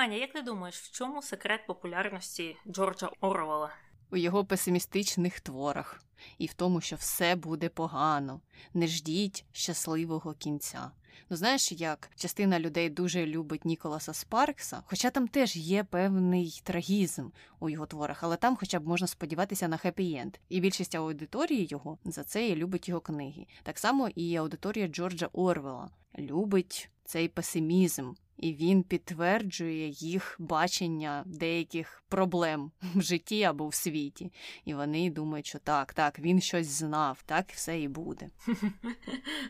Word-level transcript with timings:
Аня, 0.00 0.16
як 0.16 0.32
ти 0.32 0.42
думаєш, 0.42 0.76
в 0.76 0.90
чому 0.90 1.22
секрет 1.22 1.66
популярності 1.66 2.56
Джорджа 2.68 3.10
Орвела? 3.20 3.74
У 4.10 4.16
його 4.16 4.44
песимістичних 4.44 5.40
творах 5.40 6.02
і 6.38 6.46
в 6.46 6.54
тому, 6.54 6.80
що 6.80 6.96
все 6.96 7.36
буде 7.36 7.68
погано, 7.68 8.40
не 8.74 8.86
ждіть 8.86 9.44
щасливого 9.52 10.34
кінця. 10.34 10.90
Ну, 11.30 11.36
знаєш, 11.36 11.72
як 11.72 12.10
частина 12.16 12.60
людей 12.60 12.90
дуже 12.90 13.26
любить 13.26 13.64
Ніколаса 13.64 14.14
Спаркса, 14.14 14.82
хоча 14.86 15.10
там 15.10 15.28
теж 15.28 15.56
є 15.56 15.84
певний 15.84 16.60
трагізм 16.64 17.28
у 17.58 17.68
його 17.68 17.86
творах, 17.86 18.22
але 18.22 18.36
там 18.36 18.56
хоча 18.56 18.80
б 18.80 18.86
можна 18.86 19.06
сподіватися 19.06 19.68
на 19.68 19.76
хеппі-енд. 19.76 20.34
І 20.48 20.60
більшість 20.60 20.94
аудиторії 20.94 21.66
його 21.70 21.98
за 22.04 22.24
це 22.24 22.48
і 22.48 22.56
любить 22.56 22.88
його 22.88 23.00
книги. 23.00 23.46
Так 23.62 23.78
само 23.78 24.08
і 24.08 24.36
аудиторія 24.36 24.88
Джорджа 24.88 25.28
Орвела 25.32 25.90
любить 26.18 26.90
цей 27.04 27.28
песимізм. 27.28 28.12
І 28.40 28.54
він 28.54 28.82
підтверджує 28.82 29.88
їх 29.88 30.36
бачення 30.38 31.22
деяких 31.26 32.02
проблем 32.08 32.70
в 32.94 33.02
житті 33.02 33.44
або 33.44 33.68
в 33.68 33.74
світі. 33.74 34.32
І 34.64 34.74
вони 34.74 35.10
думають, 35.10 35.46
що 35.46 35.58
так, 35.58 35.94
так, 35.94 36.18
він 36.18 36.40
щось 36.40 36.66
знав, 36.66 37.22
так 37.26 37.46
все 37.52 37.80
і 37.80 37.88
буде. 37.88 38.28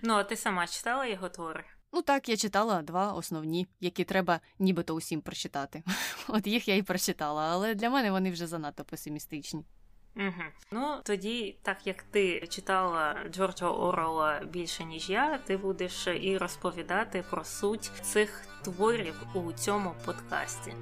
Ну, 0.02 0.14
а 0.14 0.24
ти 0.24 0.36
сама 0.36 0.66
читала 0.66 1.06
його 1.06 1.28
твори? 1.28 1.64
Ну 1.92 2.02
так, 2.02 2.28
я 2.28 2.36
читала 2.36 2.82
два 2.82 3.12
основні, 3.12 3.66
які 3.80 4.04
треба 4.04 4.40
нібито 4.58 4.94
усім 4.94 5.20
прочитати. 5.20 5.82
От 6.28 6.46
їх 6.46 6.68
я 6.68 6.76
і 6.76 6.82
прочитала, 6.82 7.42
але 7.42 7.74
для 7.74 7.90
мене 7.90 8.10
вони 8.10 8.30
вже 8.30 8.46
занадто 8.46 8.84
песимістичні. 8.84 9.64
Угу. 10.16 10.44
Ну 10.72 11.00
тоді, 11.04 11.56
так 11.62 11.86
як 11.86 12.02
ти 12.02 12.46
читала 12.48 13.16
Джорджа 13.30 13.68
Орла 13.68 14.40
більше 14.44 14.84
ніж 14.84 15.10
я, 15.10 15.38
ти 15.38 15.56
будеш 15.56 16.06
і 16.20 16.38
розповідати 16.38 17.24
про 17.30 17.44
суть 17.44 17.90
цих 18.02 18.46
творів 18.64 19.14
у 19.34 19.52
цьому 19.52 19.94
подкасті. 20.04 20.72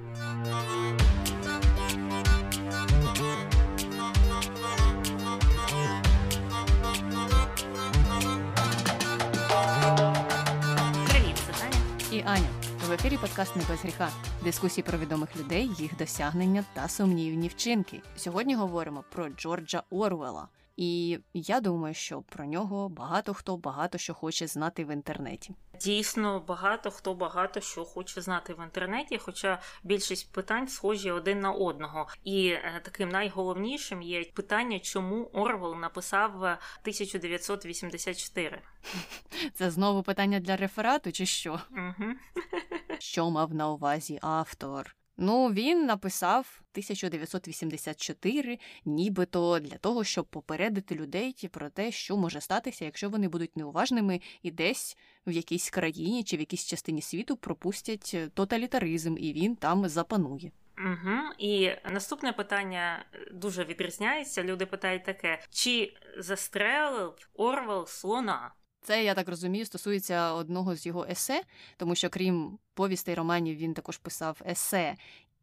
Привіт, 11.09 11.37
це 11.37 11.53
Таня. 11.59 11.81
І 12.11 12.23
Аня. 12.25 12.58
В 12.89 12.91
ефірі 12.91 13.17
подкаст 13.17 13.55
«Не 13.55 13.63
без 13.69 13.81
гріха. 13.81 14.09
Дискусії 14.43 14.83
про 14.83 14.97
відомих 14.97 15.37
людей, 15.37 15.71
їх 15.77 15.97
досягнення 15.97 16.63
та 16.73 16.87
сумнівні 16.87 17.47
вчинки. 17.47 18.01
Сьогодні 18.17 18.55
говоримо 18.55 19.03
про 19.09 19.29
Джорджа 19.29 19.83
Орвела. 19.89 20.47
І 20.81 21.19
я 21.33 21.59
думаю, 21.59 21.93
що 21.93 22.21
про 22.21 22.45
нього 22.45 22.89
багато 22.89 23.33
хто 23.33 23.57
багато 23.57 23.97
що 23.97 24.13
хоче 24.13 24.47
знати 24.47 24.85
в 24.85 24.93
інтернеті. 24.93 25.55
Дійсно, 25.81 26.43
багато 26.47 26.91
хто 26.91 27.13
багато 27.13 27.61
що 27.61 27.85
хоче 27.85 28.21
знати 28.21 28.53
в 28.53 28.63
інтернеті, 28.63 29.17
хоча 29.17 29.61
більшість 29.83 30.31
питань 30.31 30.67
схожі 30.67 31.11
один 31.11 31.39
на 31.39 31.51
одного. 31.51 32.07
І 32.23 32.47
е, 32.47 32.81
таким 32.85 33.09
найголовнішим 33.09 34.01
є 34.01 34.23
питання, 34.23 34.79
чому 34.79 35.23
Орвел 35.23 35.75
написав 35.75 36.35
1984. 36.35 38.61
Це 39.53 39.71
знову 39.71 40.03
питання 40.03 40.39
для 40.39 40.57
реферату, 40.57 41.11
чи 41.11 41.25
що? 41.25 41.59
Угу. 41.71 42.13
Що 42.99 43.29
мав 43.29 43.53
на 43.53 43.69
увазі 43.69 44.19
автор? 44.21 44.95
Ну, 45.21 45.47
він 45.47 45.85
написав 45.85 46.61
1984, 46.71 48.59
нібито 48.85 49.59
для 49.59 49.77
того, 49.77 50.03
щоб 50.03 50.25
попередити 50.25 50.95
людей 50.95 51.49
про 51.51 51.69
те, 51.69 51.91
що 51.91 52.17
може 52.17 52.41
статися, 52.41 52.85
якщо 52.85 53.09
вони 53.09 53.27
будуть 53.27 53.57
неуважними 53.57 54.21
і 54.43 54.51
десь 54.51 54.97
в 55.27 55.31
якійсь 55.31 55.69
країні 55.69 56.23
чи 56.23 56.37
в 56.37 56.39
якійсь 56.39 56.65
частині 56.65 57.01
світу 57.01 57.37
пропустять 57.37 58.17
тоталітаризм, 58.33 59.15
і 59.17 59.33
він 59.33 59.55
там 59.55 59.89
запанує. 59.89 60.51
Угу. 60.77 61.17
І 61.37 61.71
наступне 61.91 62.33
питання 62.33 63.05
дуже 63.31 63.63
відрізняється. 63.63 64.43
Люди 64.43 64.65
питають 64.65 65.03
таке: 65.03 65.39
чи 65.49 65.93
застрелив 66.17 67.13
Орвел 67.33 67.85
слона? 67.85 68.51
Це, 68.81 69.03
я 69.03 69.13
так 69.13 69.29
розумію, 69.29 69.65
стосується 69.65 70.33
одного 70.33 70.75
з 70.75 70.85
його 70.85 71.05
есе, 71.09 71.43
тому 71.77 71.95
що 71.95 72.09
крім 72.09 72.59
повістей 72.73 73.15
романів 73.15 73.57
він 73.57 73.73
також 73.73 73.97
писав 73.97 74.41
есе. 74.49 74.95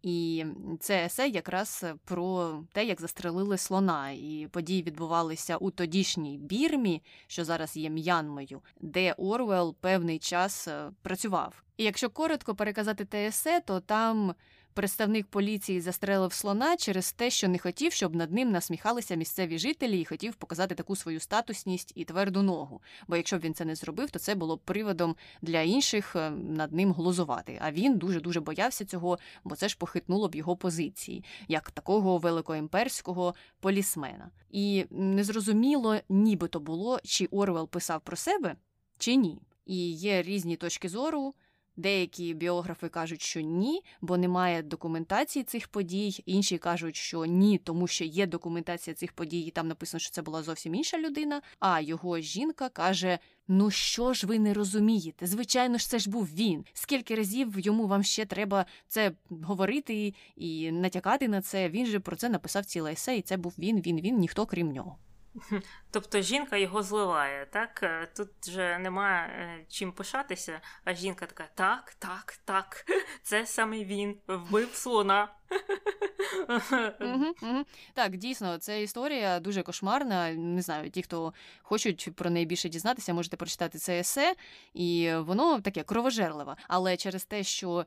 І 0.02 0.44
це 0.80 1.04
есе 1.04 1.28
якраз 1.28 1.84
про 2.04 2.58
те, 2.72 2.84
як 2.84 3.00
застрелили 3.00 3.58
слона, 3.58 4.10
і 4.10 4.48
події 4.52 4.82
відбувалися 4.82 5.56
у 5.56 5.70
тодішній 5.70 6.38
Бірмі, 6.38 7.02
що 7.26 7.44
зараз 7.44 7.76
є 7.76 7.90
М'янмою, 7.90 8.62
де 8.80 9.12
Орвел 9.12 9.76
певний 9.80 10.18
час 10.18 10.68
е, 10.68 10.90
працював. 11.02 11.62
І 11.76 11.84
якщо 11.84 12.10
коротко 12.10 12.54
переказати 12.54 13.04
те 13.04 13.26
есе, 13.26 13.60
то 13.60 13.80
там 13.80 14.34
представник 14.76 15.26
поліції 15.26 15.80
застрелив 15.80 16.32
слона 16.32 16.76
через 16.76 17.12
те, 17.12 17.30
що 17.30 17.48
не 17.48 17.58
хотів, 17.58 17.92
щоб 17.92 18.14
над 18.14 18.32
ним 18.32 18.50
насміхалися 18.50 19.14
місцеві 19.14 19.58
жителі, 19.58 20.00
і 20.00 20.04
хотів 20.04 20.34
показати 20.34 20.74
таку 20.74 20.96
свою 20.96 21.20
статусність 21.20 21.92
і 21.94 22.04
тверду 22.04 22.42
ногу. 22.42 22.82
Бо 23.08 23.16
якщо 23.16 23.38
б 23.38 23.40
він 23.40 23.54
це 23.54 23.64
не 23.64 23.74
зробив, 23.74 24.10
то 24.10 24.18
це 24.18 24.34
було 24.34 24.56
б 24.56 24.60
приводом 24.60 25.16
для 25.42 25.60
інших 25.60 26.16
е, 26.16 26.30
над 26.30 26.72
ним 26.72 26.92
глузувати. 26.92 27.58
А 27.62 27.72
він 27.72 27.98
дуже 27.98 28.20
дуже 28.20 28.40
боявся 28.40 28.84
цього, 28.84 29.18
бо 29.44 29.56
це 29.56 29.68
ж 29.68 29.76
похитнуло 29.78 30.28
б 30.28 30.34
його 30.34 30.56
позиції, 30.56 31.24
як 31.48 31.70
такого 31.70 32.18
великоімперського 32.18 33.34
полісмена. 33.60 34.30
І 34.50 34.84
незрозуміло, 34.90 35.96
нібито 36.08 36.60
було, 36.60 36.98
чи 37.04 37.26
Орвел 37.26 37.68
писав 37.68 38.00
про 38.00 38.16
себе, 38.16 38.56
чи 38.98 39.14
ні. 39.14 39.40
І 39.66 39.92
є 39.92 40.22
різні 40.22 40.56
точки 40.56 40.88
зору. 40.88 41.34
Деякі 41.76 42.34
біографи 42.34 42.88
кажуть, 42.88 43.22
що 43.22 43.40
ні, 43.40 43.82
бо 44.00 44.16
немає 44.16 44.62
документації 44.62 45.42
цих 45.42 45.68
подій. 45.68 46.22
Інші 46.26 46.58
кажуть, 46.58 46.96
що 46.96 47.24
ні, 47.24 47.58
тому 47.58 47.86
що 47.86 48.04
є 48.04 48.26
документація 48.26 48.94
цих 48.94 49.12
подій, 49.12 49.40
і 49.40 49.50
там 49.50 49.68
написано, 49.68 50.00
що 50.00 50.10
це 50.10 50.22
була 50.22 50.42
зовсім 50.42 50.74
інша 50.74 50.98
людина. 50.98 51.42
А 51.60 51.80
його 51.80 52.20
жінка 52.20 52.68
каже: 52.68 53.18
Ну 53.48 53.70
що 53.70 54.12
ж 54.12 54.26
ви 54.26 54.38
не 54.38 54.54
розумієте? 54.54 55.26
Звичайно 55.26 55.78
ж, 55.78 55.88
це 55.88 55.98
ж 55.98 56.10
був 56.10 56.26
він. 56.34 56.64
Скільки 56.72 57.14
разів 57.14 57.58
йому 57.58 57.86
вам 57.86 58.02
ще 58.02 58.24
треба 58.24 58.66
це 58.88 59.12
говорити 59.42 60.14
і 60.36 60.72
натякати 60.72 61.28
на 61.28 61.42
це? 61.42 61.68
Він 61.68 61.86
же 61.86 62.00
про 62.00 62.16
це 62.16 62.28
написав 62.28 62.64
ціле 62.64 62.92
есе, 62.92 63.16
і 63.16 63.22
це 63.22 63.36
був 63.36 63.54
він, 63.58 63.80
він, 63.80 64.00
він, 64.00 64.18
ніхто 64.18 64.46
крім 64.46 64.72
нього. 64.72 64.96
Тобто 65.90 66.20
жінка 66.20 66.56
його 66.56 66.82
зливає, 66.82 67.46
так? 67.46 67.80
Е, 67.82 68.08
тут 68.16 68.28
вже 68.42 68.78
немає 68.78 69.28
е, 69.28 69.64
чим 69.68 69.92
пишатися, 69.92 70.60
а 70.84 70.94
жінка 70.94 71.26
така: 71.26 71.48
так, 71.54 71.94
так, 71.98 72.38
так, 72.44 72.84
це 73.22 73.46
саме 73.46 73.84
він 73.84 74.16
вбив 74.28 74.74
слона. 74.74 75.28
Так, 77.94 78.16
дійсно, 78.16 78.58
це 78.58 78.82
історія 78.82 79.40
дуже 79.40 79.62
кошмарна. 79.62 80.32
Не 80.32 80.62
знаю, 80.62 80.90
ті, 80.90 81.02
хто 81.02 81.34
хочуть 81.62 82.10
про 82.16 82.30
неї 82.30 82.46
більше 82.46 82.68
дізнатися, 82.68 83.14
можете 83.14 83.36
прочитати 83.36 83.78
це 83.78 83.98
есе, 83.98 84.34
і 84.74 85.12
воно 85.14 85.60
таке 85.60 85.82
кровожерливе. 85.82 86.56
Але 86.68 86.96
через 86.96 87.24
те, 87.24 87.42
що 87.42 87.86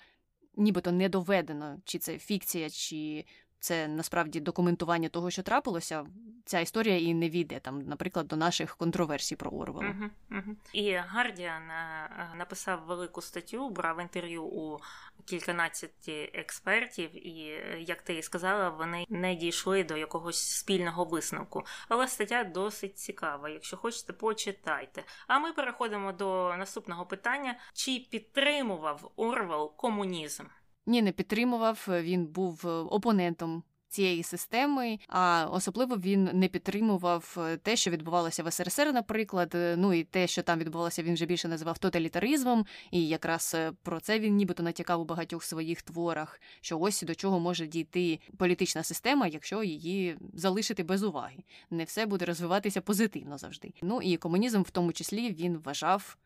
нібито 0.55 0.91
не 0.91 1.09
доведено, 1.09 1.77
чи 1.85 1.99
це 1.99 2.17
фікція, 2.17 2.69
чи 2.69 3.25
це 3.59 3.87
насправді 3.87 4.39
документування 4.39 5.09
того, 5.09 5.31
що 5.31 5.43
трапилося, 5.43 6.05
ця 6.45 6.59
історія 6.59 6.97
і 6.97 7.13
не 7.13 7.29
війде 7.29 7.59
там, 7.59 7.81
наприклад, 7.81 8.27
до 8.27 8.35
наших 8.35 8.75
контроверсій 8.75 9.35
про 9.35 9.51
Орвела. 9.51 9.85
Uh-huh, 9.85 10.09
uh-huh. 10.31 10.55
І 10.73 10.93
Гардіан 10.93 11.71
е, 11.71 12.09
написав 12.35 12.83
велику 12.85 13.21
статтю, 13.21 13.69
брав 13.69 14.01
інтерв'ю 14.01 14.43
у 14.43 14.79
кільканадцяті 15.25 16.31
експертів, 16.33 17.27
і 17.27 17.63
як 17.79 18.01
ти 18.01 18.15
і 18.15 18.21
сказала, 18.21 18.69
вони 18.69 19.05
не 19.09 19.35
дійшли 19.35 19.83
до 19.83 19.97
якогось 19.97 20.57
спільного 20.57 21.05
висновку. 21.05 21.63
Але 21.89 22.07
стаття 22.07 22.43
досить 22.43 22.97
цікава. 22.97 23.49
Якщо 23.49 23.77
хочете, 23.77 24.13
почитайте. 24.13 25.03
А 25.27 25.39
ми 25.39 25.53
переходимо 25.53 26.11
до 26.11 26.55
наступного 26.57 27.05
питання: 27.05 27.59
чи 27.73 28.07
підтримував 28.11 29.11
Орвел 29.15 29.75
комунізм? 29.75 30.43
Ні, 30.89 31.01
не 31.01 31.11
підтримував. 31.11 31.87
Він 31.89 32.25
був 32.25 32.61
е, 32.65 32.69
опонентом 32.69 33.63
цієї 33.89 34.23
системи, 34.23 34.99
а 35.07 35.47
особливо 35.51 35.95
він 35.97 36.29
не 36.33 36.47
підтримував 36.47 37.37
е, 37.39 37.57
те, 37.57 37.75
що 37.75 37.91
відбувалося 37.91 38.43
в 38.43 38.51
СРСР, 38.51 38.93
наприклад. 38.93 39.51
Е, 39.55 39.75
ну 39.77 39.93
і 39.93 40.03
те, 40.03 40.27
що 40.27 40.43
там 40.43 40.59
відбувалося, 40.59 41.03
він 41.03 41.13
вже 41.13 41.25
більше 41.25 41.47
називав 41.47 41.77
тоталітаризмом, 41.77 42.65
і 42.91 43.07
якраз 43.07 43.57
про 43.83 43.99
це 43.99 44.19
він 44.19 44.35
нібито 44.35 44.63
натякав 44.63 45.01
у 45.01 45.05
багатьох 45.05 45.43
своїх 45.43 45.81
творах. 45.81 46.41
Що 46.61 46.79
ось 46.79 47.01
до 47.01 47.15
чого 47.15 47.39
може 47.39 47.67
дійти 47.67 48.19
політична 48.37 48.83
система, 48.83 49.27
якщо 49.27 49.63
її 49.63 50.17
залишити 50.33 50.83
без 50.83 51.03
уваги. 51.03 51.43
Не 51.69 51.83
все 51.83 52.05
буде 52.05 52.25
розвиватися 52.25 52.81
позитивно 52.81 53.37
завжди. 53.37 53.73
Ну 53.81 54.01
і 54.01 54.17
комунізм, 54.17 54.61
в 54.61 54.69
тому 54.69 54.93
числі, 54.93 55.31
він 55.31 55.57
вважав 55.57 56.17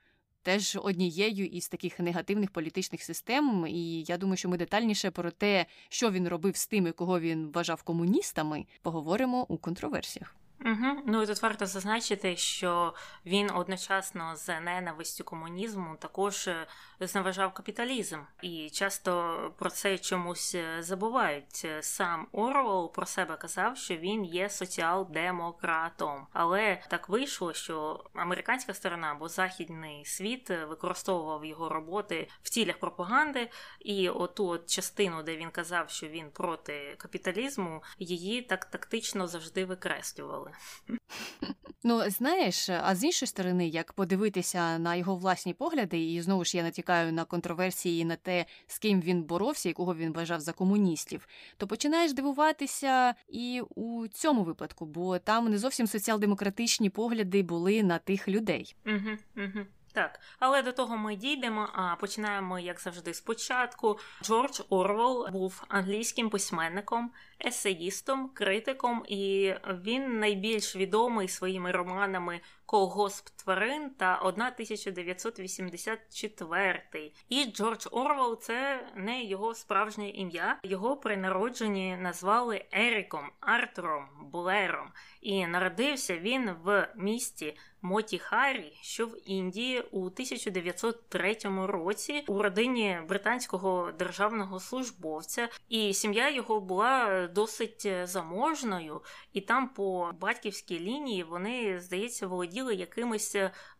теж 0.43 0.77
однією 0.83 1.45
із 1.45 1.67
таких 1.67 1.99
негативних 1.99 2.51
політичних 2.51 3.03
систем. 3.03 3.65
І 3.69 4.03
я 4.03 4.17
думаю, 4.17 4.37
що 4.37 4.49
ми 4.49 4.57
детальніше 4.57 5.11
про 5.11 5.31
те, 5.31 5.65
що 5.89 6.11
він 6.11 6.27
робив 6.27 6.55
з 6.55 6.67
тими, 6.67 6.91
кого 6.91 7.19
він 7.19 7.51
вважав 7.53 7.83
комуністами, 7.83 8.65
поговоримо 8.81 9.45
у 9.49 9.57
контроверсіях. 9.57 10.35
Угу. 10.65 11.01
Ну 11.06 11.24
і 11.24 11.27
тут 11.27 11.42
варто 11.42 11.65
зазначити, 11.65 12.38
що 12.38 12.94
він 13.25 13.51
одночасно 13.51 14.36
з 14.36 14.60
ненавистю 14.60 15.24
комунізму 15.24 15.95
також 16.00 16.48
е, 16.48 16.68
зневажав 17.00 17.54
капіталізм, 17.54 18.19
і 18.42 18.69
часто 18.69 19.54
про 19.57 19.69
це 19.69 19.98
чомусь 19.98 20.56
е, 20.56 20.83
забувають. 20.83 21.68
Сам 21.81 22.27
Орвел 22.31 22.94
про 22.94 23.06
себе 23.06 23.38
казав, 23.38 23.77
що 23.77 23.95
він 23.95 24.25
є 24.25 24.50
соціал-демократом, 24.50 26.27
але 26.33 26.81
так 26.88 27.10
вийшло, 27.10 27.54
що 27.54 28.04
американська 28.13 28.74
сторона 28.74 29.12
або 29.12 29.30
західний 29.30 30.06
світ 30.06 30.50
використовував 30.50 31.45
його 31.45 31.69
роботи 31.69 32.27
в 32.44 32.50
цілях 32.50 32.77
пропаганди, 32.77 33.50
і 33.80 34.10
оту 34.10 34.48
от 34.48 34.69
частину, 34.69 35.24
де 35.24 35.38
він 35.38 35.50
казав, 35.50 35.89
що 35.89 36.07
він 36.07 36.31
проти 36.31 36.95
капіталізму, 36.98 37.83
її 38.00 38.42
так 38.42 38.65
тактично 38.65 39.27
завжди 39.27 39.65
викреслювали. 39.65 40.52
Ну, 41.85 42.09
знаєш, 42.09 42.69
а 42.69 42.95
з 42.95 43.03
іншої 43.03 43.27
сторони, 43.27 43.67
як 43.67 43.94
подивитися 43.94 44.79
на 44.79 44.95
його 44.95 45.15
власні 45.15 45.53
погляди, 45.53 46.11
і 46.13 46.21
знову 46.21 46.45
ж 46.45 46.57
я 46.57 46.63
натякаю 46.63 47.13
на 47.13 47.25
контроверсії 47.25 48.05
на 48.05 48.15
те, 48.15 48.45
з 48.67 48.79
ким 48.79 49.01
він 49.01 49.23
боровся 49.23 49.69
і 49.69 49.73
кого 49.73 49.95
він 49.95 50.13
вважав 50.13 50.39
за 50.39 50.53
комуністів, 50.53 51.27
то 51.57 51.67
починаєш 51.67 52.13
дивуватися 52.13 53.15
і 53.29 53.61
у 53.75 54.07
цьому 54.07 54.44
випадку, 54.44 54.85
бо 54.85 55.19
там 55.19 55.50
не 55.50 55.57
зовсім 55.57 55.88
соціал-демократичні 55.88 56.89
погляди 56.89 57.44
були 57.44 57.83
на 57.83 57.97
тих 57.97 58.27
людей. 58.27 58.75
Угу, 58.85 59.17
угу. 59.38 59.65
Так, 59.93 60.19
але 60.39 60.61
до 60.61 60.71
того 60.71 60.97
ми 60.97 61.15
дійдемо. 61.15 61.69
А 61.73 61.95
починаємо, 61.95 62.59
як 62.59 62.79
завжди, 62.79 63.13
спочатку. 63.13 63.99
Джордж 64.23 64.61
Орвел 64.69 65.27
був 65.31 65.63
англійським 65.67 66.29
письменником, 66.29 67.11
есеїстом, 67.45 68.29
критиком, 68.29 69.05
і 69.07 69.53
він 69.83 70.19
найбільш 70.19 70.75
відомий 70.75 71.27
своїми 71.27 71.71
романами 71.71 72.41
Колгосп 72.65 73.30
тварин 73.30 73.89
та 73.89 74.15
1984. 74.15 77.12
І 77.30 77.45
Джордж 77.45 77.88
Орвел 77.92 78.42
це 78.42 78.88
не 78.95 79.24
його 79.24 79.56
справжнє 79.56 80.10
ім'я. 80.10 80.60
Його 80.63 80.98
при 80.98 81.18
народженні 81.18 81.98
назвали 81.98 82.65
Еріком 82.71 83.31
Артуром 83.39 84.10
Булером. 84.31 84.92
І 85.21 85.48
народився 85.48 86.18
він 86.18 86.51
в 86.63 86.88
місті 86.95 87.57
Мотіхарі, 87.86 88.77
що 88.81 89.06
в 89.06 89.30
Індії 89.30 89.81
у 89.92 90.06
1903 90.06 91.38
році 91.68 92.24
у 92.27 92.42
родині 92.42 93.00
британського 93.10 93.92
державного 93.92 94.60
службовця, 94.60 95.50
і 95.69 95.94
сім'я 95.94 96.30
його 96.30 96.60
була 96.60 97.27
досить 97.27 97.88
заможною, 98.04 99.01
і 99.33 99.42
там 99.42 99.69
по 99.69 100.12
батьківській 100.21 100.80
лінії 100.80 101.24
вони, 101.24 101.80
здається, 101.80 102.27
володіли 102.27 102.52
якимись 102.71 103.35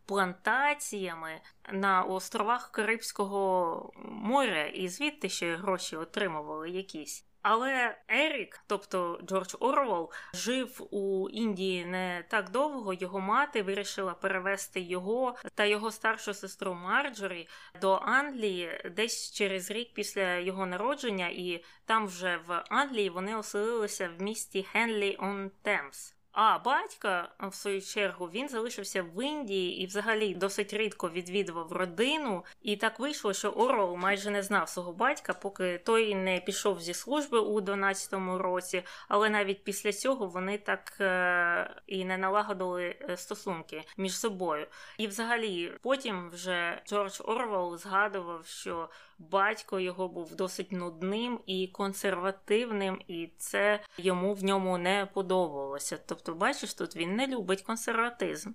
плантаціями 0.06 1.40
на 1.72 2.02
островах 2.02 2.70
Карибського 2.70 3.92
моря, 4.04 4.66
і 4.66 4.88
звідти 4.88 5.28
ще 5.28 5.56
гроші 5.56 5.96
отримували 5.96 6.70
якісь. 6.70 7.24
Але 7.44 7.98
Ерік, 8.08 8.60
тобто 8.66 9.20
Джордж 9.24 9.54
Орвел, 9.60 10.12
жив 10.34 10.88
у 10.90 11.28
Індії 11.28 11.86
не 11.86 12.24
так 12.28 12.50
довго. 12.50 12.92
Його 12.92 13.20
мати 13.20 13.62
вирішила 13.62 14.14
перевести 14.14 14.80
його 14.80 15.36
та 15.54 15.64
його 15.64 15.90
старшу 15.90 16.34
сестру 16.34 16.74
Марджорі 16.74 17.48
до 17.80 17.92
Англії 17.92 18.90
десь 18.96 19.32
через 19.32 19.70
рік 19.70 19.94
після 19.94 20.36
його 20.36 20.66
народження, 20.66 21.28
і 21.28 21.64
там 21.84 22.06
вже 22.06 22.40
в 22.46 22.64
Англії 22.70 23.10
вони 23.10 23.36
оселилися 23.36 24.10
в 24.18 24.22
місті 24.22 24.62
Хенлі 24.62 25.16
он 25.20 25.50
Темс. 25.62 26.13
А 26.36 26.58
батька, 26.58 27.28
в 27.40 27.54
свою 27.54 27.82
чергу, 27.82 28.26
він 28.26 28.48
залишився 28.48 29.02
в 29.02 29.24
Індії 29.24 29.82
і, 29.82 29.86
взагалі, 29.86 30.34
досить 30.34 30.72
рідко 30.72 31.10
відвідував 31.10 31.72
родину. 31.72 32.44
І 32.62 32.76
так 32.76 32.98
вийшло, 32.98 33.32
що 33.32 33.50
Орел 33.50 33.96
майже 33.96 34.30
не 34.30 34.42
знав 34.42 34.68
свого 34.68 34.92
батька, 34.92 35.34
поки 35.34 35.78
той 35.78 36.14
не 36.14 36.40
пішов 36.40 36.80
зі 36.80 36.94
служби 36.94 37.38
у 37.38 37.60
12-му 37.60 38.38
році. 38.38 38.82
Але 39.08 39.30
навіть 39.30 39.64
після 39.64 39.92
цього 39.92 40.26
вони 40.26 40.58
так 40.58 40.96
е- 41.00 41.82
і 41.86 42.04
не 42.04 42.18
налагодили 42.18 42.96
е, 43.00 43.16
стосунки 43.16 43.84
між 43.96 44.18
собою. 44.18 44.66
І, 44.98 45.06
взагалі, 45.06 45.72
потім 45.82 46.30
вже 46.30 46.82
Джордж 46.86 47.20
Орвел 47.24 47.76
згадував, 47.76 48.46
що 48.46 48.88
батько 49.18 49.80
його 49.80 50.08
був 50.08 50.34
досить 50.34 50.72
нудним 50.72 51.40
і 51.46 51.68
консервативним, 51.68 53.02
і 53.08 53.30
це 53.38 53.80
йому 53.98 54.34
в 54.34 54.44
ньому 54.44 54.78
не 54.78 55.08
подобалося. 55.14 55.98
Тобто, 56.06 56.23
бачиш, 56.32 56.74
тут 56.74 56.96
він 56.96 57.16
не 57.16 57.26
любить 57.26 57.62
консерватизм. 57.62 58.50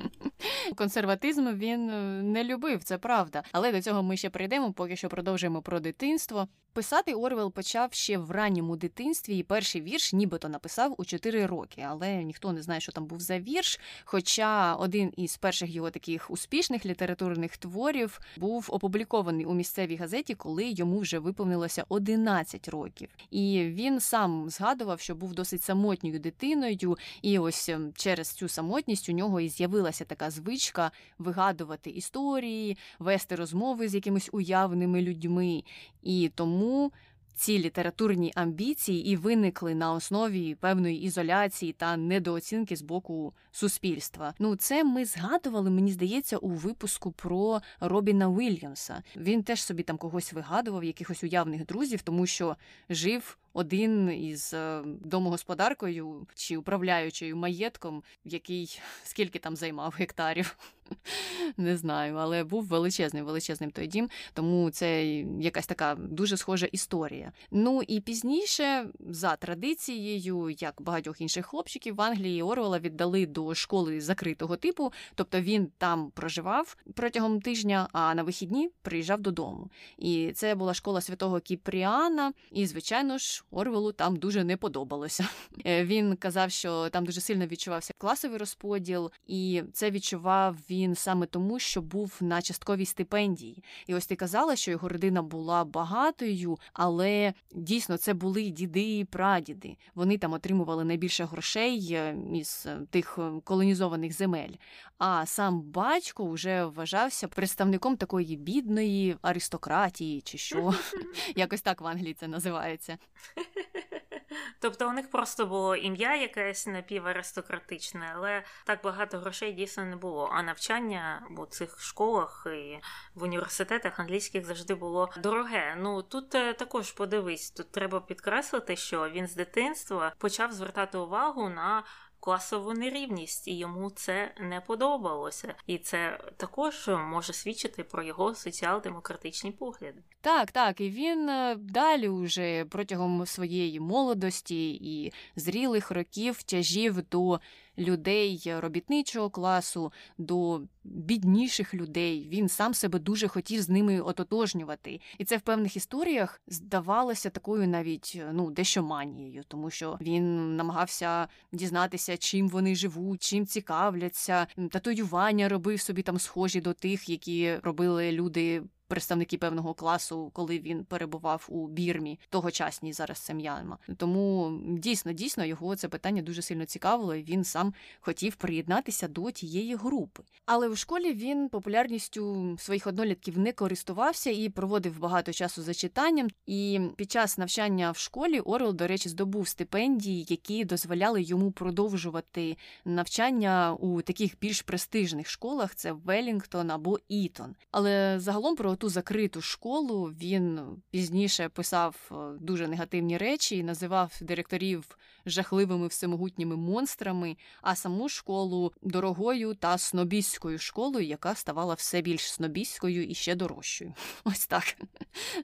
Консерватизм 0.76 1.48
він 1.54 1.90
е, 1.90 2.24
не 2.24 2.44
любив, 2.44 2.84
це 2.84 2.98
правда. 2.98 3.44
Але 3.52 3.72
до 3.72 3.82
цього 3.82 4.04
ми 4.04 4.18
ще 4.18 4.30
прийдемо, 4.30 4.74
поки 4.74 4.96
що 4.96 5.10
продовжуємо 5.10 5.62
про 5.62 5.80
дитинство. 5.80 6.48
Писати 6.74 7.14
Орвел 7.14 7.52
почав 7.52 7.94
ще 7.94 8.18
в 8.18 8.32
ранньому 8.32 8.76
дитинстві, 8.76 9.38
і 9.38 9.44
перший 9.44 9.82
вірш 9.82 10.14
нібито 10.14 10.50
написав 10.50 10.96
у 10.98 11.06
4 11.06 11.46
роки, 11.46 11.86
але 11.90 12.24
ніхто 12.24 12.54
не 12.54 12.62
знає, 12.62 12.82
що 12.82 12.92
там 12.92 13.06
був 13.06 13.20
за 13.20 13.40
вірш. 13.40 13.80
Хоча 14.06 14.76
один 14.76 15.14
із 15.18 15.38
перших 15.38 15.76
його 15.76 15.92
таких 15.92 16.32
успішних 16.32 16.86
літературних 16.86 17.58
творів 17.58 18.20
був 18.38 18.66
опублікований 18.70 19.46
у 19.46 19.54
місцевій 19.54 19.96
газеті, 19.96 20.36
коли 20.36 20.66
йому 20.66 21.00
вже 21.00 21.20
виповнилося 21.20 21.86
11 21.90 22.68
років. 22.68 23.10
І 23.32 23.64
він 23.64 24.00
сам 24.00 24.50
згадував, 24.50 25.00
що 25.00 25.16
був 25.16 25.34
досить 25.34 25.64
самотньою 25.64 26.20
дитиною, 26.20 26.98
і 27.22 27.40
ось 27.40 27.70
ем, 27.70 27.94
через 27.96 28.30
цю 28.30 28.48
самотність 28.48 29.10
у 29.10 29.12
нього 29.12 29.42
і 29.42 29.50
з'явилася 29.50 30.06
така 30.06 30.29
звичка 30.30 30.92
вигадувати 31.20 31.90
історії, 31.90 32.78
вести 33.00 33.36
розмови 33.36 33.88
з 33.88 33.96
якимись 33.96 34.30
уявними 34.32 35.02
людьми. 35.02 35.64
І 36.02 36.32
тому 36.36 36.92
ці 37.40 37.60
літературні 37.60 38.32
амбіції 38.36 39.08
і 39.08 39.16
виникли 39.16 39.76
на 39.76 39.94
основі 39.94 40.56
певної 40.56 41.02
ізоляції 41.02 41.74
та 41.74 41.98
недооцінки 41.98 42.76
з 42.76 42.82
боку 42.82 43.34
суспільства. 43.52 44.34
Ну, 44.40 44.56
це 44.56 44.84
ми 44.84 45.06
згадували, 45.06 45.70
мені 45.70 45.92
здається, 45.92 46.38
у 46.38 46.50
випуску 46.50 47.12
про 47.12 47.62
Робіна 47.80 48.30
Вільямса. 48.30 49.04
Він 49.16 49.44
теж 49.44 49.64
собі 49.64 49.84
там 49.84 49.98
когось 49.98 50.34
вигадував, 50.34 50.84
якихось 50.84 51.24
уявних 51.24 51.66
друзів, 51.66 52.02
тому 52.02 52.26
що 52.26 52.56
жив 52.90 53.38
один 53.60 54.12
із 54.12 54.54
е, 54.54 54.82
домогосподаркою 54.86 56.28
чи 56.36 56.58
управляючою 56.58 57.38
маєтком, 57.38 58.04
який 58.24 58.80
скільки 59.04 59.40
там 59.40 59.56
займав 59.56 59.96
гектарів. 59.98 60.58
Не 61.58 61.78
знаю, 61.78 62.16
але 62.16 62.44
був 62.44 62.66
величезним, 62.66 63.26
величезним 63.26 63.72
той 63.72 63.88
дім, 63.88 64.10
тому 64.34 64.70
це 64.72 65.06
якась 65.40 65.68
така 65.68 65.96
дуже 65.96 66.38
схожа 66.38 66.66
історія. 66.66 67.32
Ну 67.52 67.82
і 67.88 68.00
пізніше, 68.00 68.86
за 69.00 69.36
традицією, 69.36 70.50
як 70.50 70.82
багатьох 70.82 71.22
інших 71.22 71.46
хлопчиків, 71.46 71.96
в 71.96 72.02
Англії 72.02 72.44
Орвела 72.44 72.80
віддали 72.80 73.26
до 73.26 73.56
школи 73.56 74.02
закритого 74.02 74.56
типу, 74.56 74.94
тобто 75.16 75.42
він 75.42 75.72
там 75.78 76.12
проживав 76.12 76.78
протягом 76.96 77.42
тижня, 77.42 77.88
а 77.92 78.16
на 78.16 78.24
вихідні 78.24 78.70
приїжджав 78.82 79.22
додому. 79.22 79.70
І 79.98 80.32
це 80.36 80.56
була 80.56 80.74
школа 80.74 81.02
святого 81.02 81.40
Кіпріана, 81.40 82.34
і, 82.52 82.66
звичайно 82.66 83.18
ж, 83.18 83.44
Орвелу 83.52 83.92
там 83.92 84.16
дуже 84.16 84.44
не 84.44 84.58
подобалося. 84.58 85.28
Е, 85.66 85.86
він 85.86 86.16
казав, 86.16 86.52
що 86.52 86.90
там 86.90 87.06
дуже 87.06 87.22
сильно 87.22 87.48
відчувався 87.48 87.94
класовий 87.98 88.38
розподіл, 88.38 89.12
і 89.28 89.64
це 89.74 89.92
відчував 89.92 90.56
він 90.70 90.96
саме 90.96 91.26
тому, 91.26 91.60
що 91.60 91.82
був 91.82 92.18
на 92.22 92.42
частковій 92.42 92.86
стипендії. 92.86 93.64
І 93.88 93.96
ось 93.96 94.08
ти 94.08 94.16
казала, 94.16 94.56
що 94.56 94.72
його 94.72 94.90
родина 94.90 95.22
була 95.22 95.66
багатою, 95.66 96.58
але 96.74 97.34
дійсно 97.56 97.98
це 97.98 98.14
були 98.14 98.50
діди 98.50 98.98
і 98.98 99.06
прадіди. 99.06 99.78
Вони 99.96 100.18
там 100.18 100.34
отримували 100.34 100.84
найбільше 100.84 101.26
грошей 101.26 101.90
е, 101.92 102.18
із 102.34 102.66
е, 102.68 102.80
тих 102.90 103.20
колонізованих 103.44 104.14
земель. 104.14 104.54
А 104.98 105.26
сам 105.26 105.62
батько 105.62 106.30
вже 106.30 106.66
вважався 106.66 107.28
представником 107.28 107.98
такої 107.98 108.38
бідної 108.38 109.16
аристократії, 109.22 110.22
чи 110.22 110.38
що 110.38 110.74
якось 111.36 111.62
так 111.62 111.82
в 111.82 111.88
Англії 111.88 112.14
це 112.14 112.28
називається. 112.28 112.98
Тобто 114.60 114.90
у 114.90 114.92
них 114.92 115.12
просто 115.12 115.46
було 115.46 115.76
ім'я 115.76 116.16
якесь 116.16 116.68
напіваристократичне, 116.68 118.12
але 118.16 118.44
так 118.66 118.80
багато 118.84 119.20
грошей 119.20 119.54
дійсно 119.54 119.86
не 119.86 119.96
було. 119.96 120.30
А 120.34 120.44
навчання 120.44 121.28
у 121.38 121.46
цих 121.46 121.82
школах 121.82 122.48
і 122.56 122.80
в 123.16 123.24
університетах 123.24 124.00
англійських 124.00 124.46
завжди 124.46 124.76
було 124.76 125.10
дороге. 125.18 125.76
Ну 125.80 126.02
тут 126.02 126.36
е, 126.36 126.54
також 126.54 126.92
подивись, 126.92 127.52
тут 127.52 127.72
треба 127.72 128.00
підкреслити, 128.00 128.76
що 128.76 129.10
він 129.10 129.28
з 129.28 129.36
дитинства 129.36 130.14
почав 130.18 130.52
звертати 130.52 130.98
увагу 130.98 131.50
на 131.50 131.84
класову 132.20 132.74
нерівність, 132.74 133.48
і 133.48 133.58
йому 133.58 133.90
це 133.90 134.34
не 134.40 134.62
подобалося. 134.62 135.56
І 135.68 135.78
це 135.78 136.20
також 136.38 136.88
може 136.88 137.34
свідчити 137.34 137.84
про 137.84 138.04
його 138.04 138.36
соціал-демократичні 138.36 139.52
погляди. 139.52 140.04
Так, 140.22 140.52
так, 140.52 140.82
і 140.82 140.90
він 140.90 141.30
е, 141.30 141.56
далі 141.60 142.10
уже 142.10 142.66
протягом 142.66 143.26
своєї 143.26 143.80
молодості 143.80 144.72
і 144.72 145.14
зрілих 145.36 145.92
років 145.92 146.44
тяжів 146.44 147.10
до 147.10 147.40
людей 147.80 148.42
робітничого 148.60 149.30
класу, 149.30 149.92
до 150.18 150.62
бідніших 150.84 151.74
людей. 151.74 152.28
Він 152.32 152.50
сам 152.50 152.74
себе 152.74 153.00
дуже 153.00 153.28
хотів 153.28 153.62
з 153.62 153.70
ними 153.70 154.02
ототожнювати. 154.02 155.02
І 155.18 155.26
це 155.26 155.38
в 155.38 155.42
певних 155.42 155.76
історіях 155.76 156.42
здавалося 156.48 157.30
такою 157.30 157.68
навіть 157.68 158.22
ну 158.34 158.52
дещо 158.52 158.84
манією, 158.84 159.44
тому 159.48 159.70
що 159.70 159.98
він 160.02 160.56
намагався 160.56 161.28
дізнатися, 161.52 162.18
чим 162.18 162.50
вони 162.50 162.76
живуть, 162.76 163.22
чим 163.22 163.46
цікавляться. 163.46 164.48
Татуювання 164.72 165.50
робив 165.50 165.82
собі 165.82 166.02
там 166.02 166.20
схожі 166.20 166.62
до 166.62 166.74
тих, 166.74 167.10
які 167.10 167.56
робили 167.56 168.12
люди 168.12 168.64
представники 168.90 169.38
певного 169.38 169.74
класу, 169.74 170.32
коли 170.34 170.60
він 170.60 170.84
перебував 170.84 171.46
у 171.50 171.68
Бірмі, 171.68 172.20
тогочасній 172.30 172.94
зараз 172.94 173.20
це 173.20 173.34
М'янма. 173.34 173.78
Тому 173.98 174.52
дійсно, 174.68 175.12
дійсно 175.14 175.46
його 175.46 175.76
це 175.76 175.88
питання 175.88 176.22
дуже 176.22 176.42
сильно 176.42 176.66
цікавило. 176.66 177.16
і 177.16 177.24
Він 177.24 177.44
сам 177.44 177.74
хотів 178.00 178.36
приєднатися 178.36 179.08
до 179.08 179.32
тієї 179.32 179.76
групи. 179.76 180.24
Але 180.46 180.68
у 180.68 180.76
школі 180.76 181.14
він 181.14 181.50
популярністю 181.50 182.56
своїх 182.60 182.88
однолітків 182.88 183.40
не 183.40 183.52
користувався 183.52 184.30
і 184.30 184.50
проводив 184.50 185.00
багато 185.00 185.34
часу 185.34 185.62
за 185.62 185.74
читанням. 185.74 186.28
І 186.46 186.80
під 186.96 187.12
час 187.12 187.38
навчання 187.38 187.92
в 187.92 187.98
школі 187.98 188.40
Орел, 188.40 188.74
до 188.74 188.88
речі, 188.88 189.10
здобув 189.10 189.48
стипендії, 189.48 190.26
які 190.30 190.66
дозволяли 190.66 191.22
йому 191.22 191.52
продовжувати 191.52 192.58
навчання 192.86 193.74
у 193.80 194.02
таких 194.02 194.40
більш 194.42 194.62
престижних 194.62 195.30
школах: 195.30 195.76
це 195.76 195.92
Велінгтон 195.92 196.72
або 196.72 197.00
Ітон. 197.08 197.56
Але 197.72 198.20
загалом 198.20 198.56
про 198.56 198.76
ту 198.80 198.90
закриту 198.90 199.42
школу 199.42 200.06
він 200.06 200.60
пізніше 200.92 201.50
писав 201.50 201.96
е, 202.12 202.16
дуже 202.40 202.68
негативні 202.68 203.18
речі 203.18 203.58
і 203.58 203.64
називав 203.64 204.18
директорів 204.22 204.98
жахливими 205.26 205.88
всемогутніми 205.88 206.56
монстрами, 206.56 207.38
а 207.62 207.76
саму 207.76 208.10
школу 208.10 208.74
дорогою 208.82 209.54
та 209.54 209.78
снобістською 209.78 210.60
школою, 210.60 211.06
яка 211.06 211.36
ставала 211.36 211.74
все 211.74 212.02
більш 212.02 212.34
снобістською 212.34 213.08
і 213.08 213.14
ще 213.14 213.36
дорожчою. 213.36 213.94
Ось 214.24 214.48
так. 214.48 214.64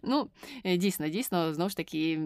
Ну, 0.04 0.30
е, 0.63 0.77
дійсно, 0.77 1.10
дійсно, 1.10 1.54
знову 1.54 1.70
ж 1.70 1.77
таки, 1.77 2.20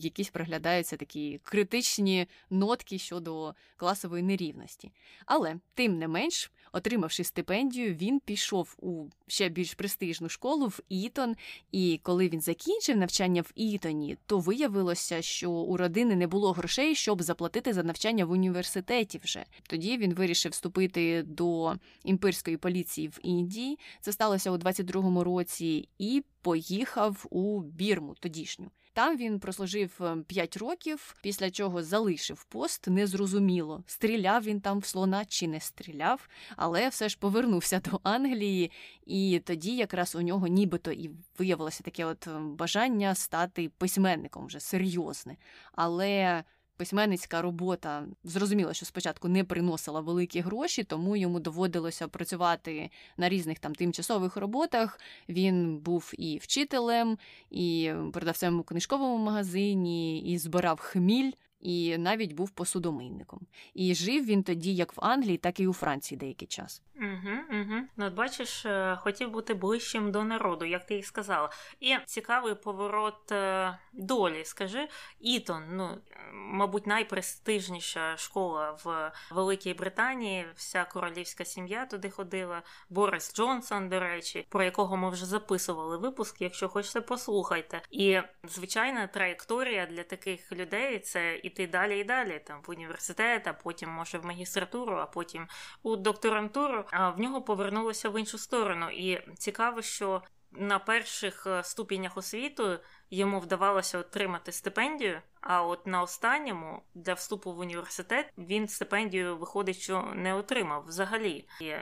якісь 0.00 0.28
проглядаються 0.28 0.96
такі 0.96 1.40
критичні 1.42 2.26
нотки 2.50 2.98
щодо 2.98 3.54
класової 3.76 4.22
нерівності. 4.22 4.92
Але 5.26 5.56
тим 5.74 5.98
не 5.98 6.08
менш. 6.08 6.50
Отримавши 6.72 7.24
стипендію, 7.24 7.94
він 7.94 8.20
пішов 8.20 8.76
у 8.78 9.06
ще 9.26 9.48
більш 9.48 9.74
престижну 9.74 10.28
школу 10.28 10.66
в 10.66 10.80
Ітон. 10.88 11.36
І 11.72 12.00
коли 12.02 12.28
він 12.28 12.40
закінчив 12.40 12.96
навчання 12.96 13.42
в 13.42 13.52
Ітоні, 13.54 14.16
то 14.26 14.38
виявилося, 14.38 15.22
що 15.22 15.50
у 15.50 15.76
родини 15.76 16.16
не 16.16 16.26
було 16.26 16.52
грошей, 16.52 16.94
щоб 16.94 17.22
заплатити 17.22 17.72
за 17.72 17.82
навчання 17.82 18.24
в 18.24 18.30
університеті. 18.30 19.20
Вже 19.24 19.44
тоді 19.62 19.98
він 19.98 20.14
вирішив 20.14 20.52
вступити 20.52 21.22
до 21.22 21.74
імперської 22.04 22.56
поліції 22.56 23.08
в 23.08 23.18
Індії. 23.22 23.78
Це 24.00 24.12
сталося 24.12 24.50
у 24.50 24.56
22-му 24.56 25.24
році, 25.24 25.88
і 25.98 26.24
поїхав 26.42 27.26
у 27.30 27.60
Бірму 27.60 28.14
тодішню. 28.20 28.70
Там 28.96 29.16
він 29.16 29.38
прослужив 29.38 30.00
5 30.26 30.56
е, 30.56 30.60
років, 30.60 31.16
після 31.22 31.50
чого 31.50 31.82
залишив 31.82 32.44
пост. 32.44 32.88
Незрозуміло, 32.88 33.84
стріляв 33.86 34.42
він 34.42 34.60
там 34.60 34.78
в 34.78 34.84
слона 34.84 35.24
чи 35.24 35.48
не 35.48 35.60
стріляв, 35.60 36.28
але 36.56 36.88
все 36.88 37.08
ж 37.08 37.18
повернувся 37.18 37.80
до 37.90 38.00
Англії, 38.02 38.70
і 39.06 39.42
тоді 39.44 39.76
якраз 39.76 40.14
у 40.14 40.22
нього 40.22 40.46
нібито 40.46 40.92
і 40.92 41.10
виявилося 41.38 41.82
таке 41.84 42.04
от 42.04 42.26
е, 42.26 42.30
бажання 42.38 43.14
стати 43.14 43.70
письменником 43.78 44.46
вже 44.46 44.60
серйозне. 44.60 45.36
Але 45.72 46.44
письменницька 46.76 47.42
робота 47.42 48.06
зрозуміло, 48.24 48.74
що 48.74 48.86
спочатку 48.86 49.28
не 49.28 49.44
приносила 49.44 50.00
великі 50.00 50.40
гроші, 50.40 50.84
тому 50.84 51.16
йому 51.16 51.40
доводилося 51.40 52.08
працювати 52.08 52.90
на 53.16 53.28
різних 53.28 53.58
там 53.58 53.74
тимчасових 53.74 54.36
роботах. 54.36 55.00
Він 55.28 55.78
був 55.78 56.12
і 56.18 56.38
вчителем, 56.38 57.18
і 57.50 57.92
продавцем 58.12 58.60
у 58.60 58.62
книжковому 58.62 59.24
магазині, 59.24 60.20
і 60.20 60.38
збирав 60.38 60.80
хміль 60.80 61.32
і 61.66 61.98
навіть 61.98 62.32
був 62.32 62.50
посудомийником. 62.50 63.40
І 63.74 63.94
жив 63.94 64.24
він 64.24 64.42
тоді 64.42 64.74
як 64.74 64.96
в 64.96 65.04
Англії, 65.04 65.38
так 65.38 65.60
і 65.60 65.66
у 65.66 65.72
Франції 65.72 66.18
деякий 66.18 66.48
час. 66.48 66.82
Угу, 66.96 67.60
угу. 67.60 67.80
Ну, 67.96 68.06
от 68.06 68.14
бачиш, 68.14 68.66
е, 68.66 68.98
хотів 69.00 69.30
бути 69.30 69.54
ближчим 69.54 70.12
до 70.12 70.24
народу, 70.24 70.64
як 70.64 70.86
ти 70.86 70.94
і 70.98 71.02
сказала. 71.02 71.50
І 71.80 71.96
цікавий 72.06 72.54
поворот 72.54 73.32
е, 73.32 73.78
долі. 73.92 74.44
Скажи, 74.44 74.88
Ітон, 75.20 75.62
ну 75.72 75.98
мабуть, 76.32 76.86
найпрестижніша 76.86 78.16
школа 78.16 78.78
в 78.84 79.12
Великій 79.34 79.74
Британії. 79.74 80.46
Вся 80.54 80.84
королівська 80.84 81.44
сім'я 81.44 81.86
туди 81.86 82.10
ходила. 82.10 82.62
Борис 82.90 83.34
Джонсон, 83.34 83.88
до 83.88 84.00
речі, 84.00 84.46
про 84.48 84.64
якого 84.64 84.96
ми 84.96 85.10
вже 85.10 85.26
записували 85.26 85.96
випуск. 85.96 86.40
Якщо 86.40 86.68
хочете, 86.68 87.00
послухайте. 87.00 87.82
І 87.90 88.18
звичайна 88.44 89.06
траєкторія 89.06 89.86
для 89.86 90.02
таких 90.02 90.52
людей 90.52 90.98
це 90.98 91.36
іти 91.56 91.66
далі 91.66 92.00
і 92.00 92.04
далі, 92.04 92.42
там 92.46 92.62
в 92.66 92.70
університет, 92.70 93.46
а 93.46 93.52
потім 93.52 93.90
може 93.90 94.18
в 94.18 94.26
магістратуру, 94.26 94.96
а 94.96 95.06
потім 95.06 95.48
у 95.82 95.96
докторантуру. 95.96 96.84
А 96.90 97.10
в 97.10 97.20
нього 97.20 97.42
повернулося 97.42 98.08
в 98.08 98.20
іншу 98.20 98.38
сторону. 98.38 98.90
І 98.90 99.20
цікаво, 99.34 99.82
що 99.82 100.22
на 100.52 100.78
перших 100.78 101.46
е, 101.46 101.64
ступенях 101.64 102.16
освіту 102.16 102.78
йому 103.10 103.40
вдавалося 103.40 103.98
отримати 103.98 104.52
стипендію. 104.52 105.22
А 105.40 105.62
от 105.62 105.86
на 105.86 106.02
останньому 106.02 106.82
для 106.94 107.14
вступу 107.14 107.52
в 107.52 107.58
університет 107.58 108.32
він 108.38 108.68
стипендію 108.68 109.36
виходить, 109.36 109.76
що 109.76 110.02
не 110.14 110.34
отримав 110.34 110.84
взагалі. 110.86 111.48
І 111.60 111.74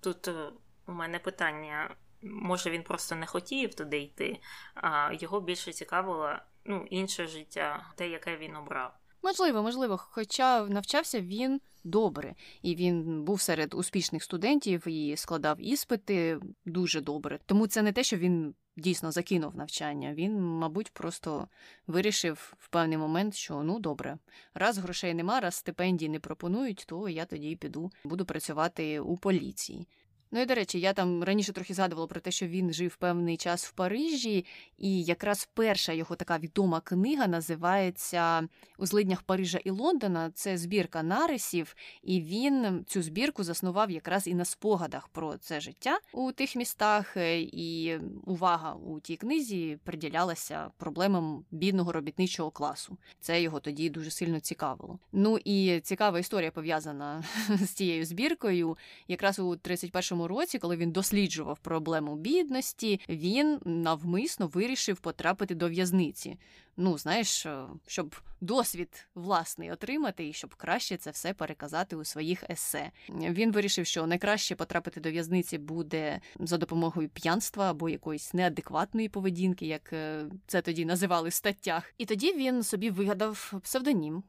тут 0.00 0.28
е, 0.28 0.50
у 0.86 0.92
мене 0.92 1.18
питання. 1.18 1.94
Може, 2.22 2.70
він 2.70 2.82
просто 2.82 3.14
не 3.14 3.26
хотів 3.26 3.74
туди 3.74 3.98
йти, 3.98 4.40
а 4.74 5.12
його 5.12 5.40
більше 5.40 5.72
цікавило 5.72 6.36
ну, 6.64 6.86
інше 6.90 7.26
життя, 7.26 7.92
те, 7.96 8.08
яке 8.08 8.36
він 8.36 8.56
обрав. 8.56 8.99
Можливо, 9.22 9.62
можливо, 9.62 9.96
хоча 9.96 10.66
навчався 10.66 11.20
він 11.20 11.60
добре, 11.84 12.34
і 12.62 12.74
він 12.74 13.24
був 13.24 13.40
серед 13.40 13.74
успішних 13.74 14.22
студентів 14.22 14.88
і 14.88 15.16
складав 15.16 15.56
іспити 15.60 16.40
дуже 16.64 17.00
добре. 17.00 17.38
Тому 17.46 17.66
це 17.66 17.82
не 17.82 17.92
те, 17.92 18.02
що 18.02 18.16
він 18.16 18.54
дійсно 18.76 19.12
закинув 19.12 19.56
навчання. 19.56 20.14
Він, 20.14 20.40
мабуть, 20.40 20.90
просто 20.92 21.48
вирішив 21.86 22.54
в 22.58 22.68
певний 22.68 22.98
момент, 22.98 23.34
що 23.34 23.62
ну 23.62 23.78
добре, 23.78 24.18
раз 24.54 24.78
грошей 24.78 25.14
нема, 25.14 25.40
раз 25.40 25.54
стипендій 25.54 26.08
не 26.08 26.20
пропонують, 26.20 26.84
то 26.88 27.08
я 27.08 27.24
тоді 27.24 27.56
піду, 27.56 27.90
буду 28.04 28.24
працювати 28.24 29.00
у 29.00 29.16
поліції. 29.16 29.88
Ну 30.32 30.40
і 30.40 30.46
до 30.46 30.54
речі, 30.54 30.80
я 30.80 30.92
там 30.92 31.24
раніше 31.24 31.52
трохи 31.52 31.74
згадувала 31.74 32.06
про 32.06 32.20
те, 32.20 32.30
що 32.30 32.46
він 32.46 32.72
жив 32.72 32.96
певний 32.96 33.36
час 33.36 33.66
в 33.66 33.72
Парижі, 33.72 34.44
і 34.78 35.02
якраз 35.02 35.48
перша 35.54 35.92
його 35.92 36.16
така 36.16 36.38
відома 36.38 36.80
книга 36.80 37.26
називається 37.26 38.48
У 38.78 38.86
злиднях 38.86 39.22
Парижа 39.22 39.58
і 39.64 39.70
Лондона. 39.70 40.30
Це 40.34 40.58
збірка 40.58 41.02
нарисів, 41.02 41.76
і 42.02 42.20
він 42.20 42.84
цю 42.88 43.02
збірку 43.02 43.44
заснував 43.44 43.90
якраз 43.90 44.26
і 44.26 44.34
на 44.34 44.44
спогадах 44.44 45.08
про 45.08 45.36
це 45.36 45.60
життя 45.60 45.98
у 46.12 46.32
тих 46.32 46.56
містах. 46.56 47.16
Е, 47.16 47.40
і 47.40 47.98
увага 48.26 48.74
у 48.74 49.00
тій 49.00 49.16
книзі 49.16 49.78
приділялася 49.84 50.70
проблемам 50.78 51.44
бідного 51.50 51.92
робітничого 51.92 52.50
класу. 52.50 52.98
Це 53.20 53.42
його 53.42 53.60
тоді 53.60 53.90
дуже 53.90 54.10
сильно 54.10 54.40
цікавило. 54.40 54.98
Ну 55.12 55.38
і 55.44 55.80
цікава 55.80 56.18
історія 56.18 56.50
пов'язана 56.50 57.24
з 57.48 57.68
цією 57.68 58.04
збіркою, 58.04 58.78
якраз 59.08 59.38
у 59.38 59.56
31 59.56 60.19
році, 60.28 60.58
коли 60.58 60.76
він 60.76 60.92
досліджував 60.92 61.58
проблему 61.58 62.16
бідності, 62.16 63.00
він 63.08 63.58
навмисно 63.64 64.46
вирішив 64.46 65.00
потрапити 65.00 65.54
до 65.54 65.68
в'язниці. 65.68 66.38
Ну, 66.76 66.98
знаєш, 66.98 67.46
е, 67.46 67.66
щоб 67.86 68.14
досвід 68.40 69.08
власний 69.14 69.72
отримати 69.72 70.28
і 70.28 70.32
щоб 70.32 70.54
краще 70.54 70.96
це 70.96 71.10
все 71.10 71.34
переказати 71.34 71.96
у 71.96 72.04
своїх 72.04 72.50
есе. 72.50 72.90
Він 73.08 73.52
вирішив, 73.52 73.86
що 73.86 74.06
найкраще 74.06 74.54
потрапити 74.54 75.00
до 75.00 75.10
в'язниці 75.10 75.58
буде 75.58 76.20
за 76.40 76.56
допомогою 76.58 77.08
п'янства 77.08 77.70
або 77.70 77.88
якоїсь 77.88 78.34
неадекватної 78.34 79.08
поведінки, 79.08 79.66
як 79.66 79.92
е, 79.92 80.26
це 80.46 80.62
тоді 80.62 80.84
називали 80.84 81.28
в 81.28 81.32
статтях. 81.32 81.94
І 81.98 82.06
тоді 82.06 82.32
він 82.32 82.62
собі 82.62 82.90
вигадав 82.90 83.54
псевдонім 83.62 84.22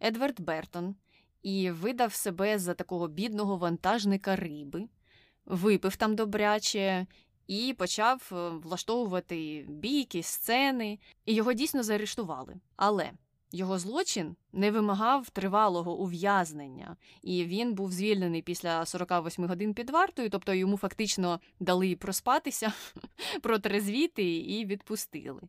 Едвард 0.00 0.40
Бертон 0.40 0.94
і 1.42 1.70
видав 1.70 2.14
себе 2.14 2.58
за 2.58 2.74
такого 2.74 3.08
бідного 3.08 3.56
вантажника 3.56 4.36
риби 4.36 4.88
випив 5.48 5.96
там 5.96 6.16
добряче 6.16 7.06
і 7.46 7.74
почав 7.78 8.30
е, 8.32 8.48
влаштовувати 8.48 9.64
бійки, 9.68 10.22
сцени, 10.22 10.98
і 11.26 11.34
його 11.34 11.52
дійсно 11.52 11.82
заарештували. 11.82 12.54
Але 12.76 13.10
його 13.52 13.78
злочин 13.78 14.36
не 14.52 14.70
вимагав 14.70 15.30
тривалого 15.30 15.98
ув'язнення, 15.98 16.96
і 17.22 17.44
він 17.44 17.74
був 17.74 17.92
звільнений 17.92 18.42
після 18.42 18.86
48 18.86 19.46
годин 19.46 19.74
під 19.74 19.90
вартою, 19.90 20.30
тобто 20.30 20.54
йому 20.54 20.76
фактично 20.76 21.40
дали 21.60 21.96
проспатися, 21.96 22.72
протрезвіти 23.42 24.36
і 24.36 24.64
відпустили. 24.64 25.42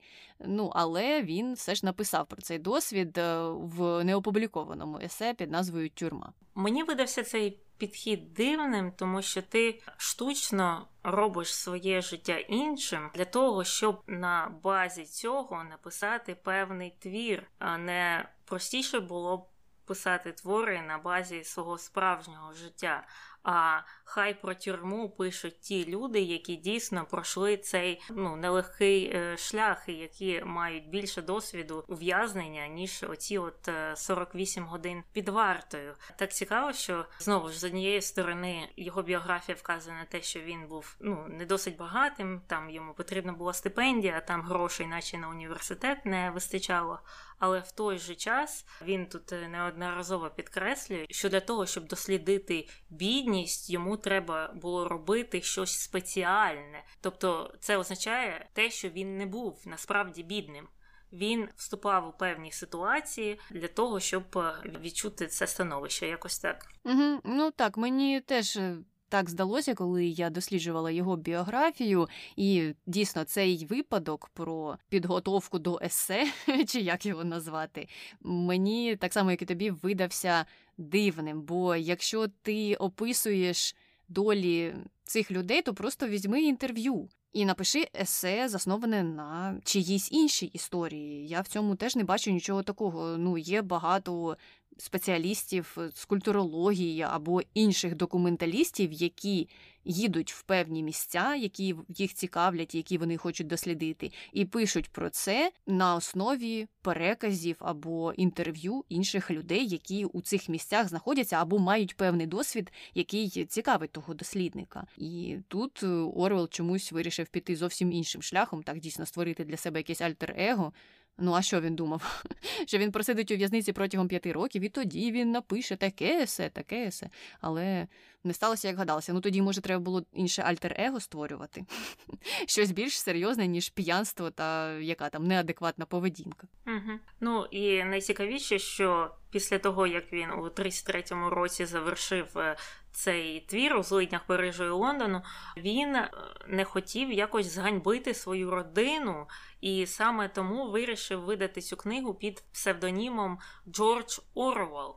Ну, 0.45 0.71
але 0.75 1.23
він 1.23 1.53
все 1.53 1.75
ж 1.75 1.85
написав 1.85 2.27
про 2.27 2.41
цей 2.41 2.59
досвід 2.59 3.17
е, 3.17 3.41
в 3.49 4.03
неопублікованому 4.03 4.99
есе 5.03 5.33
під 5.33 5.51
назвою 5.51 5.89
Тюрма. 5.89 6.33
Мені 6.55 6.83
видався 6.83 7.23
цей 7.23 7.59
підхід 7.79 8.33
дивним, 8.33 8.91
тому 8.91 9.21
що 9.21 9.41
ти 9.41 9.81
штучно 9.97 10.87
робиш 11.03 11.55
своє 11.55 12.01
життя 12.01 12.37
іншим 12.37 13.09
для 13.15 13.25
того, 13.25 13.63
щоб 13.63 14.03
на 14.07 14.51
базі 14.63 15.05
цього 15.05 15.63
написати 15.63 16.35
певний 16.35 16.93
твір, 16.99 17.43
а 17.59 17.77
не 17.77 18.29
простіше 18.45 18.99
було 18.99 19.37
б 19.37 19.48
писати 19.89 20.31
твори 20.31 20.81
на 20.81 20.97
базі 20.97 21.43
свого 21.43 21.77
справжнього 21.77 22.53
життя. 22.53 23.03
А 23.43 23.81
хай 24.03 24.41
про 24.41 24.55
тюрму 24.55 25.09
пишуть 25.09 25.59
ті 25.61 25.85
люди, 25.85 26.21
які 26.21 26.55
дійсно 26.55 27.05
пройшли 27.05 27.57
цей 27.57 28.01
ну 28.09 28.35
нелегкий 28.35 29.11
е, 29.15 29.37
шлях, 29.37 29.83
і 29.87 29.93
які 29.93 30.41
мають 30.45 30.89
більше 30.89 31.21
досвіду 31.21 31.83
ув'язнення, 31.87 32.67
ніж 32.67 33.05
оці 33.09 33.37
от 33.37 33.69
48 33.95 34.63
е, 34.63 34.67
годин 34.67 35.03
під 35.13 35.29
вартою. 35.29 35.95
Так 36.15 36.33
цікаво, 36.33 36.73
що 36.73 37.05
знову 37.19 37.49
ж 37.49 37.59
з 37.59 37.63
однієї 37.63 38.01
сторони 38.01 38.69
його 38.77 39.03
біографія 39.03 39.55
вказує 39.55 39.95
на 39.95 40.05
те, 40.05 40.21
що 40.21 40.39
він 40.39 40.67
був 40.67 40.95
ну 40.99 41.25
не 41.27 41.45
досить 41.45 41.77
багатим. 41.77 42.41
Там 42.47 42.69
йому 42.69 42.93
потрібна 42.93 43.33
була 43.33 43.53
стипендія, 43.53 44.21
там 44.21 44.41
грошей, 44.41 44.87
наче 44.87 45.17
на 45.17 45.29
університет, 45.29 46.05
не 46.05 46.31
вистачало. 46.31 46.99
Але 47.39 47.59
в 47.59 47.71
той 47.71 47.97
же 47.97 48.15
час 48.15 48.65
він 48.81 49.05
тут 49.05 49.33
е, 49.33 49.47
неодноразово 49.47 50.29
підкреслює, 50.29 51.05
що 51.09 51.29
для 51.29 51.39
того, 51.39 51.65
щоб 51.65 51.87
дослідити 51.87 52.67
бідність, 52.89 53.69
йому 53.69 53.97
треба 53.97 54.53
було 54.55 54.87
робити 54.87 55.41
щось 55.41 55.79
спеціальне. 55.79 56.83
Тобто, 57.01 57.53
це 57.59 57.77
означає 57.77 58.49
те, 58.53 58.69
що 58.69 58.89
він 58.89 59.17
не 59.17 59.25
був 59.25 59.61
насправді 59.65 60.23
бідним. 60.23 60.67
Він 61.13 61.49
вступав 61.55 62.07
у 62.07 62.11
певні 62.11 62.51
ситуації 62.51 63.39
для 63.51 63.67
того, 63.67 63.99
щоб 63.99 64.23
е, 64.35 64.53
відчути 64.81 65.27
це 65.27 65.47
становище, 65.47 66.07
якось 66.07 66.39
так. 66.39 66.65
Угу, 66.83 67.19
Ну 67.23 67.51
так, 67.51 67.77
мені 67.77 68.21
теж 68.21 68.57
е, 68.57 68.77
так 69.09 69.29
здалося, 69.29 69.73
коли 69.73 70.05
я 70.05 70.29
досліджувала 70.29 70.91
його 70.91 71.15
біографію, 71.15 72.07
і 72.35 72.73
дійсно 72.85 73.23
цей 73.23 73.65
випадок 73.65 74.29
про 74.33 74.77
підготовку 74.89 75.59
до 75.59 75.79
есе, 75.83 76.27
чи 76.67 76.79
як 76.79 77.05
його 77.05 77.23
назвати, 77.23 77.87
мені 78.21 78.95
так 78.95 79.13
само, 79.13 79.31
як 79.31 79.41
і 79.41 79.45
тобі, 79.45 79.71
видався 79.71 80.45
дивним. 80.77 81.41
Бо 81.41 81.75
якщо 81.75 82.27
ти 82.41 82.75
описуєш 82.75 83.75
долі 84.07 84.75
цих 85.03 85.31
людей, 85.31 85.61
то 85.61 85.73
просто 85.73 86.07
візьми 86.07 86.41
інтерв'ю. 86.41 87.09
І 87.33 87.45
напиши 87.45 87.87
есе, 88.01 88.49
засноване 88.49 89.03
на 89.03 89.61
чиїсь 89.63 90.11
іншій 90.11 90.45
історії. 90.45 91.27
Я 91.27 91.41
в 91.41 91.47
цьому 91.47 91.75
теж 91.75 91.95
не 91.95 92.03
бачу 92.03 92.31
нічого 92.31 92.63
такого. 92.63 93.17
Ну, 93.17 93.37
є 93.37 93.61
багато 93.61 94.37
спеціалістів 94.77 95.77
з 95.93 96.05
культурології 96.05 97.01
або 97.01 97.41
інших 97.53 97.95
документалістів, 97.95 98.91
які 98.91 99.49
їдуть 99.85 100.33
в 100.33 100.43
певні 100.43 100.83
місця, 100.83 101.35
які 101.35 101.75
їх 101.87 102.13
цікавлять, 102.13 102.75
які 102.75 102.97
вони 102.97 103.17
хочуть 103.17 103.47
дослідити, 103.47 104.11
і 104.33 104.45
пишуть 104.45 104.89
про 104.89 105.09
це 105.09 105.51
на 105.67 105.95
основі 105.95 106.67
переказів 106.81 107.55
або 107.59 108.13
інтерв'ю 108.13 108.83
інших 108.89 109.31
людей, 109.31 109.67
які 109.67 110.05
у 110.05 110.21
цих 110.21 110.49
місцях 110.49 110.87
знаходяться 110.87 111.35
або 111.35 111.59
мають 111.59 111.97
певний 111.97 112.27
досвід, 112.27 112.71
який 112.93 113.29
цікавить 113.29 113.91
того 113.91 114.13
дослідника. 114.13 114.87
І 114.97 115.37
тут 115.47 115.83
Орвел 116.15 116.49
чомусь 116.49 116.91
вирішив 116.91 117.27
піти 117.27 117.55
зовсім 117.55 117.91
іншим 117.91 118.21
шляхом, 118.21 118.63
так 118.63 118.79
дійсно 118.79 119.05
створити 119.05 119.45
для 119.45 119.57
себе 119.57 119.79
якесь 119.79 120.01
альтер-его. 120.01 120.73
Ну, 121.21 121.33
а 121.33 121.41
що 121.41 121.61
він 121.61 121.75
думав? 121.75 122.23
Що 122.65 122.77
він 122.77 122.91
просидить 122.91 123.31
у 123.31 123.35
в'язниці 123.35 123.73
протягом 123.73 124.07
п'яти 124.07 124.31
років, 124.31 124.61
і 124.61 124.69
тоді 124.69 125.11
він 125.11 125.31
напише 125.31 125.75
таке 125.75 126.21
есе, 126.21 126.49
таке 126.49 126.85
есе. 126.85 127.09
Але 127.41 127.87
не 128.23 128.33
сталося, 128.33 128.67
як 128.67 128.77
гадалося. 128.77 129.13
Ну 129.13 129.21
тоді, 129.21 129.41
може, 129.41 129.61
треба 129.61 129.83
було 129.83 130.03
інше 130.13 130.41
альтер-его 130.41 130.99
створювати. 130.99 131.65
Щось 132.47 132.71
більш 132.71 133.01
серйозне, 133.01 133.47
ніж 133.47 133.69
п'янство 133.69 134.31
та 134.31 134.73
яка 134.73 135.09
там 135.09 135.23
неадекватна 135.23 135.85
поведінка. 135.85 136.47
Угу. 136.67 136.99
Ну 137.19 137.45
і 137.45 137.83
найцікавіше, 137.83 138.59
що 138.59 139.15
після 139.31 139.59
того, 139.59 139.87
як 139.87 140.13
він 140.13 140.31
у 140.31 140.49
33-му 140.49 141.29
році 141.29 141.65
завершив 141.65 142.37
е, 142.37 142.57
цей 142.91 143.39
твір 143.39 143.75
у 143.75 143.83
злиднях 143.83 144.25
Парижу 144.25 144.63
і 144.65 144.69
Лондону, 144.69 145.21
він 145.57 145.95
е, 145.95 146.11
не 146.47 146.65
хотів 146.65 147.11
якось 147.11 147.53
зганьбити 147.53 148.13
свою 148.13 148.51
родину, 148.51 149.27
і 149.61 149.85
саме 149.85 150.29
тому 150.29 150.71
вирішив 150.71 151.21
видати 151.21 151.61
цю 151.61 151.77
книгу 151.77 152.13
під 152.13 152.43
псевдонімом 152.53 153.39
Джордж 153.67 154.19
Орвел. 154.33 154.95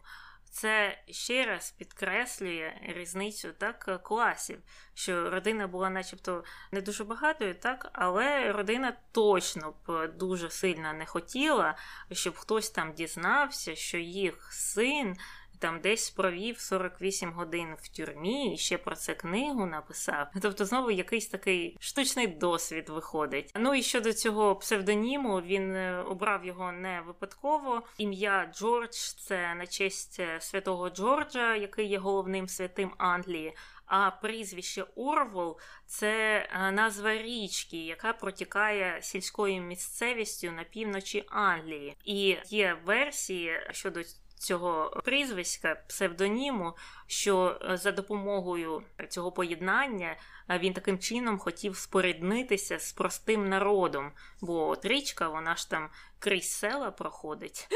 Це 0.52 0.98
ще 1.10 1.46
раз 1.46 1.70
підкреслює 1.70 2.72
різницю 2.82 3.52
так 3.58 4.02
класів, 4.02 4.58
що 4.94 5.30
родина 5.30 5.66
була, 5.66 5.90
начебто, 5.90 6.44
не 6.72 6.80
дуже 6.80 7.04
багатою, 7.04 7.54
так, 7.54 7.90
але 7.92 8.52
родина 8.52 8.96
точно 9.12 9.74
б 9.86 10.08
дуже 10.08 10.50
сильно 10.50 10.92
не 10.92 11.06
хотіла, 11.06 11.76
щоб 12.10 12.36
хтось 12.36 12.70
там 12.70 12.92
дізнався, 12.92 13.74
що 13.74 13.98
їх 13.98 14.52
син 14.52 15.16
там 15.62 15.80
десь 15.80 16.10
провів 16.10 16.58
48 16.60 17.32
годин 17.32 17.74
в 17.82 17.88
тюрмі 17.88 18.54
і 18.54 18.58
ще 18.58 18.78
про 18.78 18.96
це 18.96 19.14
книгу 19.14 19.66
написав. 19.66 20.26
Тобто, 20.42 20.64
знову 20.64 20.90
якийсь 20.90 21.28
такий 21.28 21.76
штучний 21.80 22.26
досвід 22.26 22.88
виходить. 22.88 23.52
Ну 23.54 23.74
і 23.74 23.82
щодо 23.82 24.12
цього 24.12 24.56
псевдоніму, 24.56 25.40
він 25.40 25.76
е, 25.76 26.02
обрав 26.02 26.44
його 26.44 26.72
не 26.72 27.00
випадково. 27.06 27.82
Ім'я 27.98 28.52
Джордж 28.54 28.96
це 28.96 29.54
на 29.54 29.66
честь 29.66 30.20
е, 30.20 30.40
святого 30.40 30.90
Джорджа, 30.90 31.56
який 31.56 31.86
є 31.86 31.98
головним 31.98 32.48
святим 32.48 32.92
Англії. 32.98 33.56
А 33.86 34.10
прізвище 34.10 34.84
Орвол 34.96 35.58
це 35.86 36.38
е, 36.52 36.72
назва 36.72 37.14
річки, 37.14 37.76
яка 37.76 38.12
протікає 38.12 39.02
сільською 39.02 39.62
місцевістю 39.62 40.52
на 40.52 40.64
півночі 40.64 41.24
Англії. 41.28 41.96
І 42.04 42.36
є 42.46 42.78
версії 42.84 43.60
щодо 43.70 44.02
цього 44.42 45.02
прізвиська, 45.04 45.74
псевдоніму, 45.88 46.76
що 47.06 47.60
е, 47.62 47.76
за 47.76 47.92
допомогою 47.92 48.82
цього 49.08 49.32
поєднання 49.32 50.16
е, 50.50 50.58
він 50.58 50.72
таким 50.72 50.98
чином 50.98 51.38
хотів 51.38 51.76
споріднитися 51.76 52.78
з 52.78 52.92
простим 52.92 53.48
народом, 53.48 54.12
бо 54.40 54.68
от 54.68 54.84
річка, 54.84 55.28
вона 55.28 55.56
ж 55.56 55.70
там 55.70 55.88
крізь 56.18 56.52
села 56.52 56.90
проходить. 56.90 57.68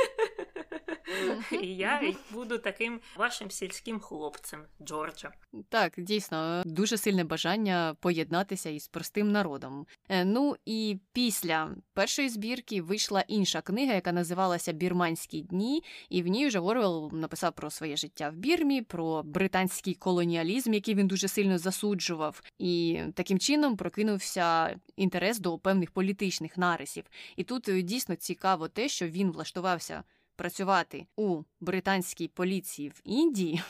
І 1.63 1.77
я 1.77 2.15
буду 2.31 2.59
таким 2.59 3.01
вашим 3.17 3.51
сільським 3.51 4.01
хлопцем, 4.01 4.61
Джорджа. 4.83 5.33
Так, 5.69 5.93
дійсно, 5.99 6.63
дуже 6.67 6.97
сильне 6.97 7.25
бажання 7.25 7.97
поєднатися 8.01 8.71
із 8.71 8.89
простим 8.89 9.33
народом. 9.33 9.87
Е, 10.09 10.25
ну 10.25 10.57
і 10.67 10.99
після 11.13 11.71
першої 11.95 12.29
збірки 12.29 12.83
вийшла 12.83 13.25
інша 13.29 13.61
книга, 13.61 13.95
яка 13.95 14.13
називалася 14.13 14.73
Бірманські 14.73 15.43
дні, 15.43 15.83
і 16.09 16.23
в 16.23 16.27
ній 16.27 16.47
вже 16.47 16.59
Орвел 16.59 17.11
написав 17.13 17.53
про 17.53 17.71
своє 17.71 17.97
життя 17.97 18.31
в 18.31 18.37
Бірмі, 18.37 18.83
про 18.83 19.23
британський 19.23 19.95
колоніалізм, 19.95 20.75
який 20.75 20.95
він 20.95 21.07
дуже 21.07 21.29
сильно 21.29 21.59
засуджував, 21.59 22.43
і 22.59 23.01
таким 23.15 23.39
чином 23.39 23.77
прокинувся 23.77 24.77
інтерес 24.97 25.39
до 25.39 25.59
певних 25.59 25.91
політичних 25.91 26.59
нарисів. 26.59 27.05
І 27.37 27.45
тут 27.45 27.69
е, 27.69 27.83
дійсно 27.83 28.15
цікаво 28.15 28.69
те, 28.69 28.89
що 28.89 29.09
він 29.09 29.31
влаштувався 29.31 30.03
працювати 30.37 31.07
у 31.17 31.43
британській 31.61 32.29
поліції 32.29 32.89
в 32.89 33.01
Індії, 33.05 33.63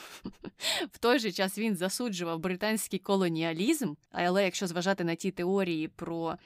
в 0.92 0.98
той 0.98 1.18
же 1.18 1.33
час 1.33 1.59
він 1.59 1.76
засуджував 1.76 2.38
британський 2.38 2.98
колоніалізм. 2.98 3.94
Але 4.11 4.44
якщо 4.44 4.66
зважати 4.66 5.05
на 5.05 5.14
ті 5.14 5.31
теорії 5.31 5.88
про 5.88 6.38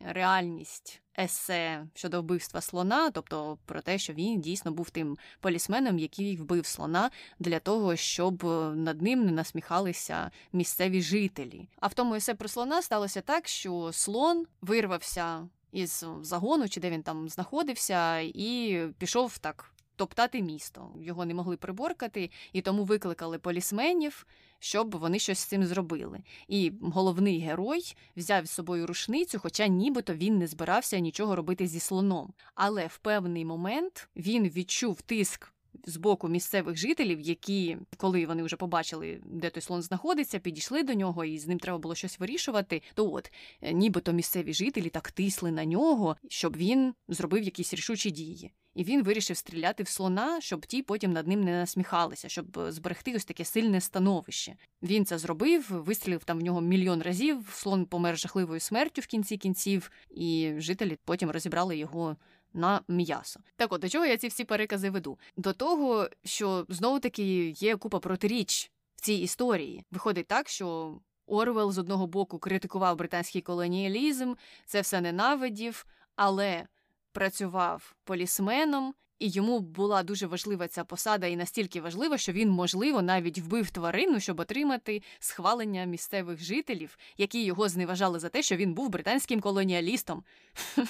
реальність 0.00 1.02
есе 1.18 1.86
щодо 1.94 2.22
вбивства 2.22 2.60
слона, 2.60 3.10
тобто 3.10 3.58
про 3.66 3.80
те, 3.80 3.98
що 3.98 4.12
він 4.12 4.40
дійсно 4.40 4.72
був 4.72 4.90
тим 4.90 5.18
полісменом, 5.40 5.98
який 5.98 6.36
вбив 6.36 6.66
слона 6.66 7.10
для 7.38 7.58
того, 7.58 7.96
щоб 7.96 8.44
над 8.74 9.02
ним 9.02 9.24
не 9.24 9.32
насміхалися 9.32 10.30
місцеві 10.52 11.02
жителі. 11.02 11.68
А 11.80 11.86
в 11.86 11.94
тому 11.94 12.14
есе 12.14 12.34
про 12.34 12.48
слона 12.48 12.82
сталося 12.82 13.20
так, 13.20 13.48
що 13.48 13.90
слон 13.92 14.46
вирвався 14.60 15.48
із 15.72 16.04
загону, 16.20 16.68
чи 16.68 16.80
де 16.80 16.90
він 16.90 17.02
там 17.02 17.28
знаходився, 17.28 18.18
і 18.20 18.78
пішов 18.98 19.38
так 19.38 19.74
топтати 19.98 20.42
місто. 20.42 20.90
Його 21.00 21.24
не 21.24 21.34
могли 21.34 21.56
приборкати, 21.56 22.30
і 22.52 22.60
тому 22.60 22.84
викликали 22.84 23.38
полісменів, 23.38 24.26
щоб 24.58 24.96
вони 24.96 25.18
щось 25.18 25.38
з 25.38 25.44
цим 25.44 25.64
зробили. 25.64 26.20
І 26.48 26.72
головний 26.82 27.40
герой 27.40 27.96
взяв 28.16 28.46
з 28.46 28.50
собою 28.50 28.86
рушницю, 28.86 29.38
хоча 29.38 29.66
нібито 29.66 30.14
він 30.14 30.38
не 30.38 30.46
збирався 30.46 30.98
нічого 30.98 31.36
робити 31.36 31.66
зі 31.66 31.80
слоном. 31.80 32.32
Але 32.54 32.86
в 32.86 32.98
певний 32.98 33.44
момент 33.44 34.08
він 34.16 34.48
відчув 34.48 35.02
тиск 35.02 35.52
з 35.86 35.96
боку 35.96 36.28
місцевих 36.28 36.76
жителів, 36.76 37.20
які, 37.20 37.76
коли 37.96 38.26
вони 38.26 38.42
вже 38.42 38.56
побачили, 38.56 39.20
де 39.26 39.50
той 39.50 39.60
слон 39.60 39.82
знаходиться, 39.82 40.38
підійшли 40.38 40.82
до 40.82 40.94
нього, 40.94 41.24
і 41.24 41.38
з 41.38 41.46
ним 41.46 41.58
треба 41.58 41.78
було 41.78 41.94
щось 41.94 42.20
вирішувати. 42.20 42.82
То 42.94 43.12
от 43.12 43.32
е, 43.62 43.72
нібито 43.72 44.12
місцеві 44.12 44.52
жителі 44.52 44.88
так 44.88 45.10
тисли 45.10 45.50
на 45.50 45.64
нього, 45.64 46.16
щоб 46.28 46.56
він 46.56 46.94
зробив 47.08 47.42
якісь 47.42 47.74
рішучі 47.74 48.10
дії. 48.10 48.52
І 48.74 48.84
він 48.84 49.02
вирішив 49.02 49.36
стріляти 49.36 49.82
в 49.82 49.88
слона, 49.88 50.40
щоб 50.40 50.66
ті 50.66 50.82
потім 50.82 51.12
над 51.12 51.26
ним 51.26 51.44
не 51.44 51.52
насміхалися, 51.52 52.28
щоб 52.28 52.60
зберегти 52.68 53.16
ось 53.16 53.24
таке 53.24 53.44
сильне 53.44 53.80
становище. 53.80 54.54
Він 54.82 55.04
це 55.04 55.18
зробив, 55.18 55.66
вистрілив 55.70 56.24
там 56.24 56.38
в 56.38 56.42
нього 56.42 56.60
мільйон 56.60 57.02
разів. 57.02 57.50
Слон 57.52 57.86
помер 57.86 58.18
жахливою 58.18 58.60
смертю 58.60 59.00
в 59.00 59.06
кінці 59.06 59.36
кінців, 59.36 59.90
і 60.10 60.52
жителі 60.58 60.98
потім 61.04 61.30
розібрали 61.30 61.76
його 61.76 62.16
на 62.52 62.80
м'ясо. 62.88 63.40
Так 63.56 63.72
от 63.72 63.80
до 63.80 63.88
чого 63.88 64.06
я 64.06 64.16
ці 64.16 64.28
всі 64.28 64.44
перекази 64.44 64.90
веду? 64.90 65.18
До 65.36 65.52
того, 65.52 66.08
що 66.24 66.66
знову 66.68 67.00
таки 67.00 67.48
є 67.48 67.76
купа 67.76 67.98
протиріч 67.98 68.70
в 68.96 69.00
цій 69.00 69.14
історії. 69.14 69.84
Виходить 69.90 70.26
так, 70.26 70.48
що 70.48 70.98
Орвел 71.26 71.72
з 71.72 71.78
одного 71.78 72.06
боку 72.06 72.38
критикував 72.38 72.96
британський 72.96 73.42
колоніалізм, 73.42 74.34
це 74.66 74.80
все 74.80 75.00
ненавидів, 75.00 75.86
але 76.16 76.66
працював 77.12 77.94
полісменом 78.04 78.94
і 79.18 79.28
йому 79.28 79.60
була 79.60 80.02
дуже 80.02 80.26
важлива 80.26 80.68
ця 80.68 80.84
посада, 80.84 81.26
і 81.26 81.36
настільки 81.36 81.80
важлива, 81.80 82.18
що 82.18 82.32
він, 82.32 82.50
можливо, 82.50 83.02
навіть 83.02 83.38
вбив 83.38 83.70
тварину, 83.70 84.20
щоб 84.20 84.40
отримати 84.40 85.02
схвалення 85.18 85.84
місцевих 85.84 86.42
жителів, 86.42 86.98
які 87.16 87.44
його 87.44 87.68
зневажали 87.68 88.18
за 88.18 88.28
те, 88.28 88.42
що 88.42 88.56
він 88.56 88.74
був 88.74 88.88
британським 88.88 89.40
колоніалістом, 89.40 90.24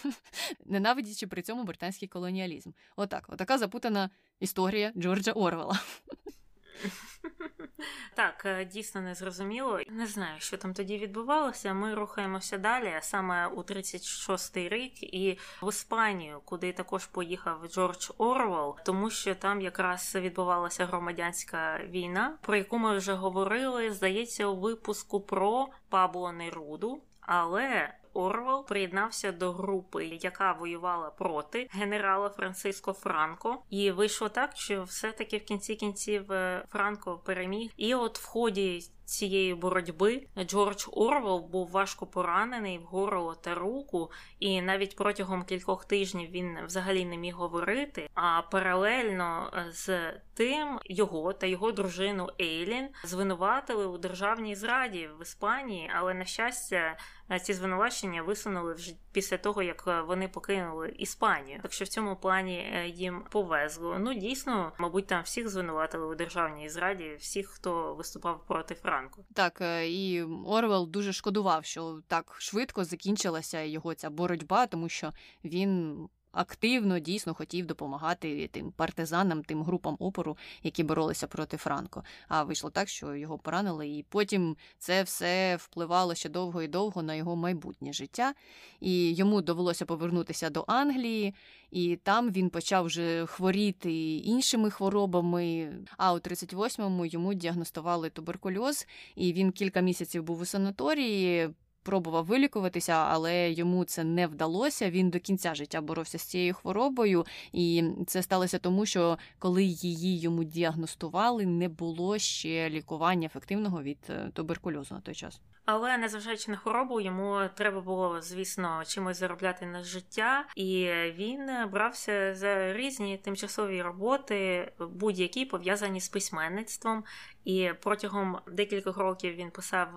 ненавидячи 0.65 1.27
при 1.27 1.43
цьому 1.43 1.65
британський 1.65 2.09
колоніалізм. 2.09 2.71
Отак, 2.97 3.27
отака 3.29 3.59
запутана 3.59 4.11
історія 4.41 4.93
Джорджа 4.97 5.33
Орвела. 5.33 5.81
Так, 8.15 8.43
е, 8.47 8.65
дійсно 8.65 9.01
не 9.01 9.15
зрозуміло. 9.15 9.81
Не 9.89 10.07
знаю, 10.07 10.41
що 10.41 10.57
там 10.57 10.75
тоді 10.75 10.99
відбувалося. 10.99 11.75
Ми 11.75 11.95
рухаємося 11.95 12.59
далі, 12.59 12.99
саме 13.01 13.47
у 13.47 13.63
36-й 13.63 14.69
рік, 14.69 15.03
і 15.03 15.39
в 15.63 15.69
Іспанію, 15.69 16.41
куди 16.45 16.73
також 16.73 17.07
поїхав 17.07 17.69
Джордж 17.69 18.11
Орвел, 18.19 18.77
тому 18.85 19.11
що 19.11 19.35
там 19.35 19.61
якраз 19.61 20.15
відбувалася 20.15 20.87
громадянська 20.87 21.81
війна, 21.85 22.39
про 22.41 22.57
яку 22.57 22.79
ми 22.79 22.97
вже 22.97 23.13
говорили. 23.13 23.91
Здається, 23.91 24.47
у 24.47 24.57
випуску 24.57 25.21
про 25.21 25.69
Пабло 25.89 26.33
Неруду. 26.33 27.03
Але 27.21 27.95
Орвел 28.13 28.67
приєднався 28.67 29.33
до 29.33 29.53
групи, 29.53 30.05
яка 30.05 30.53
воювала 30.53 31.11
проти 31.11 31.69
генерала 31.73 32.29
Франциско 32.29 32.93
Франко, 32.93 33.63
і 33.71 33.91
вийшло 33.91 34.29
так, 34.29 34.57
що 34.57 34.83
все-таки 34.83 35.39
в 35.39 35.45
кінці 35.45 35.75
кінців 35.75 36.33
е, 36.33 36.65
Франко 36.69 37.19
переміг. 37.19 37.71
І 37.77 37.95
от 37.95 38.19
в 38.19 38.27
ході 38.27 38.83
цієї 39.09 39.55
боротьби 39.55 40.27
Джордж 40.39 40.87
Орвел 40.93 41.39
був 41.39 41.71
важко 41.71 42.07
поранений 42.07 42.79
в 42.79 42.83
горло 42.83 43.35
та 43.35 43.55
руку, 43.55 44.11
і 44.39 44.63
навіть 44.63 44.97
протягом 44.97 45.45
кількох 45.45 45.85
тижнів 45.85 46.31
він 46.31 46.59
взагалі 46.67 47.05
не 47.05 47.17
міг 47.17 47.35
говорити. 47.35 48.11
А 48.15 48.43
паралельно 48.43 49.53
з 49.71 50.13
тим 50.35 50.79
його 50.85 51.33
та 51.33 51.47
його 51.47 51.73
дружину 51.73 52.29
Ейлін 52.41 52.89
звинуватили 53.05 53.87
у 53.87 53.99
державній 53.99 54.55
зраді 54.55 55.09
в 55.19 55.23
Іспанії, 55.23 55.91
але 55.95 56.15
на 56.15 56.25
щастя. 56.25 56.97
Ці 57.43 57.53
звинувачення 57.55 58.23
висунули 58.23 58.75
вже 58.75 58.93
після 59.13 59.39
того, 59.39 59.63
як 59.63 60.05
вони 60.07 60.29
покинули 60.29 60.89
Іспанію. 60.89 61.61
Так 61.63 61.73
що 61.73 61.85
в 61.85 61.89
цьому 61.89 62.17
плані 62.17 62.71
е, 62.73 62.89
їм 62.89 63.25
повезло. 63.31 63.99
Ну 63.99 64.15
дійсно, 64.15 64.73
мабуть, 64.79 65.07
там 65.07 65.23
всіх 65.23 65.49
звинуватили 65.49 66.07
у 66.07 66.15
державній 66.15 66.69
зраді, 66.69 67.17
всіх, 67.19 67.49
хто 67.49 67.95
виступав 67.95 68.47
проти 68.47 68.75
Франції. 68.75 68.98
Франко. 68.99 69.25
Так, 69.35 69.61
е, 69.61 69.91
і 69.91 70.23
Орвел 70.23 70.89
дуже 70.89 71.13
шкодував, 71.13 71.65
що 71.65 72.03
так 72.07 72.37
швидко 72.39 72.85
закінчилася 72.85 73.63
його 73.63 73.95
ця 73.95 74.11
боротьба, 74.11 74.67
тому 74.67 74.89
що 74.89 75.13
він 75.45 75.99
активно 76.33 76.99
дійсно 76.99 77.35
хотів 77.35 77.67
допомагати 77.67 78.49
тим 78.53 78.73
партизанам, 78.73 79.43
тим 79.43 79.63
групам 79.63 79.97
опору, 79.99 80.37
які 80.63 80.83
боролися 80.83 81.27
проти 81.27 81.57
Франко. 81.57 82.05
А 82.29 82.43
вийшло 82.43 82.71
так, 82.71 82.89
що 82.89 83.15
його 83.15 83.39
поранили, 83.39 83.89
і 83.89 84.05
потім 84.09 84.57
це 84.79 85.03
все 85.03 85.57
впливало 85.57 86.15
ще 86.15 86.29
довго 86.29 86.63
і 86.63 86.69
довго 86.69 87.03
на 87.03 87.15
його 87.15 87.37
майбутнє 87.37 87.93
життя. 87.93 88.35
І 88.81 89.15
йому 89.15 89.43
довелося 89.43 89.87
повернутися 89.87 90.51
до 90.51 90.65
Англії, 90.67 91.35
і 91.71 91.97
там 91.97 92.33
він 92.33 92.51
почав 92.51 92.85
вже 92.85 93.27
хворіти 93.27 94.17
іншими 94.17 94.71
хворобами. 94.71 95.73
А 95.97 96.13
у 96.13 96.17
38-му 96.17 97.07
йому 97.07 97.35
діагностували 97.35 98.11
туберкульоз, 98.11 98.87
і 99.17 99.33
він 99.33 99.53
кілька 99.53 99.81
місяців 99.81 100.23
був 100.23 100.41
у 100.41 100.45
санаторії 100.45 101.51
пробував 101.83 102.25
вилікуватися, 102.25 102.93
але 102.93 103.51
йому 103.51 103.85
це 103.85 104.05
не 104.05 104.27
вдалося. 104.27 104.91
Він 104.91 105.11
до 105.11 105.21
кінця 105.21 105.55
життя 105.55 105.81
боровся 105.81 106.19
з 106.19 106.23
цією 106.23 106.55
хворобою, 106.55 107.27
і 107.53 107.85
це 108.07 108.23
сталося 108.23 108.59
тому, 108.59 108.87
що 108.87 109.19
коли 109.39 109.65
її 109.65 110.21
йому 110.21 110.45
діагностували, 110.45 111.47
не 111.47 111.69
було 111.69 112.19
ще 112.19 112.71
лікування 112.71 113.27
ефективного 113.27 113.83
від 113.83 113.99
е, 114.11 114.31
туберкульозу 114.35 114.95
на 114.95 115.01
той 115.01 115.15
час. 115.15 115.41
Але 115.71 115.99
незважаючи 115.99 116.51
на 116.51 116.57
хворобу, 116.57 117.01
йому 117.01 117.41
треба 117.55 117.81
було, 117.81 118.23
звісно, 118.23 118.83
чимось 118.87 119.19
заробляти 119.19 119.67
на 119.67 119.83
життя, 119.83 120.45
і 120.57 120.91
він 121.15 121.51
брався 121.73 122.35
за 122.35 122.73
різні 122.73 123.19
тимчасові 123.19 123.83
роботи, 123.83 124.73
будь-які 124.79 125.45
пов'язані 125.45 126.01
з 126.01 126.09
письменництвом. 126.09 127.05
І 127.45 127.71
протягом 127.81 128.39
декількох 128.53 128.97
років 128.97 129.35
він 129.35 129.51
писав 129.51 129.89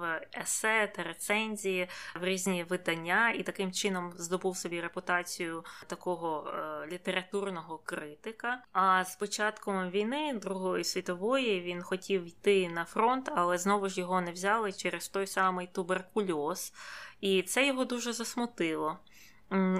есе 0.41 0.91
та 0.95 1.03
рецензії 1.03 1.70
в 2.21 2.23
різні 2.23 2.63
видання, 2.63 3.31
і 3.31 3.43
таким 3.43 3.71
чином 3.71 4.13
здобув 4.17 4.57
собі 4.57 4.81
репутацію 4.81 5.63
такого 5.87 6.47
е, 6.47 6.87
літературного 6.87 7.77
критика. 7.77 8.63
А 8.73 9.05
з 9.05 9.15
початком 9.15 9.89
війни 9.89 10.33
Другої 10.33 10.83
світової 10.83 11.61
він 11.61 11.81
хотів 11.81 12.27
йти 12.27 12.69
на 12.69 12.85
фронт, 12.85 13.31
але 13.35 13.57
знову 13.57 13.89
ж 13.89 13.99
його 13.99 14.21
не 14.21 14.31
взяли 14.31 14.73
через 14.73 15.07
той 15.07 15.27
самий 15.27 15.67
туберкульоз, 15.67 16.73
і 17.21 17.41
це 17.41 17.67
його 17.67 17.85
дуже 17.85 18.13
засмутило. 18.13 18.97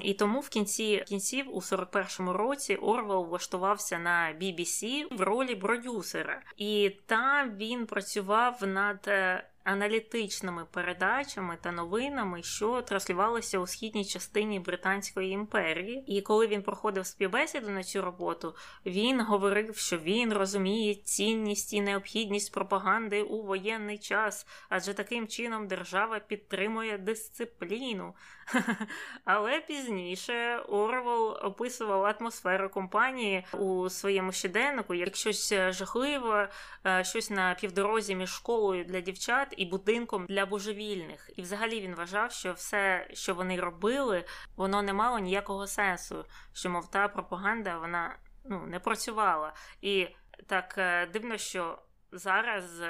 І 0.02 0.14
тому 0.14 0.40
в 0.40 0.50
кінці 0.50 1.04
кінців, 1.08 1.56
у 1.56 1.60
41-му 1.60 2.34
році, 2.34 2.76
Орвел 2.76 3.26
влаштувався 3.26 4.00
на 4.00 4.34
BBC 4.42 5.06
в 5.18 5.22
ролі 5.22 5.56
продюсера, 5.56 6.42
і 6.58 6.98
там 7.06 7.56
він 7.58 7.86
працював 7.86 8.58
над 8.62 9.00
е, 9.08 9.44
аналітичними 9.64 10.66
передачами 10.72 11.58
та 11.62 11.72
новинами, 11.72 12.44
що 12.44 12.82
транслювалися 12.82 13.60
у 13.60 13.68
східній 13.68 14.06
частині 14.06 14.60
Британської 14.60 15.32
імперії. 15.32 16.04
І 16.08 16.22
коли 16.22 16.48
він 16.48 16.62
проходив 16.62 17.06
співбесіду 17.06 17.70
на 17.70 17.84
цю 17.84 18.02
роботу, 18.02 18.56
він 18.86 19.22
говорив, 19.22 19.78
що 19.78 19.98
він 19.98 20.34
розуміє 20.34 20.96
цінність 20.96 21.74
і 21.74 21.82
необхідність 21.82 22.54
пропаганди 22.54 23.22
у 23.22 23.44
воєнний 23.44 23.98
час, 23.98 24.48
адже 24.70 24.94
таким 24.94 25.28
чином 25.28 25.68
держава 25.68 26.20
підтримує 26.20 26.98
дисципліну. 26.98 28.14
Але 29.26 29.62
пізніше 29.62 30.58
Орвел 30.58 31.38
описував 31.42 32.06
атмосферу 32.06 32.70
компанії 32.70 33.46
у 33.54 33.90
своєму 33.90 34.32
щоденнику 34.32 34.94
як 34.94 35.16
щось 35.16 35.54
жахливе, 35.54 36.50
е, 36.86 37.04
щось 37.04 37.30
на 37.30 37.56
півдорозі 37.56 38.16
між 38.16 38.30
школою 38.30 38.86
для 38.86 39.02
дівчат 39.02 39.54
і 39.58 39.66
будинком 39.66 40.26
для 40.26 40.46
божевільних. 40.46 41.30
І 41.36 41.42
взагалі 41.42 41.82
він 41.82 41.96
вважав, 41.96 42.32
що 42.32 42.54
все, 42.54 43.08
що 43.14 43.34
вони 43.34 43.60
робили, 43.60 44.26
воно 44.56 44.82
не 44.82 44.94
мало 44.94 45.20
ніякого 45.20 45.68
сенсу. 45.68 46.26
Що, 46.54 46.70
мов 46.70 46.92
та 46.92 47.08
пропаганда, 47.08 47.78
вона 47.78 48.16
ну, 48.46 48.66
не 48.68 48.80
працювала. 48.80 49.54
І 49.82 50.08
так 50.48 50.76
е, 50.78 51.06
дивно, 51.14 51.38
що 51.38 51.80
зараз 52.12 52.82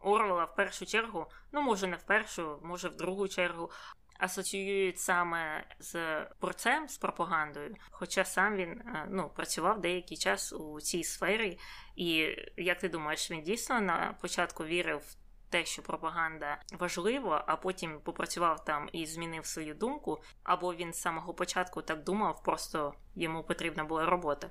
Орвела 0.00 0.44
в 0.44 0.54
першу 0.54 0.86
чергу, 0.86 1.26
ну 1.52 1.62
може 1.62 1.86
не 1.86 1.96
в 1.96 2.02
першу, 2.02 2.58
може 2.62 2.88
в 2.88 2.96
другу 2.96 3.28
чергу. 3.28 3.70
Асоціюють 4.18 4.98
саме 4.98 5.64
з 5.78 5.96
борцем 6.40 6.88
з 6.88 6.98
пропагандою, 6.98 7.76
хоча 7.90 8.24
сам 8.24 8.56
він 8.56 8.70
е, 8.70 9.06
ну, 9.10 9.30
працював 9.36 9.80
деякий 9.80 10.16
час 10.16 10.52
у 10.52 10.80
цій 10.80 11.04
сфері. 11.04 11.58
І 11.96 12.36
як 12.56 12.78
ти 12.78 12.88
думаєш, 12.88 13.30
він 13.30 13.42
дійсно 13.42 13.80
на 13.80 14.14
початку 14.20 14.64
вірив 14.64 14.98
в 14.98 15.16
те, 15.50 15.64
що 15.64 15.82
пропаганда 15.82 16.58
важлива, 16.72 17.44
а 17.46 17.56
потім 17.56 18.00
попрацював 18.00 18.64
там 18.64 18.88
і 18.92 19.06
змінив 19.06 19.46
свою 19.46 19.74
думку, 19.74 20.22
або 20.42 20.74
він 20.74 20.92
з 20.92 21.00
самого 21.00 21.34
початку 21.34 21.82
так 21.82 22.04
думав, 22.04 22.42
просто 22.42 22.94
йому 23.14 23.44
потрібна 23.44 23.84
була 23.84 24.06
робота. 24.06 24.50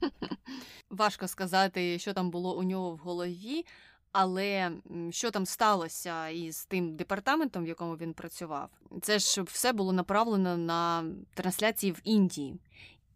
Важко 0.90 1.28
сказати, 1.28 1.98
що 1.98 2.14
там 2.14 2.30
було 2.30 2.58
у 2.58 2.62
нього 2.62 2.90
в 2.90 2.96
голові. 2.96 3.66
Але 4.12 4.72
що 5.10 5.30
там 5.30 5.46
сталося 5.46 6.28
із 6.28 6.64
тим 6.64 6.96
департаментом, 6.96 7.64
в 7.64 7.68
якому 7.68 7.96
він 7.96 8.14
працював, 8.14 8.70
це 9.02 9.18
ж 9.18 9.42
все 9.42 9.72
було 9.72 9.92
направлено 9.92 10.56
на 10.56 11.04
трансляції 11.34 11.92
в 11.92 12.00
Індії. 12.04 12.58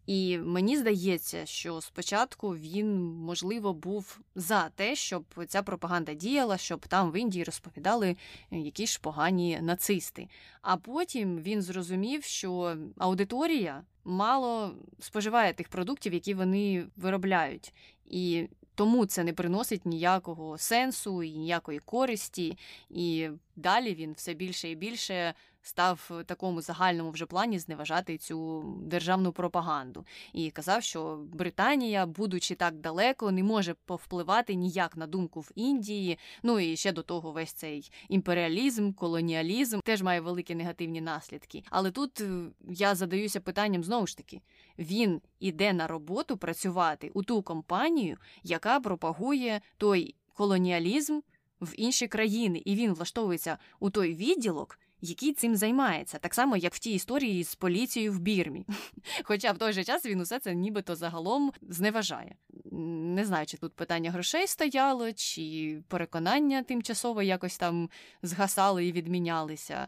І 0.07 0.37
мені 0.37 0.77
здається, 0.77 1.45
що 1.45 1.81
спочатку 1.81 2.49
він, 2.49 3.03
можливо, 3.03 3.73
був 3.73 4.19
за 4.35 4.69
те, 4.69 4.95
щоб 4.95 5.25
ця 5.47 5.63
пропаганда 5.63 6.13
діяла, 6.13 6.57
щоб 6.57 6.87
там 6.87 7.11
в 7.11 7.17
Індії 7.17 7.43
розповідали 7.43 8.15
е, 8.51 8.57
якісь 8.57 8.97
погані 8.97 9.59
нацисти. 9.61 10.27
А 10.61 10.77
потім 10.77 11.37
він 11.39 11.61
зрозумів, 11.61 12.23
що 12.23 12.77
аудиторія 12.97 13.83
мало 14.03 14.75
споживає 14.99 15.53
тих 15.53 15.69
продуктів, 15.69 16.13
які 16.13 16.33
вони 16.33 16.87
виробляють. 16.95 17.73
І 18.05 18.47
тому 18.77 19.05
це 19.05 19.23
не 19.23 19.33
приносить 19.33 19.85
ніякого 19.85 20.57
сенсу 20.57 21.23
і 21.23 21.31
ніякої 21.31 21.79
користі. 21.79 22.57
І 22.89 23.29
далі 23.55 23.95
він 23.95 24.13
все 24.13 24.33
більше 24.33 24.69
і 24.69 24.75
більше 24.75 25.33
став 25.67 26.09
в 26.09 26.23
такому 26.23 26.61
загальному 26.61 27.11
вже 27.11 27.25
плані 27.25 27.59
зневажати 27.59 28.17
цю 28.17 28.63
державну 28.81 29.31
пропаганду 29.31 30.05
і 30.33 30.51
казав, 30.51 30.83
що 30.83 31.19
Британія, 31.33 32.05
будучи 32.05 32.55
так 32.55 32.75
далеко, 32.75 33.31
не 33.31 33.43
може 33.43 33.75
повпливати 33.85 34.55
ніяк 34.55 34.97
на 34.97 35.07
думку 35.07 35.41
в 35.41 35.51
Індії. 35.55 36.17
Ну 36.43 36.59
і 36.59 36.75
ще 36.75 36.91
до 36.91 37.03
того 37.03 37.31
весь 37.31 37.53
цей 37.53 37.91
імперіалізм, 38.09 38.93
колоніалізм 38.93 39.79
теж 39.79 40.01
має 40.01 40.21
великі 40.21 40.55
негативні 40.55 41.01
наслідки. 41.01 41.63
Але 41.69 41.91
тут 41.91 42.21
е, 42.21 42.45
я 42.69 42.95
задаюся 42.95 43.39
питанням 43.39 43.83
знову 43.83 44.07
ж 44.07 44.17
таки: 44.17 44.41
він 44.79 45.21
іде 45.39 45.73
на 45.73 45.87
роботу 45.87 46.37
працювати 46.37 47.11
у 47.13 47.23
ту 47.23 47.41
компанію, 47.41 48.17
яка 48.43 48.79
пропагує 48.79 49.61
той 49.77 50.15
колоніалізм 50.33 51.19
в 51.61 51.73
інші 51.77 52.07
країни, 52.07 52.61
і 52.65 52.75
він 52.75 52.93
влаштовується 52.93 53.57
у 53.79 53.89
той 53.89 54.15
відділок 54.15 54.79
який 55.01 55.33
цим 55.33 55.55
займається, 55.55 56.17
так 56.17 56.33
само, 56.33 56.57
як 56.57 56.73
в 56.73 56.79
тій 56.79 56.93
історії 56.93 57.43
з 57.43 57.55
поліцією 57.55 58.13
в 58.13 58.19
Бірмі. 58.19 58.65
Хоча 59.23 59.51
в 59.51 59.57
той 59.57 59.73
же 59.73 59.83
час 59.83 60.05
він 60.05 60.21
усе 60.21 60.39
це 60.39 60.55
нібито 60.55 60.95
загалом 60.95 61.51
зневажає. 61.61 62.35
Не 62.71 63.25
знаю, 63.25 63.45
чи 63.45 63.57
тут 63.57 63.73
питання 63.73 64.11
грошей 64.11 64.47
стояло, 64.47 65.13
чи 65.13 65.77
переконання 65.87 66.63
тимчасово 66.63 67.21
якось 67.21 67.57
там 67.57 67.89
згасали 68.21 68.85
і 68.85 68.91
відмінялися. 68.91 69.87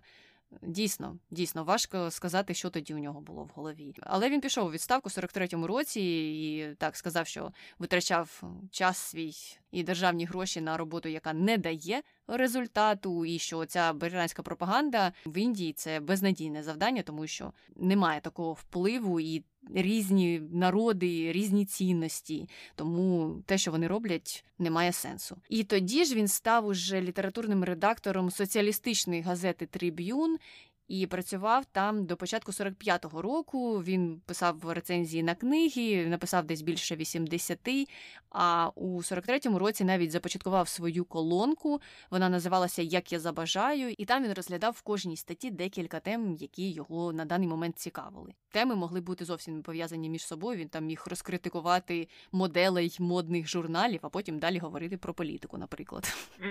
Дійсно, 0.62 1.18
дійсно, 1.32 1.64
важко 1.64 2.12
сказати, 2.12 2.54
що 2.54 2.70
тоді 2.70 2.94
у 2.94 2.98
нього 2.98 3.22
було 3.22 3.44
в 3.44 3.52
голові. 3.56 3.94
Але 4.02 4.30
він 4.30 4.42
пішов 4.42 4.68
у 4.68 4.72
відставку 4.72 5.10
в 5.10 5.12
43-му 5.12 5.68
році 5.68 6.02
і 6.02 6.76
так 6.76 6.96
сказав, 6.96 7.28
що 7.28 7.52
витрачав 7.80 8.44
час 8.72 8.98
свій 8.98 9.34
і 9.72 9.84
державні 9.84 10.26
гроші 10.26 10.62
на 10.62 10.78
роботу, 10.78 11.10
яка 11.10 11.34
не 11.34 11.58
дає 11.58 12.02
результату, 12.28 13.26
і 13.26 13.40
що 13.40 13.66
ця 13.66 13.94
британська 13.94 14.44
пропаганда 14.44 15.14
в 15.26 15.38
Індії 15.38 15.74
це 15.74 16.00
безнадійне 16.00 16.64
завдання, 16.64 17.02
тому 17.02 17.28
що 17.28 17.54
немає 17.76 18.22
такого 18.22 18.54
впливу 18.54 19.20
і 19.20 19.44
різні 19.76 20.42
народи, 20.52 21.32
різні 21.32 21.66
цінності. 21.66 22.50
Тому 22.76 23.36
те, 23.46 23.58
що 23.58 23.72
вони 23.72 23.88
роблять, 23.88 24.46
не 24.60 24.70
має 24.72 24.92
сенсу. 24.92 25.38
І 25.50 25.64
тоді 25.64 26.06
ж 26.06 26.16
він 26.16 26.28
став 26.28 26.66
уже 26.66 27.02
літературним 27.02 27.64
редактором 27.64 28.32
соціалістичної 28.32 29.22
газети 29.22 29.66
Триб'юн 29.66 30.38
і 30.90 31.08
працював 31.08 31.66
там 31.66 32.06
до 32.06 32.18
початку 32.18 32.52
45-го 32.52 33.22
року. 33.22 33.84
Він 33.84 34.22
писав 34.26 34.72
рецензії 34.72 35.24
на 35.24 35.36
книги, 35.36 36.06
написав 36.06 36.46
десь 36.46 36.62
більше 36.62 36.96
80, 36.96 37.60
А 38.30 38.70
у 38.76 38.98
43-му 38.98 39.60
році 39.60 39.84
навіть 39.84 40.12
започаткував 40.12 40.68
свою 40.68 41.06
колонку. 41.06 41.82
Вона 42.12 42.30
називалася 42.30 42.82
Як 42.82 43.12
я 43.12 43.20
забажаю, 43.20 43.90
і 43.98 44.06
там 44.06 44.24
він 44.24 44.34
розглядав 44.34 44.74
в 44.74 44.82
кожній 44.82 45.18
статті 45.18 45.52
декілька 45.52 46.00
тем, 46.00 46.36
які 46.36 46.72
його 46.72 47.14
на 47.14 47.26
даний 47.26 47.48
момент 47.48 47.80
цікавили. 47.80 48.34
Теми 48.52 48.76
могли 48.76 49.02
бути 49.02 49.26
зовсім 49.26 49.62
пов'язані 49.62 50.10
між 50.10 50.26
собою. 50.26 50.58
Він 50.60 50.70
там 50.70 50.86
міг 50.86 51.04
розкритикувати 51.08 52.08
моделей 52.32 52.98
модних 53.00 53.48
журналів, 53.48 54.00
а 54.04 54.10
потім 54.10 54.40
далі 54.40 54.58
говорити 54.58 54.98
про 54.98 55.14
політику, 55.14 55.58
наприклад. 55.58 56.18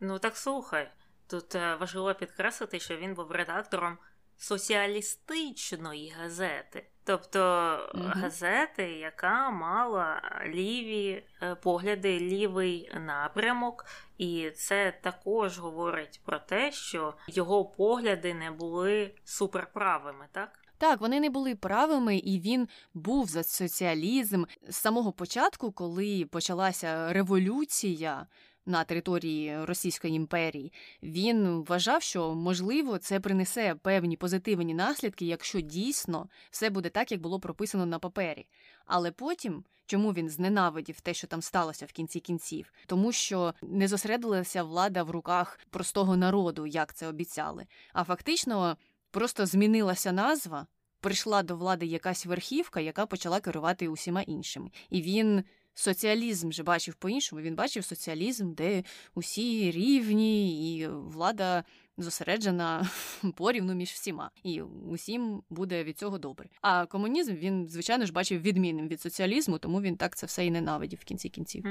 Ну 0.00 0.18
так 0.18 0.36
слухай. 0.36 0.88
Тут 1.26 1.54
е, 1.54 1.74
важливо 1.74 2.14
підкреслити, 2.14 2.80
що 2.80 2.96
він 2.96 3.14
був 3.14 3.30
редактором 3.32 3.98
соціалістичної 4.36 6.14
газети, 6.18 6.86
тобто 7.04 7.38
mm-hmm. 7.38 8.20
газети, 8.20 8.82
яка 8.82 9.50
мала 9.50 10.22
ліві 10.46 11.24
е, 11.42 11.54
погляди, 11.54 12.20
лівий 12.20 12.90
напрямок, 13.00 13.86
і 14.18 14.50
це 14.50 14.98
також 15.02 15.58
говорить 15.58 16.20
про 16.24 16.38
те, 16.38 16.72
що 16.72 17.14
його 17.26 17.64
погляди 17.64 18.34
не 18.34 18.50
були 18.50 19.14
суперправими, 19.24 20.26
так? 20.32 20.58
Так, 20.78 21.00
вони 21.00 21.20
не 21.20 21.30
були 21.30 21.54
правими, 21.54 22.16
і 22.16 22.40
він 22.40 22.68
був 22.94 23.26
за 23.26 23.42
соціалізм 23.42 24.44
з 24.68 24.76
самого 24.76 25.12
початку, 25.12 25.72
коли 25.72 26.28
почалася 26.32 27.12
революція 27.12 28.26
на 28.66 28.84
території 28.84 29.64
Російської 29.64 30.14
імперії, 30.14 30.72
він 31.02 31.64
вважав, 31.68 32.02
що 32.02 32.34
можливо 32.34 32.98
це 32.98 33.20
принесе 33.20 33.74
певні 33.82 34.16
позитивні 34.16 34.74
наслідки, 34.74 35.26
якщо 35.26 35.60
дійсно 35.60 36.28
все 36.50 36.70
буде 36.70 36.88
так, 36.88 37.12
як 37.12 37.20
було 37.20 37.40
прописано 37.40 37.86
на 37.86 37.98
папері. 37.98 38.46
Але 38.86 39.10
потім. 39.10 39.64
Чому 39.86 40.12
він 40.12 40.28
зненавидів 40.28 41.00
те, 41.00 41.14
що 41.14 41.26
там 41.26 41.42
сталося 41.42 41.86
в 41.86 41.92
кінці 41.92 42.20
кінців? 42.20 42.72
Тому 42.86 43.12
що 43.12 43.54
не 43.62 43.88
зосередилася 43.88 44.62
влада 44.62 45.02
в 45.02 45.10
руках 45.10 45.60
простого 45.70 46.16
народу, 46.16 46.66
як 46.66 46.94
це 46.94 47.06
обіцяли. 47.06 47.66
А 47.92 48.04
фактично 48.04 48.76
просто 49.10 49.46
змінилася 49.46 50.12
назва, 50.12 50.66
прийшла 51.00 51.42
до 51.42 51.56
влади 51.56 51.86
якась 51.86 52.26
верхівка, 52.26 52.80
яка 52.80 53.06
почала 53.06 53.40
керувати 53.40 53.88
усіма 53.88 54.22
іншими. 54.22 54.70
І 54.90 55.02
він 55.02 55.44
соціалізм 55.74 56.52
же 56.52 56.62
бачив 56.62 56.94
по-іншому. 56.94 57.42
Він 57.42 57.54
бачив 57.54 57.84
соціалізм, 57.84 58.54
де 58.54 58.82
усі 59.14 59.70
рівні, 59.70 60.76
і 60.76 60.88
влада 60.88 61.64
зосереджена 61.98 62.90
порівну 63.36 63.74
між 63.74 63.90
всіма, 63.90 64.30
і 64.42 64.62
усім 64.62 65.42
буде 65.50 65.84
від 65.84 65.98
цього 65.98 66.18
добре. 66.18 66.48
А 66.60 66.86
комунізм 66.86 67.34
він, 67.34 67.68
звичайно 67.68 68.06
ж, 68.06 68.12
бачив 68.12 68.40
відмінним 68.40 68.88
від 68.88 69.00
соціалізму, 69.00 69.58
тому 69.58 69.80
він 69.80 69.96
так 69.96 70.16
це 70.16 70.26
все 70.26 70.46
і 70.46 70.50
ненавидів 70.50 70.98
в 71.02 71.04
кінці 71.04 71.28
кінців. 71.28 71.64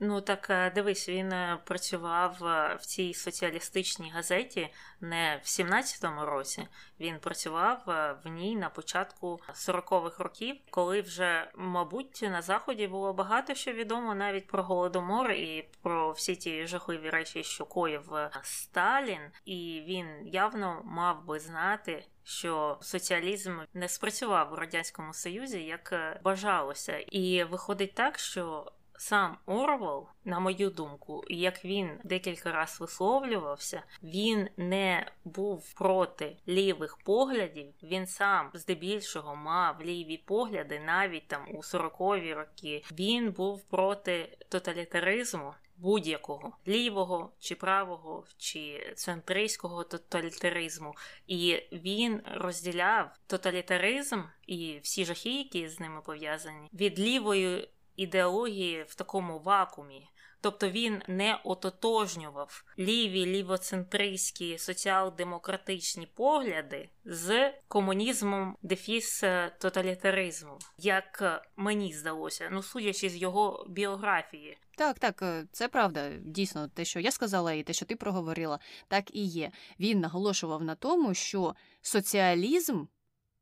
Ну 0.00 0.20
так 0.20 0.50
е, 0.50 0.70
дивись, 0.74 1.08
він 1.08 1.32
е, 1.32 1.58
працював 1.64 2.44
е, 2.44 2.76
в 2.80 2.86
цій 2.86 3.14
соціалістичній 3.14 4.10
газеті 4.10 4.68
не 5.00 5.40
в 5.42 5.46
17-му 5.46 6.24
році. 6.24 6.68
Він 7.00 7.18
працював 7.18 7.82
в 8.24 8.28
ній 8.28 8.56
на 8.56 8.68
початку 8.68 9.40
40-х 9.54 10.24
років, 10.24 10.56
коли 10.70 11.00
вже, 11.00 11.50
мабуть, 11.56 12.22
на 12.22 12.42
заході 12.42 12.86
було 12.86 13.12
багато 13.12 13.54
що 13.54 13.72
відомо 13.72 14.14
навіть 14.14 14.46
про 14.46 14.62
голодомор 14.62 15.30
і 15.30 15.68
про 15.82 16.12
всі 16.12 16.36
ті 16.36 16.66
жахливі 16.66 17.10
речі, 17.10 17.44
що 17.44 17.64
коїв 17.64 18.12
Сталін, 18.42 19.20
і 19.44 19.84
він 19.86 20.06
явно 20.26 20.82
мав 20.84 21.24
би 21.24 21.40
знати. 21.40 22.04
Що 22.26 22.78
соціалізм 22.80 23.58
не 23.74 23.88
спрацював 23.88 24.52
у 24.52 24.56
радянському 24.56 25.14
союзі 25.14 25.62
як 25.62 25.94
бажалося, 26.24 26.98
і 26.98 27.44
виходить 27.44 27.94
так, 27.94 28.18
що 28.18 28.72
сам 28.96 29.38
Орвел, 29.46 30.08
на 30.24 30.40
мою 30.40 30.70
думку, 30.70 31.24
як 31.28 31.64
він 31.64 31.90
декілька 32.04 32.52
разів 32.52 32.80
висловлювався, 32.80 33.82
він 34.02 34.48
не 34.56 35.12
був 35.24 35.74
проти 35.74 36.36
лівих 36.48 36.98
поглядів. 37.04 37.74
Він 37.82 38.06
сам 38.06 38.50
здебільшого 38.54 39.36
мав 39.36 39.82
ліві 39.82 40.16
погляди, 40.16 40.80
навіть 40.86 41.28
там 41.28 41.46
у 41.54 41.58
40-ві 41.58 42.34
роки. 42.34 42.84
Він 42.92 43.32
був 43.32 43.62
проти 43.62 44.38
тоталітаризму. 44.48 45.54
Будь-якого 45.76 46.52
лівого 46.68 47.32
чи 47.38 47.54
правого 47.54 48.24
чи 48.38 48.92
центристського 48.96 49.84
тоталітаризму, 49.84 50.94
і 51.26 51.62
він 51.72 52.22
розділяв 52.34 53.10
тоталітаризм 53.26 54.22
і 54.46 54.78
всі 54.82 55.04
жахи, 55.04 55.38
які 55.38 55.68
з 55.68 55.80
ними 55.80 56.00
пов'язані 56.00 56.68
від 56.72 56.98
лівої 56.98 57.68
ідеології 57.96 58.82
в 58.88 58.94
такому 58.94 59.38
вакуумі. 59.38 60.08
Тобто 60.44 60.70
він 60.70 61.02
не 61.08 61.40
ототожнював 61.44 62.64
ліві 62.78 63.26
лівоцентристські 63.26 64.58
соціал-демократичні 64.58 66.06
погляди 66.06 66.88
з 67.04 67.52
комунізмом 67.68 68.56
дефіс 68.62 69.24
тоталітаризму, 69.58 70.58
як 70.78 71.42
мені 71.56 71.92
здалося, 71.92 72.48
ну 72.52 72.62
судячи 72.62 73.08
з 73.08 73.16
його 73.16 73.66
біографії. 73.68 74.58
Так, 74.76 74.98
так, 74.98 75.22
е, 75.22 75.46
це 75.52 75.68
правда. 75.68 76.10
Дійсно, 76.18 76.68
те, 76.68 76.84
що 76.84 77.00
я 77.00 77.10
сказала, 77.10 77.52
і 77.52 77.62
те, 77.62 77.72
що 77.72 77.86
ти 77.86 77.96
проговорила, 77.96 78.58
так 78.88 79.14
і 79.14 79.24
є. 79.24 79.50
Він 79.80 80.00
наголошував 80.00 80.62
на 80.62 80.74
тому, 80.74 81.14
що 81.14 81.54
соціалізм 81.82 82.84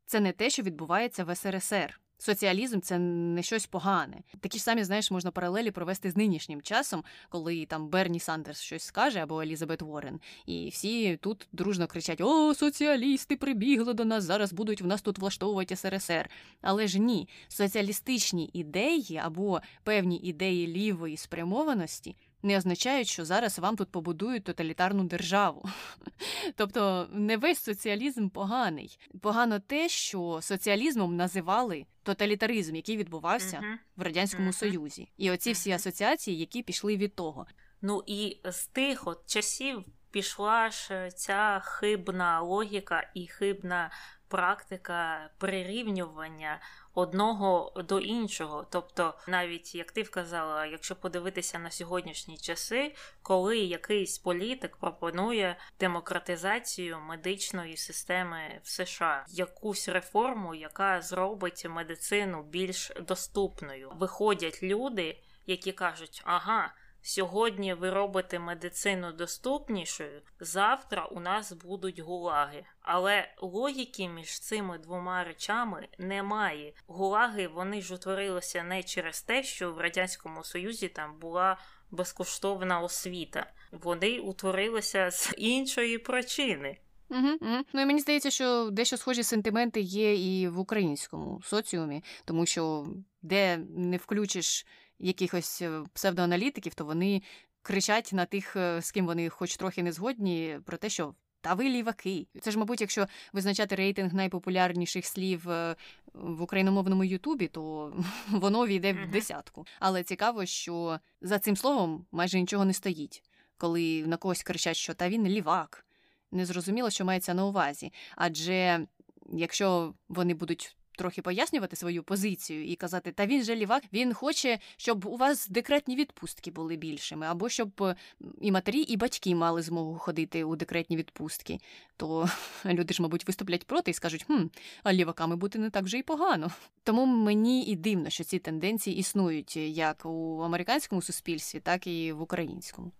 це 0.07 0.21
не 0.21 0.33
те, 0.33 0.51
що 0.51 0.63
відбувається 0.63 1.25
в 1.25 1.37
СРСР 1.37 2.01
соціалізм 2.23 2.81
це 2.81 2.99
не 2.99 3.43
щось 3.43 3.67
погане. 3.67 4.23
Такі 4.41 4.59
ж 4.59 4.65
самі, 4.65 4.85
знаєш, 4.85 5.11
можна 5.11 5.31
паралелі 5.31 5.71
провести 5.71 6.11
з 6.11 6.17
нинішнім 6.17 6.63
часом, 6.63 7.05
коли 7.29 7.67
там 7.67 7.89
Берні 7.89 8.21
Сандерс 8.21 8.61
щось 8.61 8.83
скаже 8.83 9.19
або 9.19 9.43
Елізабет 9.43 9.83
Уоррен, 9.83 10.21
і 10.47 10.69
всі 10.69 11.17
тут 11.17 11.49
дружно 11.53 11.87
кричать: 11.87 12.21
О, 12.21 12.55
соціалісти 12.55 13.37
прибігли 13.37 13.95
до 13.95 14.05
нас, 14.05 14.25
зараз 14.25 14.53
будуть 14.53 14.83
в 14.83 14.87
нас 14.87 15.03
тут 15.03 15.19
влаштовувати 15.19 15.77
СРСР. 15.77 16.31
Але 16.61 16.87
ж 16.87 16.99
ні, 16.99 17.29
соціалістичні 17.49 18.51
ідеї 18.53 19.17
або 19.17 19.61
певні 19.85 20.17
ідеї 20.17 20.67
лівої 20.67 21.17
спрямованості 21.17 22.17
не 22.43 22.57
означають, 22.57 23.09
що 23.09 23.25
зараз 23.25 23.59
вам 23.59 23.77
тут 23.77 23.91
побудують 23.91 24.45
тоталітарну 24.45 25.05
державу. 25.05 25.69
Тобто 26.57 27.09
не 27.13 27.37
весь 27.37 27.63
соціалізм 27.63 28.29
поганий. 28.29 28.99
Погано 29.21 29.61
те, 29.61 29.89
що 29.89 30.39
соціалізмом 30.43 31.17
називали 31.17 31.87
тоталітаризм, 32.03 32.75
який 32.77 32.97
відбувався 32.97 33.57
uh-huh. 33.57 33.77
в 33.97 34.03
радянському 34.03 34.49
uh-huh. 34.49 34.53
союзі, 34.53 35.09
і 35.17 35.31
оці 35.31 35.53
всі 35.53 35.71
асоціації, 35.71 36.39
які 36.39 36.63
пішли 36.63 36.97
від 36.97 37.15
того. 37.15 37.47
Ну 37.83 38.03
і 38.07 38.41
з 38.45 38.67
тих 38.67 39.07
от 39.07 39.27
часів 39.27 39.85
пішла 40.11 40.71
ж 40.71 41.11
ця 41.11 41.61
хибна 41.65 42.41
логіка 42.41 43.11
і 43.15 43.27
хибна 43.27 43.91
практика 44.29 45.31
прирівнювання 45.39 46.61
одного 46.95 47.73
до 47.89 47.99
іншого. 48.01 48.67
Тобто, 48.71 49.15
навіть 49.29 49.75
як 49.75 49.93
ти 49.93 50.03
вказала, 50.03 50.67
якщо 50.67 50.97
подивитися 50.97 51.59
на 51.59 51.71
сьогоднішні 51.71 52.39
часи, 52.39 52.95
коли 53.23 53.59
якийсь 53.59 54.19
політик 54.19 54.77
пропонує 54.77 55.57
демократизацію 55.81 57.01
медичної 57.01 57.77
системи 57.77 58.61
в 58.63 58.69
США, 58.69 59.25
якусь 59.29 59.89
реформу, 59.89 60.55
яка 60.55 61.03
зробить 61.03 61.67
медицину 61.69 62.43
більш 62.43 62.93
доступною, 63.01 63.93
виходять 63.95 64.63
люди, 64.63 65.19
які 65.47 65.73
кажуть, 65.73 66.23
ага. 66.25 66.75
Сьогодні 67.03 67.75
ви 67.75 67.91
робите 67.91 68.39
медицину 68.39 69.13
доступнішою, 69.13 70.23
завтра 70.41 71.05
у 71.05 71.21
нас 71.21 71.53
будуть 71.53 71.99
гулаги. 71.99 72.65
Але 72.81 73.35
логіки 73.41 74.09
між 74.09 74.41
цими 74.41 74.79
двома 74.79 75.25
речами 75.25 75.89
немає. 75.99 76.73
Гулаги 76.87 77.49
вони 77.49 77.83
ж 77.83 77.95
утворилися 77.95 78.63
не 78.63 78.83
через 78.83 79.23
те, 79.23 79.43
що 79.43 79.73
в 79.73 79.79
Радянському 79.79 80.45
Союзі 80.45 80.89
там 80.89 81.19
була 81.19 81.57
безкоштовна 81.91 82.81
освіта. 82.81 83.53
Вони 83.73 84.19
утворилися 84.19 85.11
з 85.11 85.35
іншої 85.39 85.99
причини. 85.99 86.79
Угу, 87.11 87.29
угу. 87.41 87.65
Ну 87.73 87.83
і 87.83 87.87
мені 87.87 88.01
здається, 88.01 88.31
що 88.31 88.69
дещо 88.73 88.97
схожі 88.97 89.23
сентименти 89.23 89.81
є 89.81 90.15
і 90.15 90.49
в 90.49 90.59
українському 90.59 91.41
соціумі, 91.45 92.05
тому 92.25 92.47
що 92.47 92.87
де 93.23 93.57
не 93.77 93.97
включиш 93.97 94.67
якихось 95.03 95.63
е, 95.63 95.83
псевдоаналітиків, 95.93 96.75
то 96.75 96.85
вони 96.85 97.23
кричать 97.63 98.11
на 98.13 98.25
тих, 98.25 98.57
е, 98.57 98.83
з 98.83 98.91
ким 98.91 99.07
вони 99.07 99.29
хоч 99.29 99.57
трохи 99.57 99.83
не 99.83 99.93
згодні, 99.93 100.59
про 100.65 100.77
те, 100.77 100.89
що. 100.89 101.15
Та 101.41 101.55
ви 101.55 101.65
ліваки. 101.65 102.27
Це 102.41 102.51
ж, 102.51 102.59
мабуть, 102.59 102.81
якщо 102.81 103.07
визначати 103.33 103.75
рейтинг 103.75 104.15
найпопулярніших 104.15 105.07
слів 105.07 105.51
е, 105.51 105.77
в 106.15 106.43
україномовному 106.43 107.05
Ютубі, 107.05 107.49
то 107.49 107.93
воно 108.29 108.67
війде 108.67 108.93
в 108.93 109.11
десятку. 109.11 109.67
Але 109.81 110.03
цікаво, 110.03 110.47
що 110.47 111.01
за 111.21 111.39
цим 111.39 111.57
словом 111.57 112.07
майже 112.13 112.41
нічого 112.41 112.65
не 112.65 112.73
стоїть, 112.73 113.23
коли 113.57 114.07
на 114.07 114.17
когось 114.17 114.43
кричать, 114.43 114.77
що 114.77 114.95
та 114.95 115.09
він 115.09 115.27
лівак. 115.27 115.87
Незрозуміло, 116.33 116.91
що 116.91 117.05
мається 117.05 117.35
на 117.35 117.45
увазі. 117.47 117.93
Адже 118.17 118.87
якщо 119.33 119.95
вони 120.09 120.35
будуть 120.35 120.77
трохи 120.97 121.23
пояснювати 121.23 121.77
свою 121.77 122.03
позицію 122.03 122.65
і 122.65 122.77
казати, 122.77 123.13
та 123.13 123.27
він 123.27 123.45
же 123.45 123.57
лівак, 123.57 123.83
він 123.93 124.15
хоче, 124.15 124.59
щоб 124.77 125.07
у 125.07 125.17
вас 125.17 125.49
декретні 125.49 125.97
відпустки 125.97 126.51
були 126.51 126.77
більшими, 126.77 127.27
або 127.27 127.49
щоб 127.49 127.95
і 128.41 128.53
матері, 128.53 128.81
і 128.81 128.97
батьки 128.97 129.35
мали 129.35 129.63
змогу 129.63 129.99
ходити 129.99 130.45
у 130.45 130.57
декретні 130.57 130.97
відпустки. 130.97 131.59
То 131.97 132.29
люди 132.65 132.95
ж, 132.95 133.03
мабуть, 133.03 133.27
виступлять 133.27 133.67
проти 133.67 133.91
і 133.91 133.95
скажуть, 133.95 134.25
хм, 134.25 134.47
а 134.83 134.93
ліваками 134.93 135.37
бути 135.37 135.59
не 135.59 135.71
так 135.71 135.85
вже 135.85 135.99
і 135.99 136.03
погано. 136.03 136.51
Тому 136.85 137.07
мені 137.07 137.65
і 137.65 137.77
дивно, 137.77 138.11
що 138.11 138.25
ці 138.25 138.39
тенденції 138.39 138.97
існують 138.97 139.57
як 139.57 140.07
у 140.07 140.43
американському 140.45 141.03
суспільстві, 141.03 141.61
так 141.61 141.87
і 141.87 142.13
в 142.13 142.21
українському. 142.23 142.93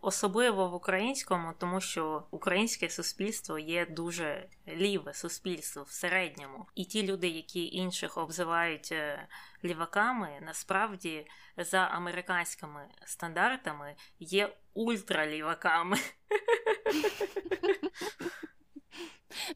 Особливо 0.00 0.68
в 0.68 0.74
українському, 0.74 1.52
тому 1.58 1.80
що 1.80 2.22
українське 2.30 2.90
суспільство 2.90 3.58
є 3.58 3.86
дуже 3.86 4.48
ліве 4.76 5.14
суспільство 5.14 5.82
в 5.82 5.90
середньому, 5.90 6.66
і 6.74 6.84
ті 6.84 7.02
люди, 7.06 7.28
які 7.28 7.66
інших 7.66 8.18
обзивають 8.18 8.92
е, 8.92 9.28
ліваками, 9.64 10.38
насправді 10.42 11.26
за 11.56 11.78
американськими 11.78 12.88
стандартами 13.04 13.94
є 14.18 14.56
ультраліваками. 14.74 15.96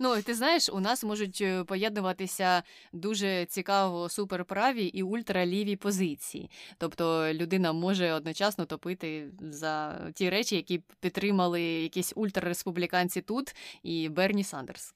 Ну, 0.00 0.22
ти 0.22 0.34
знаєш, 0.34 0.68
у 0.68 0.80
нас 0.80 1.04
можуть 1.04 1.38
е, 1.40 1.64
поєднуватися 1.64 2.62
дуже 2.92 3.46
цікаво 3.46 4.08
суперправі 4.08 4.84
і 4.84 5.02
ультраліві 5.02 5.76
позиції. 5.76 6.50
Тобто 6.78 7.32
людина 7.32 7.72
може 7.72 8.12
одночасно 8.12 8.66
топити 8.66 9.30
за 9.40 10.00
ті 10.14 10.30
речі, 10.30 10.56
які 10.56 10.82
підтримали 11.00 11.62
якісь 11.62 12.12
ультрареспубліканці 12.16 13.20
тут 13.20 13.56
і 13.82 14.08
Берні 14.08 14.44
Сандерс. 14.44 14.94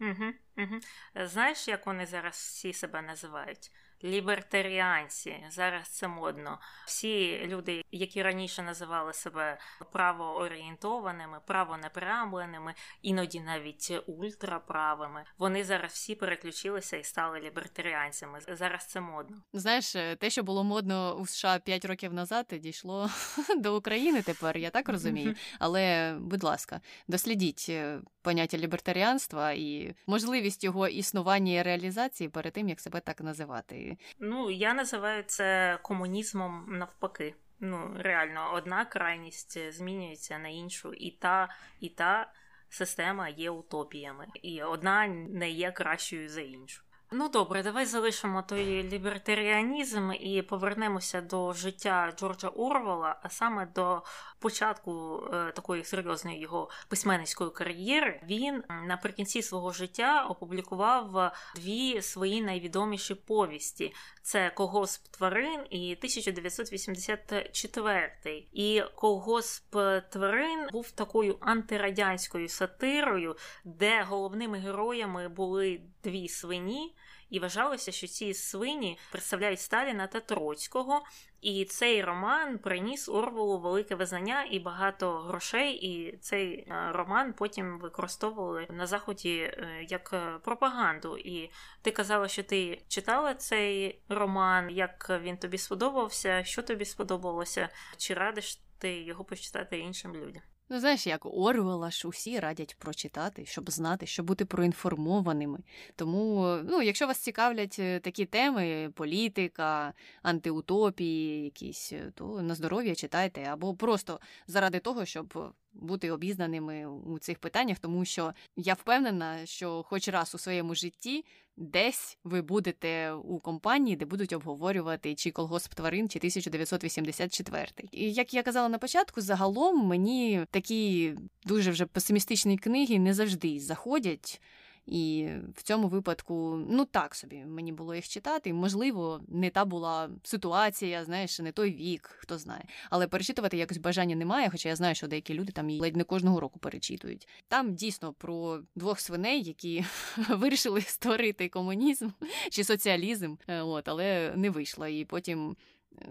Угу, 0.00 0.32
угу. 0.56 0.80
Знаєш, 1.14 1.68
як 1.68 1.86
вони 1.86 2.06
зараз 2.06 2.34
всі 2.34 2.72
себе 2.72 3.02
називають? 3.02 3.70
Лібертаріанці. 4.04 5.44
Зараз 5.50 5.88
це 5.88 6.08
модно. 6.08 6.58
Всі 6.86 7.46
люди, 7.46 7.82
які 7.90 8.22
раніше 8.22 8.62
називали 8.62 9.12
себе 9.12 9.58
правоорієнтованими, 9.92 11.40
правонепрямленими, 11.46 12.74
іноді 13.02 13.40
навіть 13.40 13.92
ультраправими, 14.06 15.24
вони 15.38 15.64
зараз 15.64 15.92
всі 15.92 16.14
переключилися 16.14 16.96
і 16.96 17.04
стали 17.04 17.40
лібертаріанцями. 17.40 18.40
Зараз 18.48 18.86
це 18.86 19.00
модно. 19.00 19.36
Знаєш, 19.52 19.92
те, 19.92 20.30
що 20.30 20.42
було 20.42 20.64
модно 20.64 21.14
у 21.14 21.26
США 21.26 21.58
5 21.58 21.84
років 21.84 22.12
назад, 22.14 22.46
дійшло 22.52 23.10
до 23.56 23.76
України 23.76 24.22
тепер. 24.22 24.56
Я 24.56 24.70
так 24.70 24.88
розумію. 24.88 25.34
Але, 25.58 26.16
будь 26.20 26.42
ласка, 26.42 26.80
дослідіть 27.08 27.66
е, 27.68 28.00
поняття 28.26 28.58
лібертаріанства 28.58 29.52
і 29.52 29.94
можливість 30.06 30.64
його 30.64 30.88
існування 30.88 31.52
і 31.52 31.62
реалізації 31.62 32.28
перед 32.28 32.52
тим, 32.52 32.68
як 32.68 32.80
себе 32.80 33.00
так 33.00 33.20
називати. 33.20 33.96
Ну, 34.18 34.50
я 34.50 34.74
називаю 34.74 35.22
це 35.26 35.78
комунізмом 35.82 36.66
навпаки. 36.68 37.34
Ну, 37.60 37.90
реально, 37.98 38.52
одна 38.54 38.84
крайність 38.84 39.72
змінюється 39.72 40.38
на 40.38 40.48
іншу, 40.48 40.92
і 40.92 41.10
та, 41.10 41.48
і 41.80 41.88
та 41.88 42.32
система 42.68 43.28
є 43.28 43.50
утопіями, 43.50 44.26
і 44.42 44.62
одна 44.62 45.06
не 45.06 45.50
є 45.50 45.72
кращою 45.72 46.28
за 46.28 46.40
іншу. 46.40 46.82
Ну 47.12 47.28
добре, 47.28 47.62
давай 47.62 47.86
залишимо 47.86 48.42
той 48.42 48.82
лібертаріанізм 48.82 50.12
і 50.20 50.42
повернемося 50.42 51.20
до 51.20 51.52
життя 51.52 52.12
Джорджа 52.16 52.48
Орвела, 52.48 53.20
а 53.22 53.28
саме 53.28 53.66
до 53.66 54.02
початку 54.38 55.22
е, 55.32 55.52
такої 55.52 55.84
серйозної 55.84 56.40
його 56.40 56.70
письменницької 56.88 57.50
кар'єри. 57.50 58.20
Він 58.28 58.64
наприкінці 58.86 59.42
свого 59.42 59.72
життя 59.72 60.26
опублікував 60.28 61.32
дві 61.56 62.02
свої 62.02 62.42
найвідоміші 62.42 63.14
повісті: 63.14 63.92
це 64.26 64.50
Когосп 64.50 65.08
тварин 65.08 65.60
і 65.70 65.92
1984. 65.92 68.46
І 68.52 68.82
Когосп 68.94 69.76
тварин 70.10 70.68
був 70.72 70.90
такою 70.90 71.36
антирадянською 71.40 72.48
сатирою, 72.48 73.36
де 73.64 74.02
головними 74.02 74.58
героями 74.58 75.28
були 75.28 75.80
дві 76.04 76.28
свині 76.28 76.94
і 77.30 77.38
вважалося, 77.38 77.92
що 77.92 78.06
ці 78.06 78.34
свині 78.34 78.98
представляють 79.10 79.60
Сталіна 79.60 80.06
та 80.06 80.20
Троцького. 80.20 81.02
І 81.40 81.64
цей 81.64 82.04
роман 82.04 82.58
приніс 82.58 83.08
Орвелу 83.08 83.58
велике 83.58 83.94
визнання 83.94 84.44
і 84.50 84.58
багато 84.58 85.18
грошей. 85.18 85.74
І 85.74 86.16
цей 86.16 86.58
е, 86.58 86.92
роман 86.92 87.32
потім 87.32 87.78
використовували 87.78 88.66
на 88.70 88.86
заході 88.86 89.38
е, 89.38 89.86
як 89.88 90.10
е, 90.12 90.38
пропаганду. 90.44 91.18
І 91.18 91.50
ти 91.82 91.90
казала, 91.90 92.28
що 92.28 92.42
ти 92.42 92.82
читала 92.88 93.34
цей 93.34 94.00
роман, 94.08 94.70
як 94.70 95.20
він 95.22 95.36
тобі 95.36 95.58
сподобався, 95.58 96.44
що 96.44 96.62
тобі 96.62 96.84
сподобалося, 96.84 97.68
чи 97.96 98.14
радиш 98.14 98.60
ти 98.78 99.02
його 99.02 99.24
почитати 99.24 99.78
іншим 99.78 100.16
людям? 100.16 100.42
Ну, 100.68 100.80
знаєш, 100.80 101.06
як 101.06 101.26
Орвела 101.26 101.90
ж 101.90 102.08
усі 102.08 102.38
радять 102.38 102.76
прочитати, 102.78 103.46
щоб 103.46 103.70
знати, 103.70 104.06
щоб 104.06 104.26
бути 104.26 104.44
проінформованими. 104.44 105.58
Тому, 105.96 106.56
ну, 106.64 106.82
якщо 106.82 107.06
вас 107.06 107.18
цікавлять 107.18 107.76
е, 107.78 108.00
такі 108.00 108.24
теми, 108.24 108.90
політика, 108.94 109.92
антиутопії, 110.22 111.44
якісь, 111.44 111.92
е, 111.92 112.12
то 112.14 112.42
на 112.42 112.54
здоров'я 112.54 112.94
читайте, 112.94 113.42
або 113.42 113.74
просто 113.74 114.20
заради 114.46 114.78
того, 114.78 115.04
щоб 115.04 115.54
бути 115.80 116.10
обізнаними 116.10 116.86
у 116.86 117.18
цих 117.18 117.38
питаннях, 117.38 117.78
тому 117.78 118.04
що 118.04 118.32
я 118.56 118.74
впевнена, 118.74 119.46
що 119.46 119.82
хоч 119.82 120.08
раз 120.08 120.34
у 120.34 120.38
своєму 120.38 120.74
житті 120.74 121.24
десь 121.56 122.18
ви 122.24 122.42
будете 122.42 123.12
у 123.12 123.38
компанії, 123.38 123.96
де 123.96 124.04
будуть 124.04 124.32
обговорювати 124.32 125.14
чи 125.14 125.30
колгосп 125.30 125.74
тварин, 125.74 126.08
чи 126.08 126.18
1984. 126.18 127.66
І 127.92 128.12
як 128.12 128.34
я 128.34 128.42
казала 128.42 128.68
на 128.68 128.78
початку, 128.78 129.20
загалом 129.20 129.86
мені 129.86 130.46
такі 130.50 131.14
дуже 131.44 131.70
вже 131.70 131.86
песимістичні 131.86 132.58
книги 132.58 132.98
не 132.98 133.14
завжди 133.14 133.60
заходять. 133.60 134.40
І 134.86 135.28
в 135.54 135.62
цьому 135.62 135.88
випадку, 135.88 136.64
ну 136.68 136.84
так 136.84 137.14
собі, 137.14 137.44
мені 137.46 137.72
було 137.72 137.94
їх 137.94 138.08
читати. 138.08 138.52
Можливо, 138.52 139.20
не 139.28 139.50
та 139.50 139.64
була 139.64 140.10
ситуація, 140.22 141.04
знаєш, 141.04 141.40
не 141.40 141.52
той 141.52 141.70
вік, 141.70 142.16
хто 142.18 142.38
знає. 142.38 142.64
Але 142.90 143.06
перечитувати 143.06 143.56
якось 143.56 143.78
бажання 143.78 144.16
немає, 144.16 144.50
хоча 144.50 144.68
я 144.68 144.76
знаю, 144.76 144.94
що 144.94 145.06
деякі 145.06 145.34
люди 145.34 145.52
там 145.52 145.70
і 145.70 145.80
ледь 145.80 145.96
не 145.96 146.04
кожного 146.04 146.40
року 146.40 146.58
перечитують. 146.58 147.28
Там 147.48 147.74
дійсно 147.74 148.12
про 148.12 148.60
двох 148.74 149.00
свиней, 149.00 149.42
які 149.42 149.84
вирішили 150.28 150.80
створити 150.80 151.48
комунізм 151.48 152.08
чи 152.50 152.64
соціалізм, 152.64 153.34
е, 153.46 153.60
от, 153.60 153.88
але 153.88 154.32
не 154.36 154.50
вийшло. 154.50 154.86
І 154.86 155.04
потім 155.04 155.56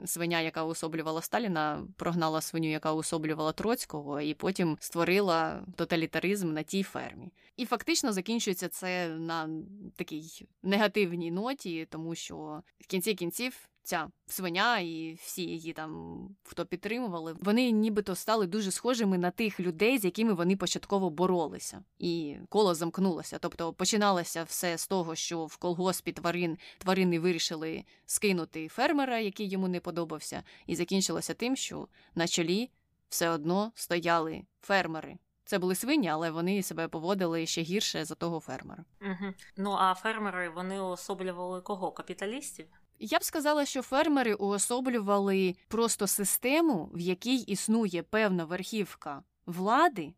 свиня, 0.05 0.41
яка 0.41 0.63
особлювала 0.63 1.21
Сталіна, 1.21 1.87
прогнала 1.97 2.41
свиню, 2.41 2.69
яка 2.69 2.93
особлювала 2.93 3.51
Троцького, 3.51 4.21
і 4.21 4.33
потім 4.33 4.77
створила 4.79 5.63
тоталітаризм 5.75 6.53
на 6.53 6.63
тій 6.63 6.83
фермі. 6.83 7.31
І 7.57 7.65
фактично 7.65 8.13
закінчується 8.13 8.67
це 8.67 9.09
на 9.09 9.49
такій 9.95 10.47
негативній 10.63 11.31
ноті, 11.31 11.87
тому 11.89 12.15
що 12.15 12.61
в 12.79 12.87
кінці 12.87 13.13
кінців 13.13 13.69
ця 13.85 14.07
свиня 14.27 14.79
і 14.79 15.17
всі 15.21 15.41
її 15.41 15.73
там, 15.73 16.19
хто 16.43 16.65
підтримували, 16.65 17.35
вони 17.39 17.71
нібито 17.71 18.15
стали 18.15 18.47
дуже 18.47 18.71
схожими 18.71 19.17
на 19.17 19.31
тих 19.31 19.59
людей, 19.59 19.97
з 19.97 20.05
якими 20.05 20.33
вони 20.33 20.55
початково 20.55 21.09
боролися, 21.09 21.83
і 21.99 22.35
коло 22.49 22.75
замкнулося. 22.75 23.37
Тобто 23.39 23.73
починалося 23.73 24.43
все 24.43 24.77
з 24.77 24.87
того, 24.87 25.15
що 25.15 25.45
в 25.45 25.57
колгоспі 25.57 26.11
тварин 26.11 26.57
тварини 26.77 27.19
вирішили 27.19 27.83
скинути 28.05 28.67
фермера, 28.67 29.19
який 29.19 29.49
йому 29.49 29.67
не 29.67 29.79
подобався, 29.79 30.43
і 30.67 30.75
закінчилося 30.75 31.33
тим, 31.33 31.55
що 31.55 31.87
на 32.15 32.27
чолі 32.27 32.69
все 33.09 33.29
одно 33.29 33.71
стояли 33.75 34.43
фермери. 34.61 35.17
Це 35.45 35.59
були 35.59 35.75
свині, 35.75 36.07
але 36.09 36.31
вони 36.31 36.63
себе 36.63 36.87
поводили 36.87 37.45
ще 37.45 37.61
гірше 37.61 38.05
за 38.05 38.15
того 38.15 38.39
фермера. 38.39 38.85
Угу. 39.01 39.33
Ну 39.57 39.71
а 39.79 39.93
фермери 39.93 40.49
вони 40.49 40.79
особлювали 40.79 41.61
кого? 41.61 41.91
Капіталістів? 41.91 42.67
Я 42.99 43.19
б 43.19 43.23
сказала, 43.23 43.65
що 43.65 43.81
фермери 43.81 44.33
уособлювали 44.33 45.55
просто 45.67 46.07
систему, 46.07 46.89
в 46.93 46.99
якій 46.99 47.35
існує 47.35 48.03
певна 48.03 48.45
верхівка 48.45 49.23
влади, 49.45 50.13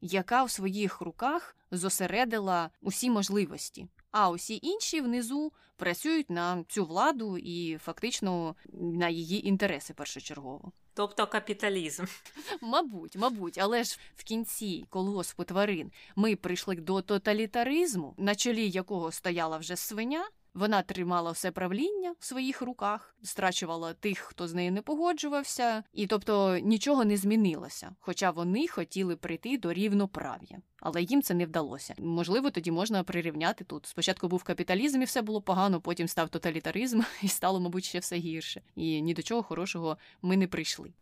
яка 0.00 0.44
в 0.44 0.50
своїх 0.50 1.00
руках 1.00 1.56
зосередила 1.70 2.70
усі 2.80 3.10
можливості. 3.10 3.88
А 4.10 4.30
усі 4.30 4.58
інші 4.62 5.00
внизу 5.00 5.52
працюють 5.76 6.30
на 6.30 6.64
цю 6.68 6.84
владу 6.84 7.38
і 7.38 7.78
фактично 7.78 8.56
на 8.72 9.08
її 9.08 9.48
інтереси 9.48 9.94
першочергово. 9.94 10.72
Тобто 10.94 11.26
капіталізм. 11.26 12.04
Мабуть, 12.60 13.16
мабуть, 13.16 13.58
але 13.58 13.84
ж 13.84 13.98
в 14.16 14.24
кінці 14.24 14.86
колгоспу 14.90 15.44
тварин 15.44 15.92
ми 16.16 16.36
прийшли 16.36 16.76
до 16.76 17.02
тоталітаризму, 17.02 18.14
на 18.18 18.34
чолі 18.34 18.70
якого 18.70 19.12
стояла 19.12 19.58
вже 19.58 19.76
свиня. 19.76 20.28
Вона 20.54 20.82
тримала 20.82 21.30
все 21.30 21.50
правління 21.50 22.14
в 22.18 22.24
своїх 22.24 22.62
руках, 22.62 23.14
страчувала 23.22 23.94
тих, 23.94 24.18
хто 24.18 24.48
з 24.48 24.54
нею 24.54 24.72
не 24.72 24.82
погоджувався, 24.82 25.82
і 25.92 26.06
тобто 26.06 26.58
нічого 26.58 27.04
не 27.04 27.16
змінилося. 27.16 27.94
Хоча 28.00 28.30
вони 28.30 28.68
хотіли 28.68 29.16
прийти 29.16 29.58
до 29.58 29.72
рівноправ'я, 29.72 30.58
але 30.80 31.02
їм 31.02 31.22
це 31.22 31.34
не 31.34 31.46
вдалося. 31.46 31.94
Можливо, 31.98 32.50
тоді 32.50 32.70
можна 32.70 33.02
прирівняти 33.02 33.64
тут. 33.64 33.86
Спочатку 33.86 34.28
був 34.28 34.42
капіталізм, 34.42 35.02
і 35.02 35.04
все 35.04 35.22
було 35.22 35.42
погано, 35.42 35.80
потім 35.80 36.08
став 36.08 36.28
тоталітаризм, 36.28 37.00
і 37.22 37.28
стало, 37.28 37.60
мабуть, 37.60 37.84
ще 37.84 37.98
все 37.98 38.16
гірше. 38.16 38.62
І 38.76 39.02
ні 39.02 39.14
до 39.14 39.22
чого 39.22 39.42
хорошого 39.42 39.98
ми 40.22 40.36
не 40.36 40.46
прийшли. 40.46 40.92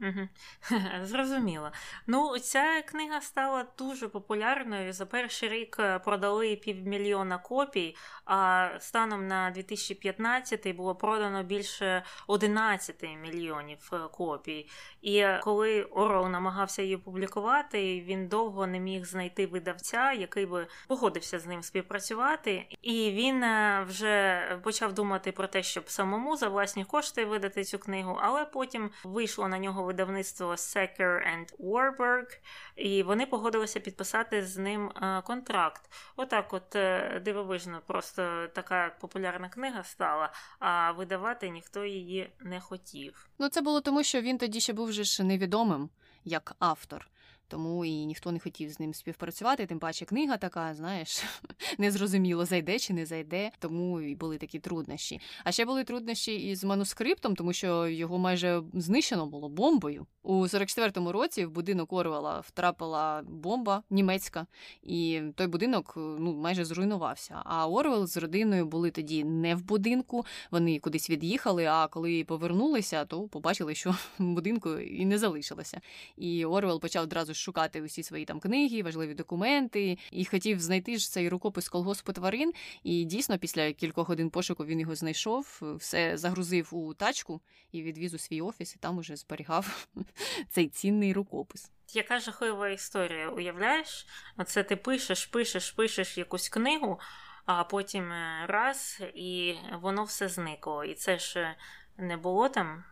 Угу. 0.00 0.28
Зрозуміло. 1.02 1.70
Ну, 2.06 2.38
ця 2.38 2.82
книга 2.82 3.20
стала 3.20 3.66
дуже 3.78 4.08
популярною. 4.08 4.92
За 4.92 5.06
перший 5.06 5.48
рік 5.48 5.76
е, 5.80 5.98
продали 5.98 6.56
півмільйона 6.56 7.38
копій, 7.38 7.96
а 8.24 8.68
станом 8.80 9.26
на 9.26 9.50
2015 9.50 10.76
було 10.76 10.94
продано 10.94 11.42
більше 11.42 12.02
11 12.26 13.02
мільйонів 13.22 13.90
е, 13.92 13.98
копій. 14.12 14.68
І 15.02 15.26
коли 15.42 15.82
Орел 15.82 16.28
намагався 16.28 16.82
її 16.82 16.96
публікувати, 16.96 18.00
він 18.00 18.28
довго 18.28 18.66
не 18.66 18.80
міг 18.80 19.04
знайти 19.04 19.46
видавця, 19.46 20.12
який 20.12 20.46
би 20.46 20.66
погодився 20.88 21.38
з 21.38 21.46
ним 21.46 21.62
співпрацювати. 21.62 22.66
І 22.82 23.10
він 23.10 23.42
е, 23.42 23.84
вже 23.88 24.42
почав 24.62 24.92
думати 24.92 25.32
про 25.32 25.46
те, 25.46 25.62
щоб 25.62 25.90
самому 25.90 26.36
за 26.36 26.48
власні 26.48 26.84
кошти 26.84 27.24
видати 27.24 27.64
цю 27.64 27.78
книгу, 27.78 28.18
але 28.22 28.44
потім 28.44 28.90
вийшло 29.04 29.48
на 29.48 29.58
нього 29.58 29.82
видавництво 29.82 30.52
Secker 30.52 31.22
and 31.34 31.56
Warburg, 31.58 32.38
і 32.76 33.02
вони 33.02 33.26
погодилися 33.26 33.80
підписати 33.80 34.42
з 34.42 34.56
ним 34.56 34.88
е, 34.88 35.22
контракт. 35.26 35.90
Отак, 36.16 36.52
от 36.52 36.76
дивовижно, 37.22 37.80
просто 37.86 38.48
така 38.66 38.96
популярна 39.00 39.48
книга 39.48 39.84
стала, 39.84 40.32
а 40.58 40.92
видавати 40.92 41.48
ніхто 41.48 41.84
її 41.84 42.30
не 42.40 42.60
хотів. 42.60 43.28
Ну 43.38 43.48
це 43.48 43.60
було 43.60 43.80
тому, 43.80 44.02
що 44.02 44.20
він 44.20 44.38
тоді 44.38 44.60
ще 44.60 44.72
був 44.72 44.88
вже 44.88 45.04
ж 45.04 45.24
невідомим 45.24 45.90
як 46.24 46.56
автор 46.58 47.08
тому 47.48 47.84
і 47.84 48.06
ніхто 48.06 48.32
не 48.32 48.38
хотів 48.38 48.70
з 48.70 48.80
ним 48.80 48.94
співпрацювати. 48.94 49.66
Тим 49.66 49.78
паче 49.78 50.04
книга 50.04 50.36
така, 50.36 50.74
знаєш, 50.74 51.24
незрозуміло, 51.78 52.44
зайде 52.44 52.78
чи 52.78 52.92
не 52.92 53.06
зайде, 53.06 53.50
тому 53.58 54.00
і 54.00 54.14
були 54.14 54.38
такі 54.38 54.58
труднощі. 54.58 55.20
А 55.44 55.52
ще 55.52 55.64
були 55.64 55.84
труднощі 55.84 56.34
із 56.34 56.64
манускриптом, 56.64 57.36
тому 57.36 57.52
що 57.52 57.88
його 57.88 58.18
майже 58.18 58.62
знищено 58.74 59.26
було 59.26 59.48
бомбою. 59.48 60.06
У 60.22 60.42
44-му 60.42 61.12
році 61.12 61.44
в 61.44 61.50
будинок 61.50 61.92
Орвела 61.92 62.40
втрапила 62.40 63.22
бомба 63.28 63.82
німецька, 63.90 64.46
і 64.82 65.22
той 65.34 65.46
будинок 65.46 65.92
ну 65.96 66.34
майже 66.34 66.64
зруйнувався. 66.64 67.42
А 67.44 67.68
Орвел 67.68 68.06
з 68.06 68.16
родиною 68.16 68.66
були 68.66 68.90
тоді 68.90 69.24
не 69.24 69.54
в 69.54 69.64
будинку, 69.64 70.26
вони 70.50 70.78
кудись 70.78 71.10
від'їхали. 71.10 71.64
А 71.64 71.88
коли 71.88 72.24
повернулися, 72.24 73.04
то 73.04 73.28
побачили, 73.28 73.74
що 73.74 73.94
будинку 74.18 74.78
і 74.78 75.04
не 75.04 75.18
залишилося. 75.18 75.80
І 76.16 76.44
Орвел 76.44 76.80
почав 76.80 77.02
одразу 77.02 77.34
шукати 77.36 77.82
усі 77.82 78.02
свої 78.02 78.24
там 78.24 78.40
книги, 78.40 78.82
важливі 78.82 79.14
документи, 79.14 79.98
і 80.10 80.24
хотів 80.24 80.60
знайти 80.60 80.98
ж 80.98 81.10
цей 81.10 81.28
рукопис 81.28 81.68
колгоспу 81.68 82.12
тварин. 82.12 82.52
І 82.82 83.04
дійсно, 83.04 83.38
після 83.38 83.72
кількох 83.72 84.08
годин 84.08 84.30
пошуку 84.30 84.64
він 84.64 84.80
його 84.80 84.94
знайшов, 84.94 85.62
все 85.76 86.16
загрузив 86.16 86.74
у 86.74 86.94
тачку 86.94 87.40
і 87.72 87.82
відвіз 87.82 88.14
у 88.14 88.18
свій 88.18 88.40
офіс, 88.40 88.74
і 88.74 88.78
там 88.78 88.98
уже 88.98 89.16
зберігав 89.16 89.88
цей 90.50 90.68
цінний 90.68 91.12
рукопис. 91.12 91.70
Яка 91.94 92.20
жахлива 92.20 92.68
історія, 92.68 93.28
уявляєш? 93.28 94.06
Оце 94.36 94.62
ти 94.62 94.76
пишеш, 94.76 95.26
пишеш, 95.26 95.70
пишеш 95.70 96.18
якусь 96.18 96.48
книгу, 96.48 97.00
а 97.44 97.64
потім 97.64 98.12
е, 98.12 98.46
раз, 98.48 99.02
і 99.14 99.54
воно 99.82 100.04
все 100.04 100.28
зникло. 100.28 100.84
І 100.84 100.94
це 100.94 101.18
ж 101.18 101.40
е, 101.40 101.56
не 101.98 102.16
було 102.16 102.48
там 102.48 102.84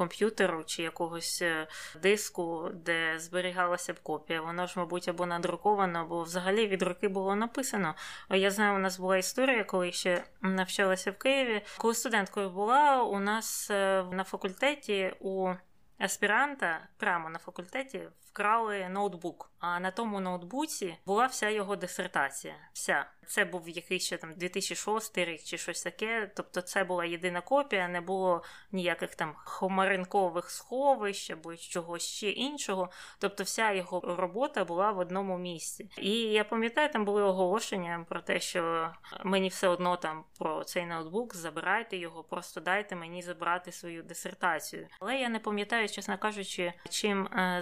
комп'ютеру 0.00 0.64
чи 0.66 0.82
якогось 0.82 1.42
е, 1.42 1.66
диску, 2.02 2.70
де 2.74 3.18
зберігалася 3.18 3.92
б 3.92 4.00
копія. 4.00 4.40
Воно 4.40 4.66
ж, 4.66 4.74
мабуть, 4.76 5.08
або 5.08 5.26
надруковано, 5.26 5.98
або 5.98 6.22
взагалі 6.22 6.66
від 6.66 6.82
руки 6.82 7.08
було 7.08 7.36
написано. 7.36 7.94
Я 8.30 8.50
знаю, 8.50 8.76
у 8.76 8.78
нас 8.78 8.98
була 8.98 9.16
історія, 9.16 9.64
коли 9.64 9.92
ще 9.92 10.24
навчалася 10.40 11.10
в 11.10 11.18
Києві. 11.18 11.62
Коли 11.78 11.94
студенткою 11.94 12.50
була, 12.50 13.02
у 13.02 13.18
нас 13.18 13.70
е, 13.70 14.04
на 14.12 14.24
факультеті 14.24 15.14
у 15.20 15.54
аспіранта 15.98 16.88
прямо 16.96 17.30
на 17.30 17.38
факультеті 17.38 18.02
вкрали 18.32 18.88
ноутбук. 18.88 19.50
А 19.58 19.80
на 19.80 19.90
тому 19.90 20.20
ноутбуці 20.20 20.96
була 21.06 21.26
вся 21.26 21.48
його 21.50 21.76
дисертація. 21.76 22.54
Вся 22.72 23.06
це 23.30 23.44
був 23.44 23.68
якийсь 23.68 24.04
ще 24.04 24.16
там 24.16 24.32
2006 24.34 25.18
рік 25.18 25.42
чи 25.42 25.58
щось 25.58 25.82
таке. 25.82 26.30
Тобто, 26.36 26.60
це 26.60 26.84
була 26.84 27.04
єдина 27.04 27.40
копія, 27.40 27.88
не 27.88 28.00
було 28.00 28.42
ніяких 28.72 29.14
там 29.14 29.34
хомаринкових 29.36 30.50
сховищ 30.50 31.30
або 31.30 31.56
чогось 31.56 32.02
ще 32.02 32.30
іншого. 32.30 32.90
Тобто, 33.18 33.44
вся 33.44 33.72
його 33.72 34.16
робота 34.18 34.64
була 34.64 34.92
в 34.92 34.98
одному 34.98 35.38
місці. 35.38 35.90
І 35.98 36.10
я 36.12 36.44
пам'ятаю, 36.44 36.88
там 36.92 37.04
були 37.04 37.22
оголошення 37.22 38.06
про 38.08 38.20
те, 38.20 38.40
що 38.40 38.92
мені 39.24 39.48
все 39.48 39.68
одно 39.68 39.96
там 39.96 40.24
про 40.38 40.64
цей 40.64 40.86
ноутбук, 40.86 41.34
забирайте 41.36 41.96
його, 41.96 42.22
просто 42.22 42.60
дайте 42.60 42.96
мені 42.96 43.22
забрати 43.22 43.72
свою 43.72 44.02
дисертацію. 44.02 44.88
Але 45.00 45.16
я 45.16 45.28
не 45.28 45.38
пам'ятаю, 45.38 45.88
чесно 45.88 46.18
кажучи, 46.18 46.72
чим 46.88 47.26
е, 47.26 47.58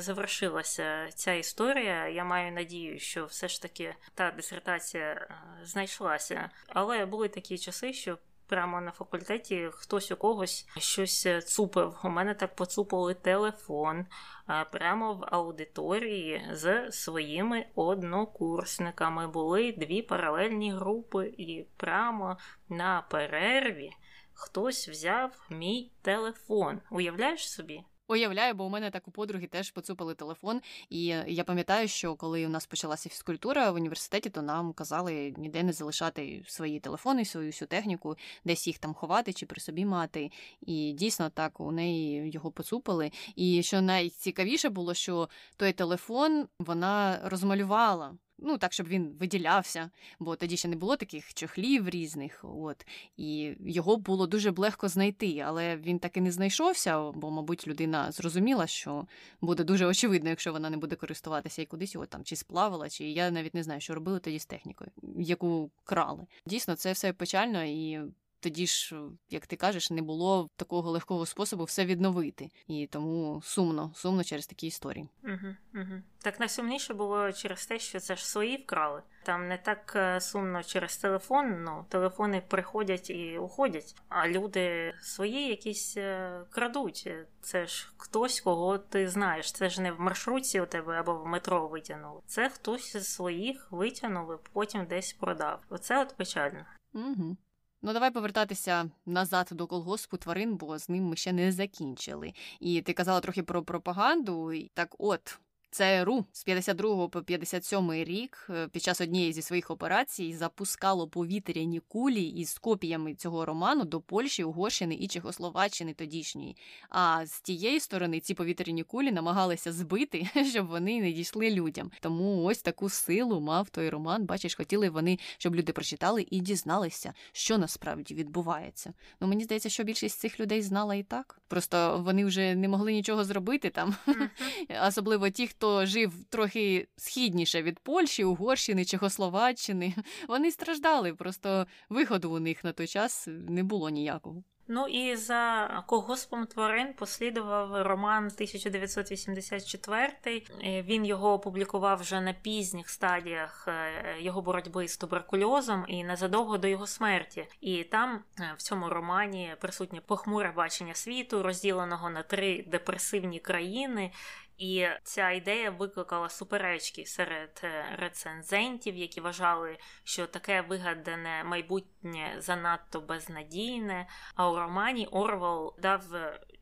завершилася 0.62 1.16
ця 1.16 1.32
історія. 1.32 2.08
Я 2.08 2.24
маю 2.24 2.52
надію, 2.52 2.98
що 2.98 3.26
все 3.26 3.48
ж 3.48 3.62
таки 3.62 3.94
та 4.14 4.30
дисертація 4.30 5.04
е, 5.04 5.30
знайшлася. 5.62 6.50
Але 6.68 7.06
були 7.06 7.28
такі 7.28 7.58
часи, 7.58 7.92
що. 7.92 8.18
Прямо 8.50 8.80
на 8.80 8.90
факультеті 8.90 9.68
хтось 9.72 10.10
у 10.10 10.16
когось 10.16 10.68
щось 10.78 11.28
цупив. 11.44 11.98
У 12.04 12.08
мене 12.08 12.34
так 12.34 12.56
поцупили 12.56 13.14
телефон 13.14 14.06
е, 14.50 14.64
прямо 14.72 15.14
в 15.14 15.24
аудиторії 15.26 16.48
з 16.52 16.92
своїми 16.92 17.66
однокурсниками. 17.74 19.28
Були 19.28 19.72
дві 19.72 20.02
паралельні 20.02 20.72
групи, 20.72 21.34
і 21.38 21.66
прямо 21.76 22.36
на 22.68 23.02
перерві 23.10 23.92
хтось 24.32 24.88
взяв 24.88 25.46
мій 25.50 25.90
телефон. 26.02 26.80
Уявляєш 26.90 27.50
собі? 27.50 27.84
Уявляю, 28.10 28.54
бо 28.54 28.64
у 28.64 28.68
мене 28.68 28.90
так 28.90 29.08
у 29.08 29.10
подруги 29.10 29.46
теж 29.46 29.70
поцупили 29.70 30.14
телефон. 30.14 30.60
І 30.90 31.04
я 31.26 31.44
пам'ятаю, 31.44 31.88
що 31.88 32.14
коли 32.14 32.46
у 32.46 32.48
нас 32.48 32.66
почалася 32.66 33.08
фізкультура 33.08 33.70
в 33.70 33.74
університеті, 33.74 34.30
то 34.30 34.42
нам 34.42 34.72
казали 34.72 35.34
ніде 35.36 35.62
не 35.62 35.72
залишати 35.72 36.44
свої 36.46 36.80
телефони, 36.80 37.24
свою 37.24 37.46
всю 37.46 37.68
техніку, 37.68 38.16
десь 38.44 38.66
їх 38.66 38.78
там 38.78 38.94
ховати 38.94 39.32
чи 39.32 39.46
при 39.46 39.60
собі 39.60 39.84
мати. 39.84 40.30
І 40.60 40.92
дійсно 40.92 41.30
так 41.30 41.60
у 41.60 41.72
неї 41.72 42.30
його 42.30 42.50
поцупили. 42.50 43.10
І 43.36 43.62
що 43.62 43.80
найцікавіше 43.80 44.68
було, 44.68 44.94
що 44.94 45.28
той 45.56 45.72
телефон 45.72 46.48
вона 46.58 47.20
розмалювала 47.24 48.14
ну 48.38 48.58
так, 48.58 48.72
щоб 48.72 48.88
він 48.88 49.16
виділявся, 49.20 49.90
бо 50.18 50.36
тоді 50.36 50.56
ще 50.56 50.68
не 50.68 50.76
було 50.76 50.96
таких 50.96 51.34
чохлів 51.34 51.88
різних. 51.88 52.40
От 52.42 52.86
і 53.16 53.56
його 53.60 53.96
було 53.96 54.26
дуже 54.26 54.50
легко 54.50 54.88
знайти, 54.88 55.44
але 55.46 55.76
він 55.76 55.98
так 55.98 56.16
і 56.16 56.20
не 56.20 56.32
знайшовся, 56.32 57.10
бо, 57.10 57.30
мабуть, 57.30 57.68
людина 57.68 58.12
зрозуміла, 58.12 58.66
що 58.66 59.06
буде 59.40 59.64
дуже 59.64 59.86
очевидно, 59.86 60.30
якщо 60.30 60.52
вона 60.52 60.70
не 60.70 60.76
буде 60.76 60.96
користуватися 60.96 61.62
і 61.62 61.66
кудись 61.66 61.94
його 61.94 62.06
там 62.06 62.24
чи 62.24 62.36
сплавила, 62.36 62.88
чи 62.88 63.04
я 63.04 63.30
навіть 63.30 63.54
не 63.54 63.62
знаю, 63.62 63.80
що 63.80 63.94
робили 63.94 64.18
тоді 64.20 64.38
з 64.38 64.46
технікою, 64.46 64.90
яку 65.18 65.70
крали. 65.84 66.26
Дійсно, 66.46 66.76
це 66.76 66.92
все 66.92 67.12
печально 67.12 67.64
і 67.64 68.00
тоді 68.40 68.66
ж, 68.66 68.96
як 69.30 69.46
ти 69.46 69.56
кажеш, 69.56 69.90
не 69.90 70.02
було 70.02 70.48
такого 70.56 70.90
легкого 70.90 71.26
способу 71.26 71.64
все 71.64 71.84
відновити. 71.84 72.50
І 72.66 72.88
тому 72.92 73.40
сумно, 73.44 73.92
сумно 73.94 74.24
через 74.24 74.46
такі 74.46 74.66
історії. 74.66 75.08
Угу, 75.24 75.54
угу. 75.74 76.02
Так 76.22 76.40
найсумніше 76.40 76.94
було 76.94 77.32
через 77.32 77.66
те, 77.66 77.78
що 77.78 78.00
це 78.00 78.16
ж 78.16 78.28
свої 78.28 78.56
вкрали. 78.56 79.02
Там 79.22 79.48
не 79.48 79.58
так 79.58 79.92
е, 79.96 80.20
сумно 80.20 80.62
через 80.62 80.96
телефон, 80.96 81.62
ну 81.64 81.84
телефони 81.88 82.42
приходять 82.48 83.10
і 83.10 83.38
уходять, 83.38 83.94
а 84.08 84.28
люди 84.28 84.94
свої 85.02 85.48
якісь 85.48 85.96
е, 85.96 86.40
крадуть. 86.50 87.10
Це 87.40 87.66
ж 87.66 87.92
хтось, 87.96 88.40
кого 88.40 88.78
ти 88.78 89.08
знаєш. 89.08 89.52
Це 89.52 89.70
ж 89.70 89.82
не 89.82 89.92
в 89.92 90.00
маршрутці 90.00 90.60
у 90.60 90.66
тебе 90.66 91.00
або 91.00 91.14
в 91.14 91.26
метро 91.26 91.68
витягнули. 91.68 92.20
Це 92.26 92.48
хтось 92.50 92.96
з 92.96 93.06
своїх 93.14 93.72
витягнув 93.72 94.34
і 94.34 94.48
потім 94.52 94.86
десь 94.86 95.12
продав. 95.12 95.62
Оце 95.68 96.02
от 96.02 96.16
печально. 96.16 96.64
Угу. 96.94 97.36
Ну, 97.82 97.92
давай 97.92 98.10
повертатися 98.10 98.90
назад 99.06 99.48
до 99.52 99.66
колгоспу 99.66 100.16
тварин, 100.16 100.56
бо 100.56 100.78
з 100.78 100.88
ним 100.88 101.04
ми 101.04 101.16
ще 101.16 101.32
не 101.32 101.52
закінчили. 101.52 102.32
І 102.60 102.82
ти 102.82 102.92
казала 102.92 103.20
трохи 103.20 103.42
про 103.42 103.62
пропаганду. 103.62 104.52
Так, 104.74 104.94
от 104.98 105.38
ЦРУ 105.70 106.24
з 106.32 106.44
52 106.44 107.08
по 107.08 107.22
57 107.22 107.92
рік 107.92 108.46
е, 108.50 108.68
під 108.68 108.82
час 108.82 109.00
однієї 109.00 109.32
зі 109.32 109.42
своїх 109.42 109.70
операцій 109.70 110.34
запускало 110.34 111.08
повітряні 111.08 111.80
кулі 111.88 112.22
із 112.22 112.58
копіями 112.58 113.14
цього 113.14 113.44
роману 113.44 113.84
до 113.84 114.00
Польщі, 114.00 114.44
Угорщини 114.44 114.94
і 114.94 115.08
Чехословаччини 115.08 115.94
тодішньої. 115.94 116.56
А 116.88 117.26
з 117.26 117.40
тієї 117.40 117.80
сторони 117.80 118.20
ці 118.20 118.34
повітряні 118.34 118.82
кулі 118.82 119.12
намагалися 119.12 119.72
збити, 119.72 120.28
щоб 120.50 120.66
вони 120.66 121.00
не 121.00 121.12
дійшли 121.12 121.50
людям. 121.50 121.90
Тому 122.00 122.44
ось 122.44 122.62
таку 122.62 122.88
силу 122.88 123.40
мав 123.40 123.70
той 123.70 123.88
роман. 123.88 124.24
Бачиш, 124.24 124.54
хотіли 124.54 124.90
вони, 124.90 125.18
щоб 125.38 125.54
люди 125.54 125.72
прочитали 125.72 126.26
і 126.30 126.40
дізналися, 126.40 127.14
що 127.32 127.58
насправді 127.58 128.14
відбувається. 128.14 128.92
Ну 129.20 129.28
мені 129.28 129.44
здається, 129.44 129.68
що 129.68 129.84
більшість 129.84 130.18
цих 130.18 130.40
людей 130.40 130.62
знала 130.62 130.94
і 130.94 131.02
так. 131.02 131.40
Просто 131.48 132.02
вони 132.04 132.24
вже 132.24 132.54
не 132.54 132.68
могли 132.68 132.92
нічого 132.92 133.24
зробити 133.24 133.70
там, 133.70 133.96
особливо 134.88 135.30
ті, 135.30 135.46
хто 135.46 135.57
жив 135.82 136.12
трохи 136.28 136.88
східніше 136.96 137.62
від 137.62 137.78
Польщі, 137.78 138.24
Угорщини, 138.24 138.84
Чехословаччини, 138.84 139.94
вони 140.28 140.50
страждали, 140.50 141.14
просто 141.14 141.66
виходу 141.88 142.30
у 142.30 142.38
них 142.38 142.64
на 142.64 142.72
той 142.72 142.86
час 142.86 143.28
не 143.28 143.62
було 143.62 143.90
ніякого. 143.90 144.42
Ну 144.70 144.86
і 144.86 145.16
за 145.16 145.68
когоспом 145.86 146.46
тварин 146.46 146.92
послідував 146.92 147.82
роман 147.82 148.24
1984. 148.24 150.12
Е, 150.26 150.82
він 150.82 151.04
його 151.04 151.32
опублікував 151.32 152.00
вже 152.00 152.20
на 152.20 152.32
пізніх 152.32 152.90
стадіях 152.90 153.68
е, 153.68 154.16
його 154.20 154.42
боротьби 154.42 154.88
з 154.88 154.96
туберкульозом 154.96 155.84
і 155.88 156.04
незадовго 156.04 156.58
до 156.58 156.68
його 156.68 156.86
смерті. 156.86 157.46
І 157.60 157.84
там 157.84 158.20
е, 158.40 158.54
в 158.56 158.62
цьому 158.62 158.88
романі 158.88 159.54
присутнє 159.60 160.00
похмуре 160.00 160.52
бачення 160.56 160.94
світу, 160.94 161.42
розділеного 161.42 162.10
на 162.10 162.22
три 162.22 162.64
депресивні 162.66 163.40
країни. 163.40 164.10
І 164.58 164.88
ця 165.02 165.30
ідея 165.30 165.70
викликала 165.70 166.28
суперечки 166.28 167.06
серед 167.06 167.60
е, 167.64 167.96
рецензентів, 167.98 168.96
які 168.96 169.20
вважали, 169.20 169.78
що 170.04 170.26
таке 170.26 170.60
вигадане 170.60 171.44
майбутнє 171.44 172.34
занадто 172.38 173.00
безнадійне. 173.00 174.08
А 174.34 174.50
у 174.50 174.56
романі 174.56 175.06
Орвел 175.06 175.74
дав 175.78 176.02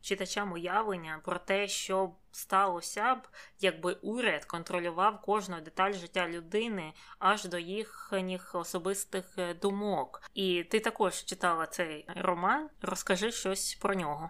читачам 0.01 0.51
уявлення 0.51 1.21
про 1.25 1.39
те, 1.39 1.67
що 1.67 2.11
сталося 2.37 3.15
б, 3.15 3.27
якби 3.59 3.93
уряд 4.01 4.45
контролював 4.45 5.21
кожну 5.21 5.61
деталь 5.61 5.93
життя 5.93 6.27
людини 6.27 6.93
аж 7.19 7.45
до 7.45 7.57
їхніх 7.57 8.55
особистих 8.55 9.25
е, 9.37 9.53
думок. 9.53 10.21
І 10.33 10.63
ти 10.63 10.79
також 10.79 11.25
читала 11.25 11.67
цей 11.67 12.05
роман. 12.15 12.69
Розкажи 12.81 13.31
щось 13.31 13.75
про 13.75 13.93
нього. 13.95 14.29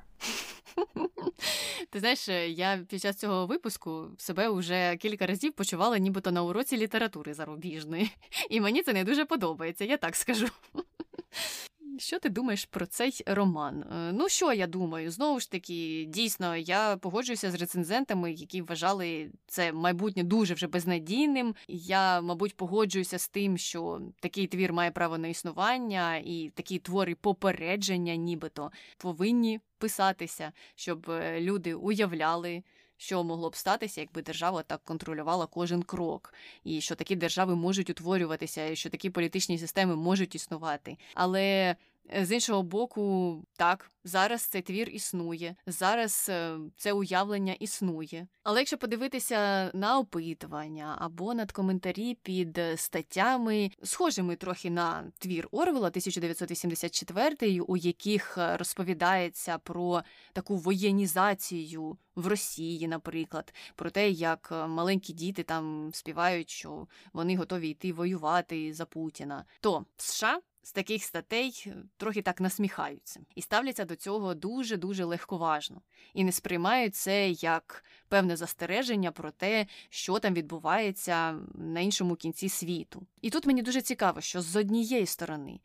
Ти 1.89 1.99
знаєш, 1.99 2.29
е, 2.29 2.49
я 2.49 2.85
під 2.89 3.01
час 3.01 3.15
цього 3.15 3.45
випуску 3.45 4.09
себе 4.17 4.49
вже 4.49 4.95
кілька 4.95 5.25
разів 5.25 5.53
почувала, 5.53 5.97
нібито 5.97 6.31
на 6.31 6.43
уроці 6.43 6.77
літератури 6.77 7.33
зарубіжної, 7.33 8.11
і 8.49 8.61
мені 8.61 8.83
це 8.83 8.93
не 8.93 9.03
дуже 9.03 9.25
подобається, 9.25 9.85
я 9.85 9.97
так 9.97 10.15
скажу. 10.15 10.47
Що 11.99 12.19
ти 12.19 12.29
думаєш 12.29 12.65
про 12.65 12.85
цей 12.85 13.23
роман? 13.25 13.83
Е, 13.83 14.11
ну, 14.13 14.29
що 14.29 14.53
я 14.53 14.67
думаю? 14.67 15.11
Знову 15.11 15.39
ж 15.39 15.51
таки, 15.51 16.05
дійсно, 16.09 16.55
я 16.55 16.97
погоджуюся 16.97 17.51
з 17.51 17.55
рецензентами, 17.55 18.31
які 18.31 18.61
вважали 18.61 19.31
це 19.47 19.71
майбутнє 19.71 20.23
дуже 20.23 20.53
вже 20.53 20.67
безнадійним. 20.67 21.55
Я, 21.67 22.21
мабуть, 22.21 22.55
погоджуюся 22.55 23.19
з 23.19 23.29
тим, 23.29 23.57
що 23.57 24.01
такий 24.19 24.47
твір 24.47 24.73
має 24.73 24.91
право 24.91 25.17
на 25.17 25.27
існування, 25.27 26.15
і 26.15 26.51
такі 26.55 26.79
твори 26.79 27.15
попередження, 27.15 28.15
нібито 28.15 28.71
повинні 28.97 29.59
писатися, 29.77 30.51
щоб 30.75 31.09
е, 31.09 31.41
люди 31.41 31.73
уявляли 31.73 32.63
що 32.97 33.23
могло 33.23 33.49
б 33.49 33.55
статися, 33.55 34.01
якби 34.01 34.21
держава 34.21 34.63
так 34.63 34.83
контролювала 34.83 35.45
кожен 35.45 35.83
крок, 35.83 36.33
і 36.63 36.81
що 36.81 36.95
такі 36.95 37.15
держави 37.15 37.55
можуть 37.55 37.89
утворюватися, 37.89 38.65
і 38.65 38.75
що 38.75 38.89
такі 38.89 39.09
політичні 39.09 39.59
системи 39.59 39.95
можуть 39.95 40.35
існувати. 40.35 40.97
Але 41.13 41.75
з 42.23 42.31
іншого 42.31 42.63
боку, 42.63 43.43
так, 43.57 43.91
зараз 44.03 44.41
цей 44.41 44.61
твір 44.61 44.89
існує, 44.89 45.55
зараз 45.67 46.27
е, 46.29 46.57
це 46.77 46.93
уявлення 46.93 47.53
існує. 47.53 48.27
Але 48.43 48.59
якщо 48.59 48.77
подивитися 48.77 49.71
на 49.73 49.99
опитування 49.99 50.97
або 50.99 51.33
над 51.33 51.51
коментарі 51.51 52.17
під 52.23 52.59
статтями, 52.75 53.71
схожими 53.83 54.35
трохи 54.35 54.69
на 54.69 55.11
твір 55.19 55.47
Орвела 55.51 55.87
1984, 55.87 57.61
у 57.61 57.77
яких 57.77 58.37
розповідається 58.37 59.57
про 59.57 60.03
таку 60.33 60.55
воєнізацію 60.55 61.97
в 62.15 62.27
Росії, 62.27 62.87
наприклад, 62.87 63.53
про 63.75 63.89
те, 63.89 64.09
як 64.09 64.51
маленькі 64.67 65.13
діти 65.13 65.43
там 65.43 65.89
співають, 65.93 66.49
що 66.49 66.87
вони 67.13 67.37
готові 67.37 67.69
йти 67.69 67.93
воювати 67.93 68.73
за 68.73 68.85
Путіна, 68.85 69.45
то 69.61 69.85
США 69.97 70.39
з 70.67 70.71
таких 70.71 71.03
статей 71.03 71.63
е, 71.67 71.75
трохи 71.97 72.21
так 72.21 72.41
насміхаються 72.41 73.19
і 73.35 73.41
ставляться 73.41 73.85
до 73.85 73.95
цього 73.95 74.33
дуже 74.33 74.77
дуже 74.77 75.03
легковажно 75.03 75.81
і 76.13 76.23
не 76.23 76.31
сприймають 76.31 76.95
це 76.95 77.29
як 77.29 77.83
певне 78.07 78.35
застереження 78.35 79.11
про 79.11 79.31
те, 79.31 79.67
що 79.89 80.19
там 80.19 80.33
відбувається 80.33 81.39
на 81.53 81.79
іншому 81.79 82.15
кінці 82.15 82.49
світу. 82.49 83.07
І 83.21 83.29
тут 83.29 83.45
мені 83.45 83.61
дуже 83.61 83.81
цікаво, 83.81 84.21
що 84.21 84.41
з 84.41 84.55
однієї 84.55 85.05
сторони. 85.05 85.59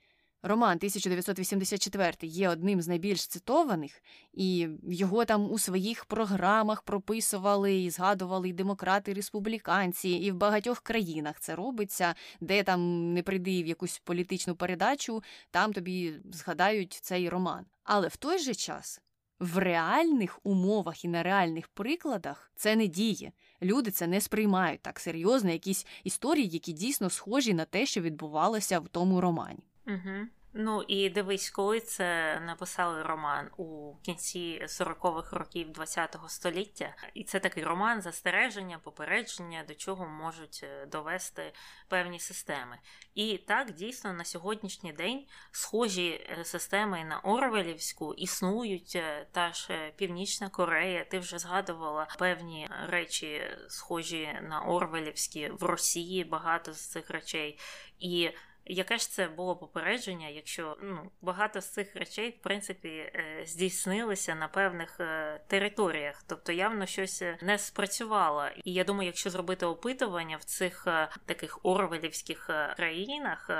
Роман 0.44 0.76
1984 0.76 2.12
є 2.22 2.48
одним 2.48 2.82
з 2.82 2.88
найбільш 2.88 3.26
цитованих, 3.26 4.02
і 4.32 4.68
його 4.88 5.24
там 5.24 5.50
у 5.50 5.58
своїх 5.58 6.04
програмах 6.04 6.82
прописували 6.82 7.80
і 7.80 7.90
згадували 7.90 8.48
і 8.48 8.52
демократи, 8.52 9.10
і 9.10 9.14
республіканці, 9.14 10.08
і 10.08 10.30
в 10.30 10.34
багатьох 10.34 10.80
країнах 10.80 11.40
це 11.40 11.54
робиться, 11.54 12.14
де 12.40 12.62
там 12.62 13.12
не 13.12 13.22
прийди 13.22 13.62
в 13.62 13.66
якусь 13.66 13.98
політичну 13.98 14.56
передачу, 14.56 15.22
там 15.50 15.72
тобі 15.72 16.14
згадають 16.32 16.92
цей 16.92 17.28
роман. 17.28 17.64
Але 17.84 18.08
в 18.08 18.16
той 18.16 18.38
же 18.38 18.54
час. 18.54 19.00
В 19.40 19.58
реальних 19.58 20.38
умовах 20.42 21.04
і 21.04 21.08
на 21.08 21.22
реальних 21.22 21.68
прикладах 21.68 22.52
це 22.54 22.76
не 22.76 22.86
діє. 22.86 23.32
Люди 23.62 23.90
це 23.90 24.06
не 24.06 24.20
сприймають 24.20 24.82
так 24.82 25.00
серйозно, 25.00 25.50
якісь 25.50 25.86
історії, 26.04 26.48
які 26.48 26.72
дійсно 26.72 27.10
схожі 27.10 27.54
на 27.54 27.64
те, 27.64 27.86
що 27.86 28.00
відбувалося 28.00 28.80
в 28.80 28.88
тому 28.88 29.20
романі. 29.20 29.71
Угу. 29.86 30.26
Ну 30.54 30.82
і 30.82 31.10
дивись, 31.10 31.50
коли 31.50 31.80
це 31.80 32.40
написали 32.40 33.02
роман 33.02 33.50
у 33.56 33.94
кінці 34.02 34.62
40-х 34.64 35.36
років 35.36 35.68
ХХ 35.78 36.30
століття, 36.30 36.94
і 37.14 37.24
це 37.24 37.40
такий 37.40 37.64
роман 37.64 38.02
застереження, 38.02 38.78
попередження, 38.78 39.64
до 39.68 39.74
чого 39.74 40.08
можуть 40.08 40.60
е, 40.62 40.86
довести 40.86 41.52
певні 41.88 42.20
системи. 42.20 42.78
І 43.14 43.38
так 43.38 43.72
дійсно 43.72 44.12
на 44.12 44.24
сьогоднішній 44.24 44.92
день 44.92 45.26
схожі 45.50 46.10
е, 46.10 46.44
системи 46.44 47.04
на 47.04 47.18
Орвелівську 47.18 48.14
існують 48.14 48.92
е, 48.96 49.26
та 49.32 49.52
ж 49.52 49.92
Північна 49.96 50.48
Корея. 50.48 51.04
Ти 51.04 51.18
вже 51.18 51.38
згадувала 51.38 52.08
певні 52.18 52.68
речі, 52.88 53.42
схожі 53.68 54.38
на 54.42 54.60
Орвелівські 54.60 55.48
в 55.48 55.62
Росії. 55.62 56.24
Багато 56.24 56.72
з 56.72 56.80
цих 56.80 57.10
речей 57.10 57.58
і. 57.98 58.30
Яке 58.64 58.98
ж 58.98 59.10
це 59.10 59.28
було 59.28 59.56
попередження, 59.56 60.28
якщо 60.28 60.76
ну 60.82 61.10
багато 61.22 61.60
з 61.60 61.68
цих 61.68 61.96
речей 61.96 62.30
в 62.30 62.42
принципі 62.42 62.88
е, 62.88 63.42
здійснилися 63.46 64.34
на 64.34 64.48
певних 64.48 65.00
е, 65.00 65.40
територіях, 65.46 66.24
тобто 66.26 66.52
явно 66.52 66.86
щось 66.86 67.22
е, 67.22 67.38
не 67.42 67.58
спрацювало. 67.58 68.44
І 68.64 68.72
я 68.72 68.84
думаю, 68.84 69.06
якщо 69.06 69.30
зробити 69.30 69.66
опитування 69.66 70.36
в 70.36 70.44
цих 70.44 70.86
таких 71.26 71.58
орвелівських 71.62 72.50
країнах, 72.76 73.50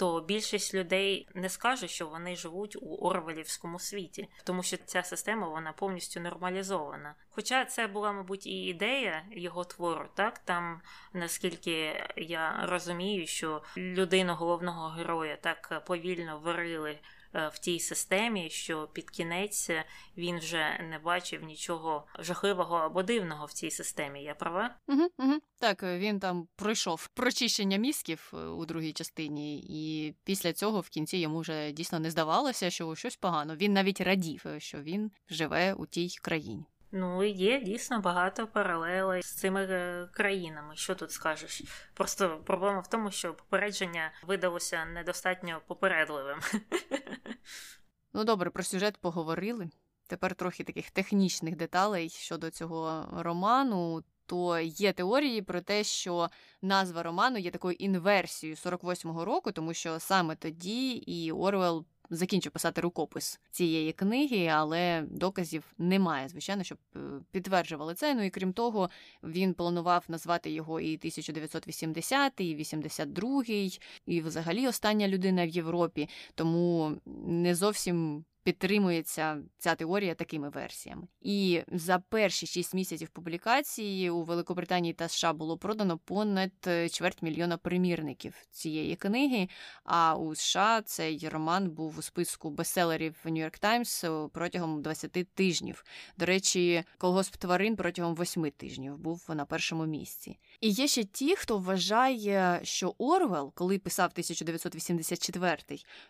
то 0.00 0.20
більшість 0.20 0.74
людей 0.74 1.28
не 1.34 1.48
скаже, 1.48 1.88
що 1.88 2.06
вони 2.06 2.36
живуть 2.36 2.76
у 2.80 2.96
Орвелівському 2.96 3.78
світі, 3.78 4.28
тому 4.44 4.62
що 4.62 4.76
ця 4.76 5.02
система 5.02 5.48
вона 5.48 5.72
повністю 5.72 6.20
нормалізована. 6.20 7.14
Хоча 7.30 7.64
це 7.64 7.86
була, 7.86 8.12
мабуть, 8.12 8.46
і 8.46 8.62
ідея 8.62 9.24
його 9.30 9.64
твору, 9.64 10.08
так 10.14 10.38
там 10.38 10.80
наскільки 11.12 12.04
я 12.16 12.66
розумію, 12.66 13.26
що 13.26 13.62
людину 13.76 14.34
головного 14.34 14.88
героя 14.88 15.36
так 15.40 15.82
повільно 15.86 16.38
варили. 16.38 16.98
Е, 17.34 17.48
в 17.48 17.58
тій 17.58 17.80
системі, 17.80 18.50
що 18.50 18.88
під 18.92 19.10
кінець 19.10 19.70
він 20.16 20.38
вже 20.38 20.86
не 20.90 20.98
бачив 20.98 21.42
нічого 21.42 22.06
жахливого 22.18 22.76
або 22.76 23.02
дивного 23.02 23.46
в 23.46 23.52
цій 23.52 23.70
системі. 23.70 24.22
Я 24.22 24.34
права? 24.34 24.76
Угу, 24.88 25.08
угу. 25.18 25.34
Так, 25.58 25.82
він 25.82 26.20
там 26.20 26.48
пройшов 26.56 27.08
прочищення 27.08 27.76
мізків 27.76 28.32
е, 28.34 28.36
у 28.36 28.66
другій 28.66 28.92
частині, 28.92 29.58
і 29.68 30.14
після 30.24 30.52
цього 30.52 30.80
в 30.80 30.88
кінці 30.88 31.16
йому 31.16 31.40
вже 31.40 31.72
дійсно 31.72 32.00
не 32.00 32.10
здавалося, 32.10 32.70
що 32.70 32.94
щось 32.94 33.16
погано. 33.16 33.56
Він 33.56 33.72
навіть 33.72 34.00
радів, 34.00 34.42
е, 34.46 34.60
що 34.60 34.82
він 34.82 35.10
живе 35.28 35.74
у 35.74 35.86
тій 35.86 36.08
країні. 36.22 36.64
Ну, 36.92 37.24
є 37.24 37.60
дійсно 37.60 38.00
багато 38.00 38.46
паралелей 38.46 39.22
з 39.22 39.34
цими 39.34 39.64
е, 39.64 40.08
країнами. 40.12 40.76
Що 40.76 40.94
тут 40.94 41.10
скажеш? 41.10 41.62
Просто 41.94 42.40
проблема 42.46 42.80
в 42.80 42.88
тому, 42.88 43.10
що 43.10 43.34
попередження 43.34 44.12
видалося 44.26 44.84
недостатньо 44.84 45.60
попередливим. 45.66 46.38
Ну, 48.12 48.24
добре, 48.24 48.50
про 48.50 48.62
сюжет 48.62 48.96
поговорили. 48.96 49.70
Тепер 50.08 50.34
трохи 50.34 50.64
таких 50.64 50.90
технічних 50.90 51.56
деталей 51.56 52.08
щодо 52.08 52.50
цього 52.50 53.08
роману. 53.12 54.04
То 54.26 54.58
є 54.58 54.92
теорії 54.92 55.42
про 55.42 55.60
те, 55.60 55.84
що 55.84 56.28
назва 56.62 57.02
роману 57.02 57.38
є 57.38 57.50
такою 57.50 57.74
інверсією 57.74 58.56
48-го 58.56 59.24
року, 59.24 59.52
тому 59.52 59.74
що 59.74 60.00
саме 60.00 60.36
тоді 60.36 60.90
і 60.90 61.32
Орвел 61.32 61.84
закінчив 62.10 62.52
писати 62.52 62.80
рукопис 62.80 63.40
цієї 63.50 63.92
книги, 63.92 64.46
але 64.46 65.04
доказів 65.10 65.64
немає, 65.78 66.28
звичайно, 66.28 66.62
щоб 66.62 66.78
е, 66.96 66.98
підтверджували 67.30 67.94
це. 67.94 68.14
Ну 68.14 68.22
і 68.22 68.30
крім 68.30 68.52
того, 68.52 68.90
він 69.22 69.54
планував 69.54 70.04
назвати 70.08 70.50
його 70.50 70.80
і 70.80 70.96
1980, 70.96 72.32
і 72.40 72.54
82, 72.54 73.44
і 74.06 74.20
взагалі 74.20 74.68
остання 74.68 75.08
людина 75.08 75.46
в 75.46 75.48
Європі, 75.48 76.08
тому 76.34 76.96
не 77.26 77.54
зовсім 77.54 78.24
підтримується 78.42 79.38
ця 79.58 79.74
теорія 79.74 80.14
такими 80.14 80.48
версіями. 80.48 81.02
І 81.20 81.62
за 81.72 81.98
перші 81.98 82.46
шість 82.46 82.74
місяців 82.74 83.08
публікації 83.08 84.10
у 84.10 84.22
Великобританії 84.22 84.94
та 84.94 85.08
США 85.08 85.32
було 85.32 85.58
продано 85.58 85.98
понад 85.98 86.50
е, 86.66 86.88
чверть 86.88 87.22
мільйона 87.22 87.56
примірників 87.56 88.34
цієї 88.50 88.96
книги. 88.96 89.48
А 89.84 90.14
у 90.14 90.34
США 90.34 90.82
цей 90.82 91.28
роман 91.28 91.70
був 91.70 91.98
у 91.98 92.02
списку 92.02 92.50
бестселерів 92.50 93.16
New 93.24 93.44
York 93.44 93.62
Times 93.62 94.28
протягом 94.28 94.82
20 94.82 95.12
тижнів. 95.34 95.84
До 96.16 96.26
речі, 96.26 96.84
колгосп 96.98 97.36
тварин 97.36 97.76
протягом 97.76 98.14
восьми 98.14 98.50
тижнів 98.50 98.98
був 98.98 99.24
на 99.28 99.44
першому 99.44 99.86
місці. 99.86 100.38
І 100.60 100.68
є 100.68 100.86
ще 100.86 101.04
ті, 101.04 101.36
хто 101.36 101.58
вважає, 101.58 102.60
що 102.62 102.94
Орвел, 102.98 103.52
коли 103.54 103.78
писав 103.78 104.10
1984, 104.12 105.56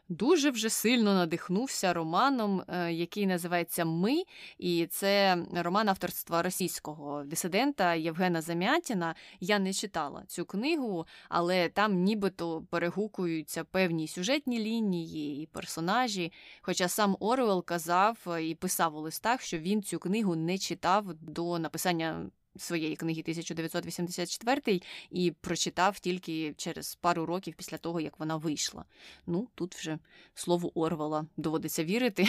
дуже 0.08 0.50
вже 0.50 0.70
сильно 0.70 1.14
надихнувся 1.14 1.92
романом, 2.20 2.62
е, 2.68 2.92
який 2.92 3.26
називається 3.26 3.84
Ми, 3.84 4.22
і 4.58 4.86
це 4.86 5.38
роман 5.54 5.88
авторства 5.88 6.42
російського 6.42 7.24
дисидента 7.24 7.94
Євгена 7.94 8.40
Замятіна. 8.40 9.14
Я 9.40 9.58
не 9.58 9.72
читала 9.72 10.24
цю 10.26 10.44
книгу, 10.44 11.06
але 11.28 11.68
там 11.68 12.02
нібито 12.02 12.62
перегукуються 12.70 13.64
певні 13.64 14.08
сюжетні 14.08 14.58
лінії 14.58 15.42
і 15.42 15.46
персонажі. 15.46 16.32
Хоча 16.62 16.88
сам 16.88 17.16
Орвел 17.20 17.64
казав 17.64 18.18
і 18.40 18.54
писав 18.54 18.96
у 18.96 19.00
листах, 19.00 19.42
що 19.42 19.58
він 19.58 19.82
цю 19.82 19.98
книгу 19.98 20.36
не 20.36 20.58
читав 20.58 21.04
до 21.14 21.58
написання 21.58 22.30
своєї 22.56 22.96
книги 22.96 23.20
1984 23.20 24.80
і 25.10 25.30
прочитав 25.30 25.98
тільки 25.98 26.54
через 26.56 26.94
пару 26.94 27.26
років 27.26 27.54
після 27.56 27.78
того, 27.78 28.00
як 28.00 28.20
вона 28.20 28.36
вийшла. 28.36 28.84
Ну, 29.26 29.48
тут 29.54 29.74
вже 29.74 29.98
слово 30.34 30.78
Орвала 30.80 31.26
доводиться 31.36 31.84
вірити, 31.84 32.28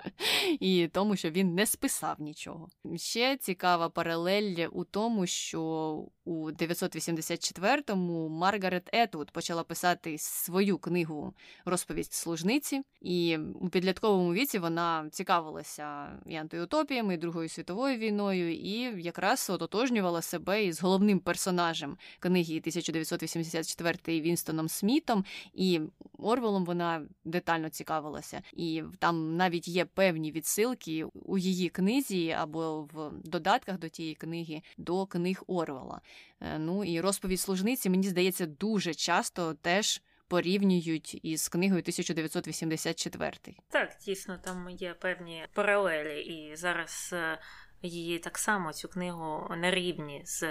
і 0.60 0.88
тому, 0.92 1.16
що 1.16 1.30
він 1.30 1.54
не 1.54 1.66
списав 1.66 2.20
нічого. 2.20 2.68
Ще 2.96 3.36
цікава 3.36 3.88
паралель 3.88 4.66
у 4.72 4.84
тому, 4.84 5.26
що 5.26 6.08
у 6.26 6.50
984-му 6.50 8.28
Маргарет 8.28 8.88
Етвуд 8.92 9.30
почала 9.30 9.64
писати 9.64 10.18
свою 10.18 10.78
книгу 10.78 11.34
Розповідь 11.64 12.12
служниці, 12.12 12.82
і 13.00 13.38
у 13.60 13.68
підлітковому 13.68 14.34
віці 14.34 14.58
вона 14.58 15.08
цікавилася 15.10 16.08
і 16.26 16.34
антиутопіями, 16.34 17.14
і 17.14 17.16
Другою 17.16 17.48
світовою 17.48 17.98
війною, 17.98 18.54
і 18.54 19.02
якраз 19.02 19.50
ототожнювала 19.50 20.22
себе 20.22 20.64
із 20.64 20.82
головним 20.82 21.20
персонажем 21.20 21.96
книги 22.18 22.56
1984 22.58 24.20
Вінстоном 24.20 24.68
Смітом, 24.68 25.24
і 25.54 25.80
Орвелом 26.18 26.64
вона 26.64 27.02
детально 27.24 27.68
цікавилася. 27.68 28.42
І 28.52 28.82
там 28.98 29.36
навіть 29.36 29.68
є 29.68 29.84
певні 29.84 30.32
відсилки 30.32 31.04
у 31.04 31.38
її 31.38 31.68
книзі 31.68 32.30
або 32.30 32.82
в 32.82 33.10
додатках 33.24 33.78
до 33.78 33.88
тієї 33.88 34.14
книги 34.14 34.62
до 34.78 35.06
книг 35.06 35.42
Орвела. 35.46 36.00
Е, 36.40 36.58
ну 36.58 36.84
і 36.84 37.00
розповідь 37.00 37.40
служниці, 37.40 37.90
мені 37.90 38.08
здається, 38.08 38.46
дуже 38.46 38.94
часто 38.94 39.54
теж. 39.54 40.02
Порівнюють 40.28 41.20
із 41.22 41.48
книгою 41.48 41.80
1984. 41.80 43.32
Так, 43.68 43.96
дійсно, 44.04 44.38
там 44.38 44.70
є 44.70 44.94
певні 44.94 45.46
паралелі, 45.52 46.20
і 46.20 46.56
зараз 46.56 47.10
е, 47.12 47.38
її 47.86 48.18
так 48.18 48.38
само 48.38 48.72
цю 48.72 48.88
книгу 48.88 49.54
на 49.56 49.70
рівні 49.70 50.22
з 50.24 50.42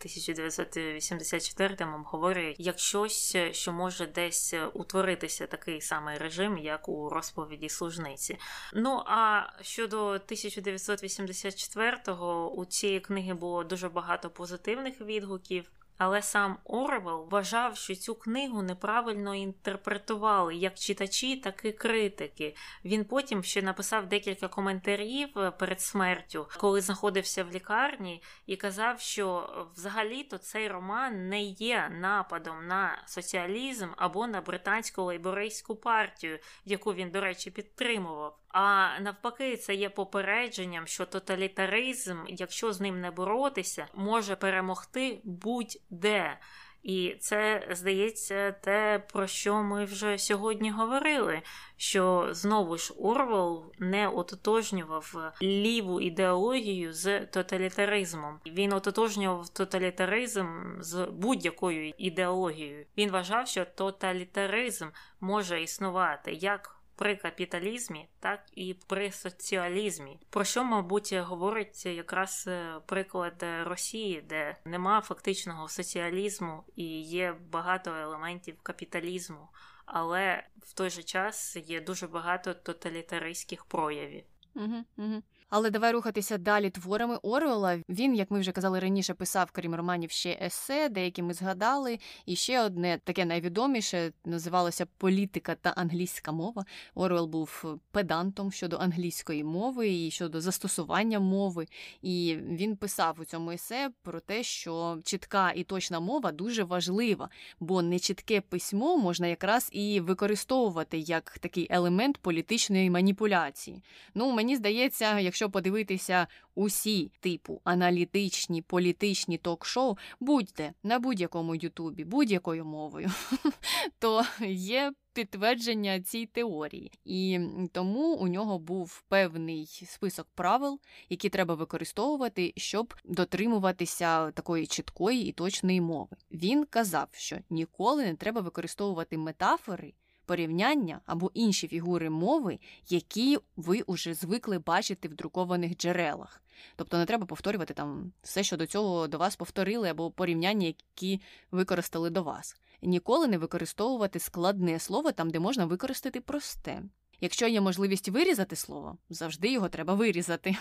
1984-м 0.00 1.94
обговорюють 1.94 2.60
як 2.60 2.78
щось, 2.78 3.36
що 3.50 3.72
може 3.72 4.06
десь 4.06 4.54
утворитися 4.72 5.46
такий 5.46 5.80
самий 5.80 6.18
режим, 6.18 6.58
як 6.58 6.88
у 6.88 7.08
розповіді 7.08 7.68
служниці. 7.68 8.38
Ну 8.74 9.02
а 9.06 9.42
щодо 9.62 10.12
1984-го, 10.12 12.50
у 12.50 12.64
цієї 12.64 13.00
книги 13.00 13.34
було 13.34 13.64
дуже 13.64 13.88
багато 13.88 14.30
позитивних 14.30 15.00
відгуків. 15.00 15.70
Але 15.98 16.22
сам 16.22 16.58
Орвел 16.64 17.28
вважав, 17.30 17.76
що 17.76 17.94
цю 17.94 18.14
книгу 18.14 18.62
неправильно 18.62 19.34
інтерпретували 19.34 20.54
як 20.54 20.74
читачі, 20.74 21.36
так 21.36 21.64
і 21.64 21.72
критики. 21.72 22.56
Він 22.84 23.04
потім 23.04 23.44
ще 23.44 23.62
написав 23.62 24.06
декілька 24.06 24.48
коментарів 24.48 25.38
е, 25.38 25.50
перед 25.50 25.80
смертю, 25.80 26.48
коли 26.58 26.80
знаходився 26.80 27.44
в 27.44 27.50
лікарні, 27.50 28.22
і 28.46 28.56
казав, 28.56 29.00
що 29.00 29.48
взагалі-то 29.76 30.38
цей 30.38 30.68
роман 30.68 31.28
не 31.28 31.42
є 31.42 31.88
нападом 32.00 32.66
на 32.66 33.02
соціалізм 33.06 33.88
або 33.96 34.26
на 34.26 34.40
британську 34.40 35.02
лейбористську 35.02 35.76
партію, 35.76 36.38
яку 36.64 36.94
він, 36.94 37.10
до 37.10 37.20
речі, 37.20 37.50
підтримував. 37.50 38.43
А 38.54 39.00
навпаки, 39.00 39.56
це 39.56 39.74
є 39.74 39.88
попередженням, 39.88 40.86
що 40.86 41.06
тоталітаризм, 41.06 42.16
якщо 42.28 42.72
з 42.72 42.80
ним 42.80 43.00
не 43.00 43.10
боротися, 43.10 43.86
може 43.94 44.36
перемогти 44.36 45.20
будь-де. 45.24 46.38
І 46.82 47.16
це 47.20 47.68
здається 47.70 48.52
те, 48.52 49.02
про 49.12 49.26
що 49.26 49.62
ми 49.62 49.84
вже 49.84 50.18
сьогодні 50.18 50.70
говорили. 50.70 51.42
Що 51.76 52.28
знову 52.30 52.78
ж 52.78 52.94
Орвел 52.98 53.72
не 53.78 54.08
ототожнював 54.08 55.32
ліву 55.42 56.00
ідеологію 56.00 56.92
з 56.92 57.20
тоталітаризмом. 57.20 58.40
Він 58.46 58.72
ототожнював 58.72 59.48
тоталітаризм 59.48 60.46
з 60.80 61.06
будь-якою 61.06 61.92
ідеологією. 61.98 62.86
Він 62.96 63.10
вважав, 63.10 63.48
що 63.48 63.64
тоталітаризм 63.64 64.88
може 65.20 65.62
існувати 65.62 66.32
як 66.32 66.73
при 66.96 67.16
капіталізмі, 67.16 68.08
так 68.20 68.40
і 68.52 68.74
при 68.74 69.12
соціалізмі. 69.12 70.18
Про 70.30 70.44
що, 70.44 70.64
мабуть, 70.64 71.12
говорить 71.12 71.86
якраз 71.86 72.44
е, 72.48 72.80
приклад 72.86 73.44
Росії, 73.62 74.20
де 74.28 74.56
нема 74.64 75.00
фактичного 75.00 75.68
соціалізму 75.68 76.64
і 76.76 77.00
є 77.00 77.36
багато 77.50 77.94
елементів 77.94 78.60
капіталізму, 78.62 79.48
але 79.86 80.44
в 80.62 80.72
той 80.72 80.90
же 80.90 81.02
час 81.02 81.56
є 81.56 81.80
дуже 81.80 82.06
багато 82.06 82.54
тоталітаристських 82.54 83.64
проявів. 83.64 84.24
Угу, 84.54 84.84
угу. 84.96 85.22
Але 85.56 85.70
давай 85.70 85.92
рухатися 85.92 86.38
далі 86.38 86.70
творами 86.70 87.16
Орвела. 87.16 87.78
Він, 87.88 88.14
як 88.14 88.30
ми 88.30 88.40
вже 88.40 88.52
казали 88.52 88.80
раніше, 88.80 89.14
писав, 89.14 89.50
крім 89.52 89.74
романів, 89.74 90.10
ще 90.10 90.38
есе, 90.42 90.88
деякі 90.88 91.22
ми 91.22 91.34
згадали. 91.34 91.98
І 92.26 92.36
ще 92.36 92.60
одне 92.60 93.00
таке 93.04 93.24
найвідоміше 93.24 94.12
називалося 94.24 94.86
Політика 94.98 95.54
та 95.54 95.70
англійська 95.70 96.32
мова. 96.32 96.64
Орвел 96.94 97.26
був 97.26 97.78
педантом 97.90 98.52
щодо 98.52 98.76
англійської 98.76 99.44
мови 99.44 99.88
і 99.90 100.10
щодо 100.10 100.40
застосування 100.40 101.20
мови. 101.20 101.66
І 102.02 102.36
він 102.42 102.76
писав 102.76 103.16
у 103.20 103.24
цьому 103.24 103.50
есе 103.50 103.90
про 104.02 104.20
те, 104.20 104.42
що 104.42 104.98
чітка 105.04 105.52
і 105.56 105.64
точна 105.64 106.00
мова 106.00 106.32
дуже 106.32 106.64
важлива, 106.64 107.28
бо 107.60 107.82
нечітке 107.82 108.40
письмо 108.40 108.96
можна 108.96 109.26
якраз 109.26 109.68
і 109.72 110.00
використовувати 110.00 110.98
як 110.98 111.38
такий 111.38 111.66
елемент 111.70 112.18
політичної 112.18 112.90
маніпуляції. 112.90 113.82
Ну, 114.14 114.32
мені 114.32 114.56
здається, 114.56 115.20
якщо 115.20 115.43
якщо 115.44 115.50
подивитися 115.50 116.26
усі 116.54 117.12
типу 117.20 117.60
аналітичні, 117.64 118.62
політичні 118.62 119.38
ток-шоу, 119.38 119.96
будь-де 120.20 120.72
на 120.82 120.98
будь-якому 120.98 121.54
Ютубі, 121.54 122.04
будь-якою 122.04 122.64
мовою, 122.64 123.10
то 123.98 124.24
є 124.48 124.92
підтвердження 125.12 126.00
цій 126.00 126.26
теорії. 126.26 126.92
І 127.04 127.40
тому 127.72 128.14
у 128.14 128.28
нього 128.28 128.58
був 128.58 129.02
певний 129.08 129.66
список 129.86 130.26
правил, 130.34 130.80
які 131.08 131.28
треба 131.28 131.54
використовувати, 131.54 132.52
щоб 132.56 132.94
дотримуватися 133.04 134.30
такої 134.30 134.66
чіткої 134.66 135.26
і 135.26 135.32
точної 135.32 135.80
мови. 135.80 136.16
Він 136.30 136.64
казав, 136.64 137.08
що 137.12 137.36
ніколи 137.50 138.04
не 138.04 138.14
треба 138.14 138.40
використовувати 138.40 139.18
метафори 139.18 139.92
порівняння 140.26 141.00
або 141.06 141.30
інші 141.34 141.68
фігури 141.68 142.10
мови, 142.10 142.58
які 142.88 143.38
ви 143.56 143.82
уже 143.82 144.14
звикли 144.14 144.58
бачити 144.58 145.08
в 145.08 145.14
друкованих 145.14 145.76
джерелах. 145.76 146.42
Тобто 146.76 146.98
не 146.98 147.04
треба 147.04 147.26
повторювати 147.26 147.74
там 147.74 148.12
все, 148.22 148.42
що 148.42 148.56
до 148.56 148.66
цього 148.66 149.08
до 149.08 149.18
вас 149.18 149.36
повторили, 149.36 149.88
або 149.88 150.10
порівняння, 150.10 150.66
які 150.66 151.20
використали 151.50 152.10
до 152.10 152.22
вас. 152.22 152.56
Ніколи 152.82 153.28
не 153.28 153.38
використовувати 153.38 154.18
складне 154.18 154.78
слово 154.78 155.12
там, 155.12 155.30
де 155.30 155.38
можна 155.38 155.66
використати 155.66 156.20
просте. 156.20 156.82
Якщо 157.20 157.46
є 157.46 157.60
можливість 157.60 158.08
вирізати 158.08 158.56
слово, 158.56 158.98
завжди 159.10 159.52
його 159.52 159.68
треба 159.68 159.94
вирізати. 159.94 160.56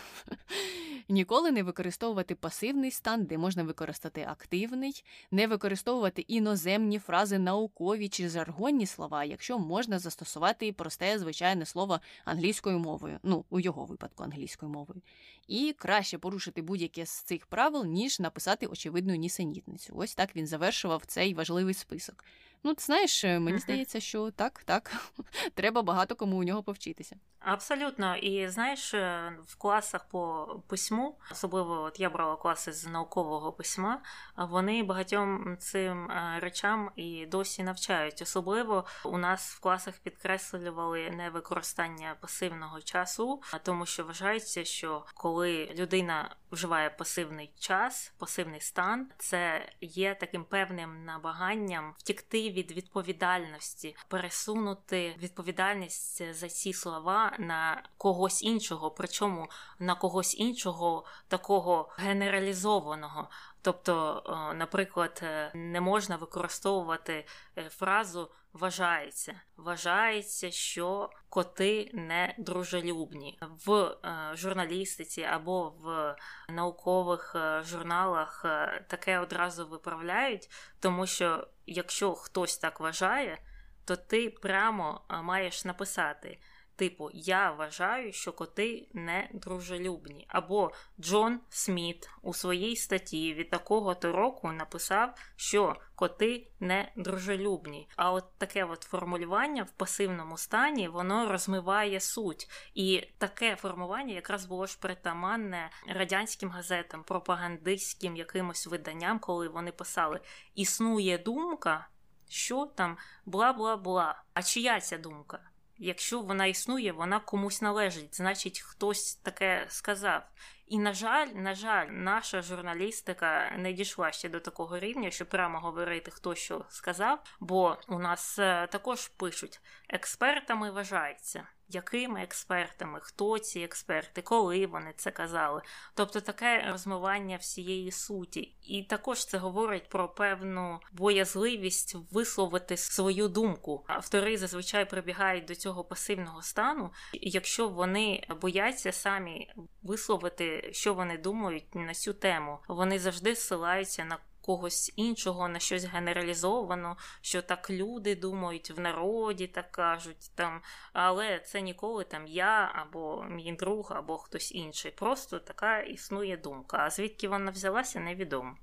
Ніколи 1.09 1.51
не 1.51 1.63
використовувати 1.63 2.35
пасивний 2.35 2.91
стан, 2.91 3.25
де 3.25 3.37
можна 3.37 3.63
використати 3.63 4.27
активний, 4.29 5.03
не 5.31 5.47
використовувати 5.47 6.21
іноземні 6.21 6.99
фрази 6.99 7.39
наукові 7.39 8.09
чи 8.09 8.29
жаргонні 8.29 8.85
слова, 8.85 9.23
якщо 9.23 9.59
можна 9.59 9.99
застосувати 9.99 10.73
просте 10.73 11.19
звичайне 11.19 11.65
слово 11.65 11.99
англійською 12.25 12.79
мовою, 12.79 13.19
ну 13.23 13.45
у 13.49 13.59
його 13.59 13.85
випадку 13.85 14.23
англійською 14.23 14.71
мовою. 14.71 15.01
І 15.47 15.75
краще 15.77 16.17
порушити 16.17 16.61
будь-яке 16.61 17.05
з 17.05 17.21
цих 17.21 17.45
правил, 17.45 17.85
ніж 17.85 18.19
написати 18.19 18.67
очевидну 18.67 19.15
нісенітницю. 19.15 19.93
Ось 19.97 20.15
так 20.15 20.35
він 20.35 20.47
завершував 20.47 21.05
цей 21.05 21.33
важливий 21.33 21.73
список. 21.73 22.23
Ну, 22.63 22.73
ти 22.73 22.83
знаєш, 22.83 23.23
е, 23.23 23.39
мені 23.39 23.59
здається, 23.59 23.99
що 23.99 24.31
так, 24.31 24.63
так, 24.65 24.95
треба 25.53 25.81
багато 25.81 26.15
кому 26.15 26.37
у 26.37 26.43
нього 26.43 26.63
повчитися. 26.63 27.15
Абсолютно, 27.39 28.15
і 28.15 28.47
знаєш, 28.47 28.93
е, 28.93 29.33
в 29.45 29.55
класах 29.55 30.07
по 30.07 30.47
письму, 30.67 31.17
особливо 31.31 31.81
от 31.81 31.99
я 31.99 32.09
брала 32.09 32.35
класи 32.35 32.71
з 32.71 32.87
наукового 32.87 33.51
письма, 33.51 34.01
вони 34.37 34.83
багатьом 34.83 35.57
цим 35.59 36.11
е, 36.11 36.39
речам 36.39 36.91
і 36.95 37.25
досі 37.25 37.63
навчають. 37.63 38.21
Особливо 38.21 38.85
у 39.05 39.17
нас 39.17 39.53
в 39.53 39.59
класах 39.59 39.97
підкреслювали 39.97 41.09
не 41.09 41.29
використання 41.29 42.15
пасивного 42.21 42.81
часу, 42.81 43.41
тому 43.63 43.85
що 43.85 44.03
вважається, 44.03 44.63
що 44.63 45.05
коли 45.13 45.75
людина 45.75 46.35
вживає 46.51 46.89
пасивний 46.89 47.53
час, 47.59 48.13
пасивний 48.17 48.61
стан, 48.61 49.07
це 49.17 49.69
є 49.81 50.15
таким 50.15 50.43
певним 50.43 51.05
набаганням 51.05 51.93
втікти 51.97 52.49
від 52.53 52.71
відповідальності, 52.71 53.95
пересунути 54.07 55.15
відповідальність 55.19 56.33
за 56.33 56.49
ці 56.49 56.73
слова 56.73 57.35
на 57.39 57.83
когось 57.97 58.43
іншого, 58.43 58.91
причому 58.91 59.47
на 59.79 59.95
когось 59.95 60.39
іншого 60.39 61.05
такого 61.27 61.89
генералізованого. 61.97 63.29
Тобто, 63.63 64.23
наприклад, 64.55 65.19
е, 65.23 65.51
не 65.53 65.81
можна 65.81 66.15
використовувати 66.15 67.25
е, 67.57 67.69
фразу 67.69 68.31
вважається. 68.53 69.41
Вважається, 69.57 70.51
що 70.51 71.09
коти 71.29 71.89
не 71.93 72.35
дружелюбні 72.37 73.39
в 73.65 73.71
е, 73.73 74.31
журналістиці 74.33 75.23
або 75.23 75.69
в 75.69 76.15
наукових 76.49 77.35
журналах 77.61 78.45
таке 78.87 79.19
одразу 79.19 79.67
виправляють, 79.67 80.49
тому 80.79 81.07
що 81.07 81.47
якщо 81.65 82.15
хтось 82.15 82.57
так 82.57 82.79
вважає, 82.79 83.37
то 83.85 83.95
ти 83.95 84.29
прямо 84.29 85.01
маєш 85.09 85.65
написати. 85.65 86.39
Типу, 86.75 87.09
я 87.13 87.51
вважаю, 87.51 88.13
що 88.13 88.33
коти 88.33 88.87
не 88.93 89.29
дружелюбні. 89.33 90.25
Або 90.27 90.71
Джон 90.99 91.39
Сміт 91.49 92.09
у 92.21 92.33
своїй 92.33 92.75
статті 92.75 93.33
від 93.33 93.49
такого 93.49 93.95
то 93.95 94.11
року 94.11 94.51
написав, 94.51 95.13
що 95.35 95.75
коти 95.95 96.47
не 96.59 96.91
дружелюбні. 96.95 97.89
А 97.95 98.11
от 98.11 98.25
таке 98.37 98.63
от 98.63 98.81
формулювання 98.81 99.63
в 99.63 99.71
пасивному 99.71 100.37
стані 100.37 100.87
воно 100.87 101.31
розмиває 101.31 101.99
суть. 101.99 102.49
І 102.73 103.07
таке 103.17 103.55
формування 103.55 104.13
якраз 104.13 104.45
було 104.45 104.65
ж 104.65 104.77
притаманне 104.79 105.69
радянським 105.87 106.49
газетам, 106.49 107.03
пропагандистським 107.03 108.15
якимось 108.15 108.67
виданням, 108.67 109.19
коли 109.19 109.47
вони 109.47 109.71
писали: 109.71 110.19
Існує 110.55 111.17
думка, 111.17 111.87
що 112.29 112.65
там 112.65 112.97
бла 113.25 113.53
бла 113.53 113.77
бла. 113.77 114.23
А 114.33 114.43
чия 114.43 114.79
ця 114.79 114.97
думка? 114.97 115.39
Якщо 115.77 116.21
вона 116.21 116.45
існує, 116.45 116.91
вона 116.91 117.19
комусь 117.19 117.61
належить, 117.61 118.15
значить, 118.15 118.59
хтось 118.59 119.15
таке 119.15 119.65
сказав. 119.69 120.23
І, 120.67 120.79
на 120.79 120.93
жаль, 120.93 121.27
на 121.27 121.55
жаль, 121.55 121.87
наша 121.87 122.41
журналістика 122.41 123.51
не 123.57 123.73
дійшла 123.73 124.11
ще 124.11 124.29
до 124.29 124.39
такого 124.39 124.79
рівня, 124.79 125.11
щоб 125.11 125.29
прямо 125.29 125.59
говорити, 125.59 126.11
хто 126.11 126.35
що 126.35 126.65
сказав. 126.69 127.23
Бо 127.39 127.77
у 127.87 127.99
нас 127.99 128.39
е, 128.39 128.67
також 128.71 129.07
пишуть 129.07 129.61
експертами 129.89 130.71
вважається 130.71 131.47
якими 131.69 132.21
експертами, 132.21 132.99
хто 133.01 133.39
ці 133.39 133.59
експерти, 133.59 134.21
коли 134.21 134.65
вони 134.65 134.93
це 134.97 135.11
казали. 135.11 135.61
Тобто 135.93 136.21
таке 136.21 136.67
розмивання 136.71 137.37
всієї 137.37 137.91
суті. 137.91 138.55
І 138.61 138.83
також 138.83 139.25
це 139.25 139.37
говорить 139.37 139.89
про 139.89 140.09
певну 140.09 140.79
боязливість 140.91 141.95
висловити 142.11 142.77
свою 142.77 143.27
думку. 143.27 143.85
Автори 143.87 144.37
зазвичай 144.37 144.89
прибігають 144.89 145.45
до 145.45 145.55
цього 145.55 145.83
пасивного 145.83 146.41
стану, 146.41 146.91
якщо 147.13 147.67
вони 147.67 148.27
бояться 148.41 148.91
самі 148.91 149.51
висловити, 149.83 150.69
що 150.73 150.93
вони 150.93 151.17
думають 151.17 151.75
на 151.75 151.93
цю 151.93 152.13
тему, 152.13 152.59
вони 152.67 152.99
завжди 152.99 153.35
ссилаються 153.35 154.05
на 154.05 154.17
когось 154.43 154.93
іншого 154.95 155.47
на 155.47 155.59
щось 155.59 155.83
генералізовано, 155.83 156.97
що 157.21 157.41
так 157.41 157.69
люди 157.69 158.15
думають 158.15 158.71
в 158.71 158.79
народі, 158.79 159.47
так 159.47 159.71
кажуть, 159.71 160.31
там, 160.35 160.61
але 160.93 161.39
це 161.39 161.61
ніколи 161.61 162.03
там 162.03 162.27
я 162.27 162.71
або 162.75 163.25
мій 163.29 163.53
друг, 163.53 163.91
або 163.95 164.17
хтось 164.17 164.51
інший. 164.51 164.91
Просто 164.91 165.39
така 165.39 165.79
існує 165.79 166.37
думка. 166.37 166.77
А 166.77 166.89
звідки 166.89 167.27
вона 167.27 167.51
взялася, 167.51 167.99
невідомо. 167.99 168.57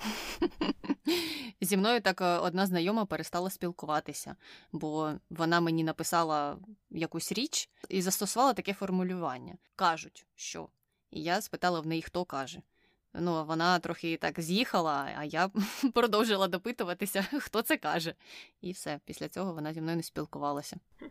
Зі 1.60 1.76
мною 1.76 2.00
так 2.00 2.20
е, 2.20 2.24
одна 2.24 2.66
знайома 2.66 3.04
перестала 3.04 3.50
спілкуватися, 3.50 4.36
бо 4.72 5.12
вона 5.30 5.60
мені 5.60 5.84
написала 5.84 6.58
якусь 6.90 7.32
річ 7.32 7.70
і 7.88 8.02
застосувала 8.02 8.52
таке 8.52 8.74
формулювання. 8.74 9.54
Кажуть, 9.76 10.26
що. 10.34 10.68
І 11.10 11.22
я 11.22 11.40
спитала 11.40 11.80
в 11.80 11.86
неї, 11.86 12.02
хто 12.02 12.24
каже. 12.24 12.62
Ну, 13.14 13.44
вона 13.44 13.78
трохи 13.78 14.16
так 14.16 14.40
з'їхала, 14.40 15.12
а 15.16 15.24
я 15.24 15.50
продовжила 15.94 16.48
допитуватися, 16.48 17.22
хто 17.40 17.62
це 17.62 17.76
каже. 17.76 18.14
І 18.60 18.72
все, 18.72 19.00
після 19.04 19.28
цього 19.28 19.52
вона 19.52 19.72
зі 19.72 19.80
мною 19.80 19.96
не 19.96 20.02
спілкувалася. 20.02 20.76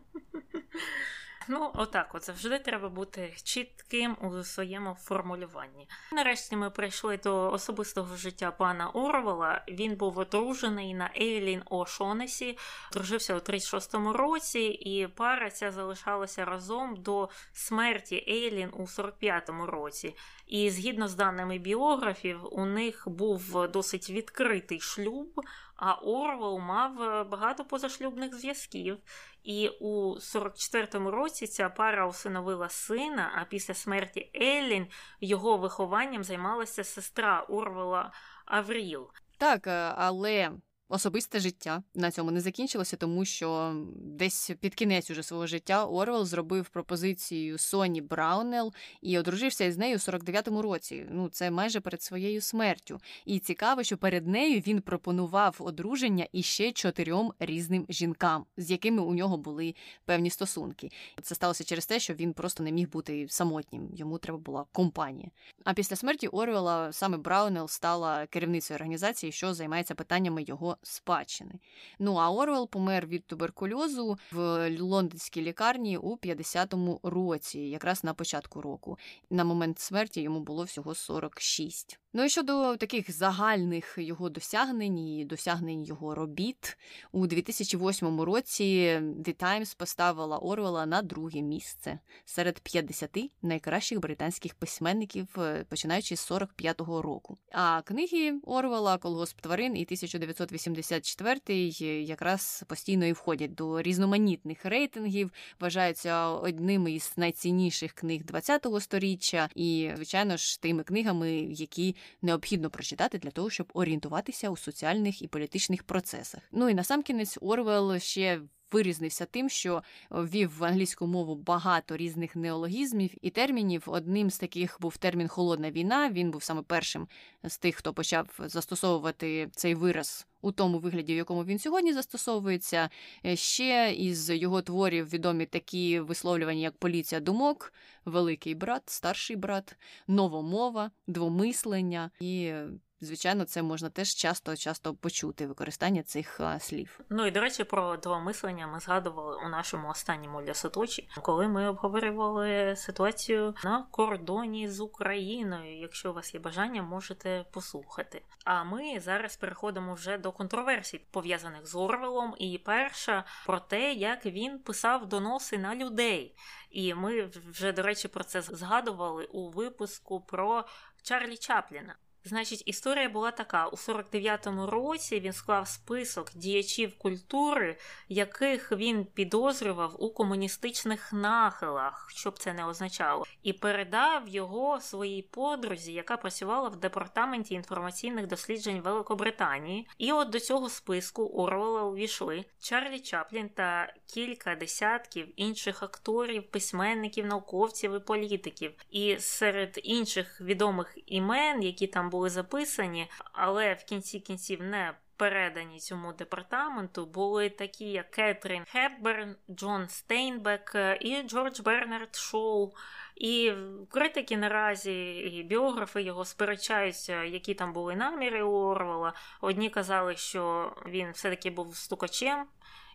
Ну, 1.48 1.70
отак, 1.74 2.14
от 2.14 2.24
завжди 2.24 2.58
треба 2.58 2.88
бути 2.88 3.32
чітким 3.42 4.16
у 4.20 4.42
своєму 4.42 4.94
формулюванні. 5.00 5.88
Нарешті 6.12 6.56
ми 6.56 6.70
прийшли 6.70 7.16
до 7.16 7.52
особистого 7.52 8.16
життя 8.16 8.50
пана 8.50 8.90
Орвела. 8.90 9.64
Він 9.68 9.96
був 9.96 10.18
одружений 10.18 10.94
на 10.94 11.10
Ейлін 11.20 11.62
О'Шонесі, 11.70 12.58
дружився 12.92 13.34
у 13.34 13.38
36-му 13.38 14.12
році, 14.12 14.60
і 14.60 15.06
пара 15.06 15.50
ця 15.50 15.70
залишалася 15.70 16.44
разом 16.44 16.96
до 16.96 17.28
смерті 17.52 18.24
Ейлін 18.28 18.70
у 18.72 18.82
45-му 18.82 19.66
році. 19.66 20.14
І 20.46 20.70
згідно 20.70 21.08
з 21.08 21.14
даними 21.14 21.58
біографів, 21.58 22.40
у 22.52 22.64
них 22.64 23.02
був 23.06 23.68
досить 23.68 24.10
відкритий 24.10 24.80
шлюб. 24.80 25.40
А 25.80 25.92
Орвел 25.92 26.58
мав 26.58 26.94
багато 27.28 27.64
позашлюбних 27.64 28.34
зв'язків. 28.34 28.98
І 29.42 29.68
у 29.68 30.14
44-му 30.14 31.10
році 31.10 31.46
ця 31.46 31.68
пара 31.68 32.06
усиновила 32.06 32.68
сина, 32.68 33.32
а 33.34 33.44
після 33.44 33.74
смерті 33.74 34.30
Еллін 34.34 34.86
його 35.20 35.56
вихованням 35.56 36.24
займалася 36.24 36.84
сестра 36.84 37.40
Орвела 37.40 38.12
Авріл. 38.46 39.10
Так, 39.38 39.66
е, 39.66 39.94
але 39.96 40.50
Особисте 40.92 41.40
життя 41.40 41.82
на 41.94 42.10
цьому 42.10 42.30
не 42.30 42.40
закінчилося, 42.40 42.96
тому 42.96 43.24
що 43.24 43.74
десь 43.96 44.50
під 44.60 44.74
кінець 44.74 45.10
уже 45.10 45.22
свого 45.22 45.46
життя 45.46 45.84
Орвел 45.86 46.24
зробив 46.24 46.68
пропозицію 46.68 47.58
Соні 47.58 48.00
Браунел 48.00 48.72
і 49.02 49.18
одружився 49.18 49.64
із 49.64 49.78
нею 49.78 49.96
у 49.96 49.98
49-му 49.98 50.62
році. 50.62 51.06
Ну 51.10 51.28
це 51.28 51.50
майже 51.50 51.80
перед 51.80 52.02
своєю 52.02 52.40
смертю. 52.40 53.00
І 53.24 53.38
цікаво, 53.38 53.82
що 53.82 53.98
перед 53.98 54.26
нею 54.26 54.60
він 54.60 54.80
пропонував 54.80 55.56
одруження 55.58 56.26
іще 56.32 56.72
чотирьом 56.72 57.32
різним 57.38 57.86
жінкам, 57.88 58.44
з 58.56 58.70
якими 58.70 59.02
у 59.02 59.14
нього 59.14 59.36
були 59.36 59.74
певні 60.04 60.30
стосунки. 60.30 60.90
Це 61.22 61.34
сталося 61.34 61.64
через 61.64 61.86
те, 61.86 62.00
що 62.00 62.14
він 62.14 62.32
просто 62.32 62.62
не 62.62 62.72
міг 62.72 62.90
бути 62.90 63.26
самотнім. 63.28 63.88
Йому 63.94 64.18
треба 64.18 64.38
була 64.38 64.64
компанія. 64.72 65.30
А 65.64 65.74
після 65.74 65.96
смерті 65.96 66.28
Орвела 66.28 66.92
саме 66.92 67.16
Браунел 67.16 67.68
стала 67.68 68.26
керівницею 68.26 68.76
організації, 68.76 69.32
що 69.32 69.54
займається 69.54 69.94
питаннями 69.94 70.42
його 70.42 70.76
спадщини. 70.82 71.52
Ну 71.98 72.14
а 72.16 72.30
Орвел 72.30 72.68
помер 72.68 73.06
від 73.06 73.26
туберкульозу 73.26 74.18
в 74.32 74.70
лондонській 74.80 75.42
лікарні 75.42 75.98
у 75.98 76.16
50-му 76.16 77.00
році, 77.02 77.60
якраз 77.60 78.04
на 78.04 78.14
початку 78.14 78.60
року. 78.60 78.98
На 79.30 79.44
момент 79.44 79.78
смерті 79.78 80.22
йому 80.22 80.40
було 80.40 80.64
всього 80.64 80.94
46. 80.94 82.00
Ну 82.12 82.24
і 82.24 82.28
щодо 82.28 82.76
таких 82.76 83.10
загальних 83.10 83.94
його 83.98 84.28
досягнень 84.28 84.98
і 84.98 85.24
досягнень 85.24 85.84
його 85.84 86.14
робіт, 86.14 86.78
у 87.12 87.26
2008 87.26 88.20
році 88.20 88.64
The 89.00 89.42
Times 89.42 89.76
поставила 89.76 90.38
Орвела 90.38 90.86
на 90.86 91.02
друге 91.02 91.42
місце 91.42 91.98
серед 92.24 92.60
50 92.60 93.18
найкращих 93.42 94.00
британських 94.00 94.54
письменників, 94.54 95.28
е, 95.38 95.64
починаючи 95.68 96.16
з 96.16 96.30
45-го 96.30 97.02
року. 97.02 97.38
А 97.52 97.82
книги 97.82 98.40
Орвела 98.44 98.98
Колгосп 98.98 99.40
тварин 99.40 99.76
і 99.76 99.82
1984 99.82 101.40
е, 101.80 102.02
якраз 102.02 102.64
постійно 102.68 103.06
і 103.06 103.12
входять 103.12 103.54
до 103.54 103.82
різноманітних 103.82 104.64
рейтингів, 104.64 105.32
вважаються 105.60 106.26
одними 106.26 106.92
із 106.92 107.12
найцінніших 107.16 107.92
книг 107.92 108.22
20-го 108.22 108.80
сторіччя, 108.80 109.48
і, 109.54 109.90
звичайно 109.96 110.36
ж, 110.36 110.62
тими 110.62 110.82
книгами, 110.82 111.32
які 111.32 111.96
необхідно 112.22 112.70
прочитати 112.70 113.18
для 113.18 113.30
того, 113.30 113.50
щоб 113.50 113.70
орієнтуватися 113.74 114.50
у 114.50 114.56
соціальних 114.56 115.22
і 115.22 115.28
політичних 115.28 115.82
процесах. 115.82 116.40
Ну 116.52 116.68
і 116.68 116.74
насамкінець 116.74 117.38
Орвел 117.40 117.98
ще. 117.98 118.40
Вирізнився 118.72 119.26
тим, 119.26 119.48
що 119.48 119.82
ввів 120.10 120.58
в 120.58 120.64
англійську 120.64 121.06
мову 121.06 121.34
багато 121.34 121.96
різних 121.96 122.36
неологізмів 122.36 123.10
і 123.22 123.30
термінів. 123.30 123.82
Одним 123.86 124.30
з 124.30 124.38
таких 124.38 124.76
був 124.80 124.96
термін 124.96 125.28
холодна 125.28 125.70
війна. 125.70 126.10
Він 126.10 126.30
був 126.30 126.42
саме 126.42 126.62
першим 126.62 127.08
з 127.44 127.58
тих, 127.58 127.76
хто 127.76 127.92
почав 127.92 128.28
застосовувати 128.38 129.48
цей 129.52 129.74
вираз 129.74 130.26
у 130.42 130.52
тому 130.52 130.78
вигляді, 130.78 131.14
в 131.14 131.16
якому 131.16 131.44
він 131.44 131.58
сьогодні 131.58 131.92
застосовується. 131.92 132.90
Е, 133.26 133.36
ще 133.36 133.94
із 133.98 134.30
його 134.30 134.62
творів 134.62 135.08
відомі 135.08 135.46
такі 135.46 136.00
висловлювання, 136.00 136.60
як 136.60 136.76
поліція 136.76 137.20
думок, 137.20 137.72
великий 138.04 138.54
брат, 138.54 138.82
старший 138.86 139.36
брат, 139.36 139.76
новомова, 140.08 140.90
двомислення 141.06 142.10
і 142.20 142.52
звичайно, 143.00 143.44
це 143.44 143.62
можна 143.62 143.90
теж 143.90 144.14
часто 144.14 144.56
часто 144.56 144.94
почути 144.94 145.46
використання 145.46 146.02
цих 146.02 146.40
а, 146.40 146.58
слів. 146.58 147.00
Ну 147.10 147.26
і 147.26 147.30
до 147.30 147.40
речі, 147.40 147.64
про 147.64 147.96
два 147.96 148.18
мислення 148.18 148.66
ми 148.66 148.80
згадували 148.80 149.36
у 149.46 149.48
нашому 149.48 149.88
останньому 149.88 150.42
лясоточі, 150.42 151.08
коли 151.22 151.48
ми 151.48 151.68
обговорювали 151.68 152.76
ситуацію 152.76 153.54
на 153.64 153.86
кордоні 153.90 154.68
з 154.68 154.80
Україною. 154.80 155.80
Якщо 155.80 156.10
у 156.10 156.14
вас 156.14 156.34
є 156.34 156.40
бажання, 156.40 156.82
можете 156.82 157.44
послухати. 157.50 158.22
А 158.44 158.64
ми 158.64 159.00
зараз 159.00 159.36
переходимо 159.36 159.94
вже 159.94 160.18
до 160.18 160.32
контроверсій, 160.32 161.00
пов'язаних 161.10 161.66
з 161.66 161.74
Орвелом. 161.74 162.34
І 162.38 162.58
перша 162.58 163.24
про 163.46 163.60
те, 163.60 163.92
як 163.92 164.26
він 164.26 164.58
писав 164.58 165.08
доноси 165.08 165.58
на 165.58 165.74
людей. 165.74 166.34
І 166.70 166.94
ми 166.94 167.30
вже, 167.50 167.72
до 167.72 167.82
речі, 167.82 168.08
про 168.08 168.24
це 168.24 168.42
згадували 168.42 169.24
у 169.24 169.50
випуску 169.50 170.20
про 170.20 170.64
Чарлі 171.02 171.36
Чапліна. 171.36 171.96
Значить, 172.24 172.62
історія 172.66 173.08
була 173.08 173.30
така: 173.30 173.66
у 173.66 173.76
49-му 173.76 174.66
році 174.66 175.20
він 175.20 175.32
склав 175.32 175.68
список 175.68 176.30
діячів 176.34 176.98
культури, 176.98 177.76
яких 178.08 178.72
він 178.72 179.04
підозрював 179.04 179.96
у 179.98 180.10
комуністичних 180.10 181.12
нахилах, 181.12 182.10
що 182.10 182.30
б 182.30 182.38
це 182.38 182.52
не 182.52 182.66
означало, 182.66 183.24
і 183.42 183.52
передав 183.52 184.28
його 184.28 184.80
своїй 184.80 185.22
подрузі, 185.22 185.92
яка 185.92 186.16
працювала 186.16 186.68
в 186.68 186.76
департаменті 186.76 187.54
інформаційних 187.54 188.26
досліджень 188.26 188.80
Великобританії. 188.80 189.88
І 189.98 190.12
от 190.12 190.30
до 190.30 190.40
цього 190.40 190.68
списку 190.68 191.26
Орвела 191.26 191.82
увійшли 191.82 192.44
Чарлі 192.60 193.00
Чаплін 193.00 193.48
та 193.48 193.92
кілька 194.06 194.54
десятків 194.54 195.32
інших 195.36 195.82
акторів, 195.82 196.50
письменників, 196.50 197.26
науковців 197.26 197.94
і 197.94 197.98
політиків. 197.98 198.72
І 198.90 199.16
серед 199.18 199.80
інших 199.82 200.40
відомих 200.40 200.98
імен, 201.06 201.62
які 201.62 201.86
там 201.86 202.09
були 202.10 202.30
записані, 202.30 203.10
але 203.32 203.74
в 203.74 203.84
кінці 203.84 204.20
кінців 204.20 204.62
не 204.62 204.94
передані 205.16 205.78
цьому 205.78 206.12
департаменту, 206.12 207.06
були 207.06 207.48
такі, 207.50 207.84
як 207.84 208.10
Кетрін 208.10 208.64
Хепберн, 208.72 209.36
Джон 209.50 209.88
Стейнбек 209.88 210.76
і 211.00 211.22
Джордж 211.22 211.60
Бернард 211.60 212.16
Шоу. 212.16 212.72
І 213.16 213.52
критики 213.90 214.36
наразі, 214.36 215.10
і 215.14 215.42
біографи 215.42 216.02
його 216.02 216.24
сперечаються, 216.24 217.24
які 217.24 217.54
там 217.54 217.72
були 217.72 217.96
наміри 217.96 218.42
у 218.42 218.52
Орвела. 218.52 219.12
Одні 219.40 219.70
казали, 219.70 220.16
що 220.16 220.72
він 220.86 221.10
все-таки 221.10 221.50
був 221.50 221.76
стукачем 221.76 222.46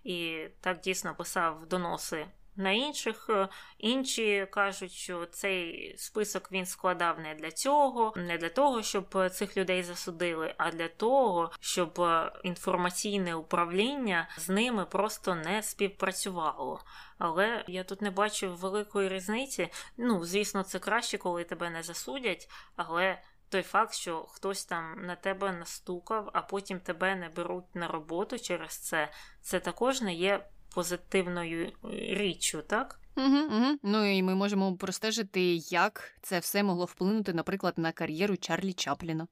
і 0.04 0.48
так 0.62 0.80
дійсно 0.80 1.16
писав 1.16 1.66
доноси 1.66 2.26
на 2.58 2.72
інших. 2.72 3.30
Е, 3.30 3.48
інші 3.78 4.48
кажуть, 4.52 4.92
що 4.92 5.26
цей 5.26 5.94
список 5.98 6.52
він 6.52 6.66
складав 6.66 7.20
не 7.20 7.36
для 7.36 7.52
цього, 7.52 8.14
не 8.16 8.38
для 8.38 8.50
того, 8.50 8.84
щоб 8.84 9.30
цих 9.32 9.58
людей 9.58 9.84
засудили, 9.84 10.54
а 10.58 10.72
для 10.72 10.88
того, 10.88 11.52
щоб 11.60 12.02
інформаційне 12.44 13.36
управління 13.36 14.30
з 14.38 14.50
ними 14.50 14.86
просто 14.86 15.36
не 15.36 15.64
співпрацювало. 15.64 16.82
Але 17.18 17.66
я 17.68 17.84
тут 17.84 18.02
не 18.02 18.12
бачу 18.12 18.56
великої 18.56 19.10
різниці. 19.10 19.70
Ну, 19.98 20.26
звісно, 20.26 20.64
це 20.64 20.80
краще, 20.80 21.18
коли 21.18 21.44
тебе 21.44 21.70
не 21.70 21.84
засудять, 21.84 22.50
але. 22.76 23.22
Той 23.50 23.62
факт, 23.62 23.94
що 23.94 24.26
хтось 24.30 24.66
там 24.66 25.06
на 25.06 25.16
тебе 25.16 25.52
настукав, 25.52 26.30
а 26.34 26.42
потім 26.42 26.80
тебе 26.80 27.16
не 27.16 27.30
беруть 27.30 27.76
на 27.76 27.88
роботу 27.88 28.40
через 28.40 28.78
це, 28.78 29.12
це 29.42 29.60
також 29.60 30.02
не 30.02 30.14
є 30.14 30.46
позитивною 30.76 31.72
річчю, 32.10 32.62
так? 32.62 33.00
Угу, 33.18 33.38
угу. 33.38 33.78
Ну 33.84 34.06
і 34.18 34.24
ми 34.24 34.36
можемо 34.36 34.76
простежити, 34.76 35.42
як 35.56 36.12
це 36.22 36.40
все 36.40 36.64
могло 36.64 36.86
вплинути, 36.86 37.34
наприклад, 37.34 37.74
на 37.78 37.92
кар'єру 37.92 38.38
Чарлі 38.38 38.74
Чапліна. 38.74 39.28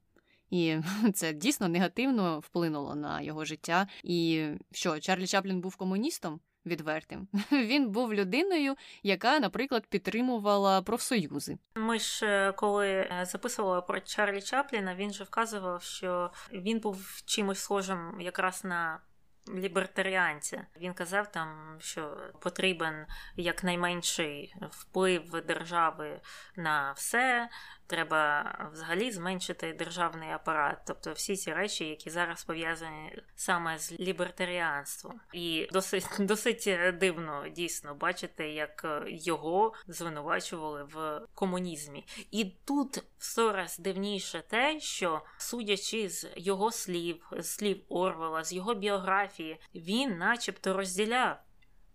і 0.50 0.76
це 1.14 1.32
дійсно 1.32 1.68
негативно 1.68 2.40
вплинуло 2.40 2.94
на 2.94 3.20
його 3.20 3.44
життя. 3.44 3.86
І 4.02 4.48
що 4.72 5.00
Чарлі 5.00 5.26
Чаплін 5.26 5.60
був 5.60 5.76
комуністом? 5.76 6.40
Відвертим 6.66 7.28
він 7.52 7.90
був 7.90 8.14
людиною, 8.14 8.74
яка, 9.02 9.40
наприклад, 9.40 9.86
підтримувала 9.86 10.82
профсоюзи. 10.82 11.58
Ми 11.74 11.98
ж 11.98 12.26
е, 12.26 12.52
коли 12.52 12.88
е, 12.88 13.26
записували 13.26 13.82
про 13.82 14.00
Чарлі 14.00 14.42
Чапліна, 14.42 14.94
він 14.94 15.12
же 15.12 15.24
вказував, 15.24 15.82
що 15.82 16.30
він 16.52 16.80
був 16.80 17.22
чимось 17.24 17.58
схожим 17.58 18.20
якраз 18.20 18.64
на 18.64 19.00
лібертаріанця. 19.48 20.66
Він 20.80 20.94
казав 20.94 21.32
там, 21.32 21.76
що 21.80 22.16
потрібен 22.40 23.06
якнайменший 23.36 24.54
вплив 24.70 25.42
держави 25.46 26.20
на 26.56 26.92
все. 26.92 27.48
Треба 27.86 28.54
взагалі 28.72 29.10
зменшити 29.10 29.72
державний 29.72 30.30
апарат, 30.30 30.78
тобто 30.86 31.12
всі 31.12 31.36
ці 31.36 31.54
речі, 31.54 31.84
які 31.84 32.10
зараз 32.10 32.44
пов'язані 32.44 33.22
саме 33.34 33.78
з 33.78 34.00
лібертаріанством, 34.00 35.20
і 35.32 35.68
досить 35.72 36.06
досить 36.18 36.68
дивно 36.98 37.48
дійсно 37.48 37.94
бачити, 37.94 38.48
як 38.48 39.02
його 39.06 39.72
звинувачували 39.86 40.84
в 40.84 41.20
комунізмі. 41.34 42.06
І 42.30 42.44
тут 42.64 43.02
сто 43.18 43.52
раз 43.52 43.78
дивніше 43.78 44.42
те, 44.48 44.80
що 44.80 45.22
судячи 45.38 46.08
з 46.08 46.28
його 46.36 46.72
слів, 46.72 47.32
слів 47.42 47.84
Орвела, 47.88 48.44
з 48.44 48.52
його 48.52 48.74
біографії, 48.74 49.33
він, 49.74 50.18
начебто, 50.18 50.72
розділяв 50.72 51.36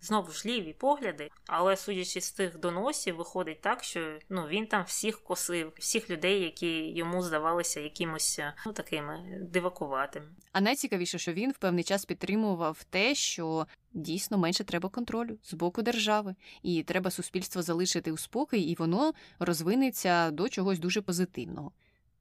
знову 0.01 0.31
ж 0.31 0.49
ліві 0.49 0.73
погляди, 0.73 1.29
але 1.47 1.77
судячи 1.77 2.21
з 2.21 2.31
тих 2.31 2.59
доносів, 2.59 3.15
виходить 3.15 3.61
так, 3.61 3.83
що 3.83 4.19
ну 4.29 4.47
він 4.47 4.67
там 4.67 4.83
всіх 4.83 5.23
косив, 5.23 5.73
всіх 5.77 6.09
людей, 6.09 6.41
які 6.41 6.91
йому 6.91 7.21
здавалися 7.21 7.79
якимось 7.79 8.39
ну 8.65 8.73
такими 8.73 9.39
дивакуватими. 9.41 10.27
А 10.51 10.61
найцікавіше, 10.61 11.19
що 11.19 11.33
він 11.33 11.51
в 11.51 11.57
певний 11.57 11.83
час 11.83 12.05
підтримував 12.05 12.83
те, 12.83 13.15
що 13.15 13.67
дійсно 13.93 14.37
менше 14.37 14.63
треба 14.63 14.89
контролю 14.89 15.37
з 15.43 15.53
боку 15.53 15.81
держави, 15.81 16.35
і 16.63 16.83
треба 16.83 17.11
суспільство 17.11 17.61
залишити 17.61 18.11
у 18.11 18.17
спокій, 18.17 18.61
і 18.61 18.75
воно 18.75 19.13
розвинеться 19.39 20.31
до 20.31 20.49
чогось 20.49 20.79
дуже 20.79 21.01
позитивного. 21.01 21.71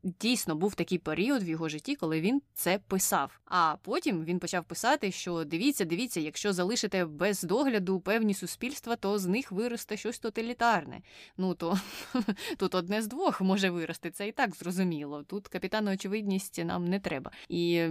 Дійсно, 0.02 0.54
був 0.54 0.74
такий 0.74 0.98
період 0.98 1.42
в 1.42 1.48
його 1.48 1.68
житті, 1.68 1.96
коли 1.96 2.20
він 2.20 2.42
це 2.54 2.78
писав. 2.78 3.40
А 3.44 3.76
потім 3.82 4.24
він 4.24 4.38
почав 4.38 4.64
писати, 4.64 5.12
що 5.12 5.44
дивіться, 5.44 5.84
дивіться, 5.84 6.20
якщо 6.20 6.52
залишите 6.52 7.04
без 7.04 7.42
догляду 7.42 8.00
певні 8.00 8.34
суспільства, 8.34 8.96
то 8.96 9.18
з 9.18 9.26
них 9.26 9.52
виросте 9.52 9.96
щось 9.96 10.18
тоталітарне. 10.18 11.00
Ну 11.36 11.54
то 11.54 11.78
тут 12.56 12.74
одне 12.74 13.02
з 13.02 13.06
двох 13.06 13.40
може 13.40 13.70
вирости. 13.70 14.10
Це 14.10 14.28
і 14.28 14.32
так 14.32 14.56
зрозуміло. 14.56 15.22
Тут 15.22 15.48
капітану 15.48 15.92
очевидність 15.92 16.64
нам 16.64 16.84
не 16.84 17.00
треба. 17.00 17.30
І 17.48 17.86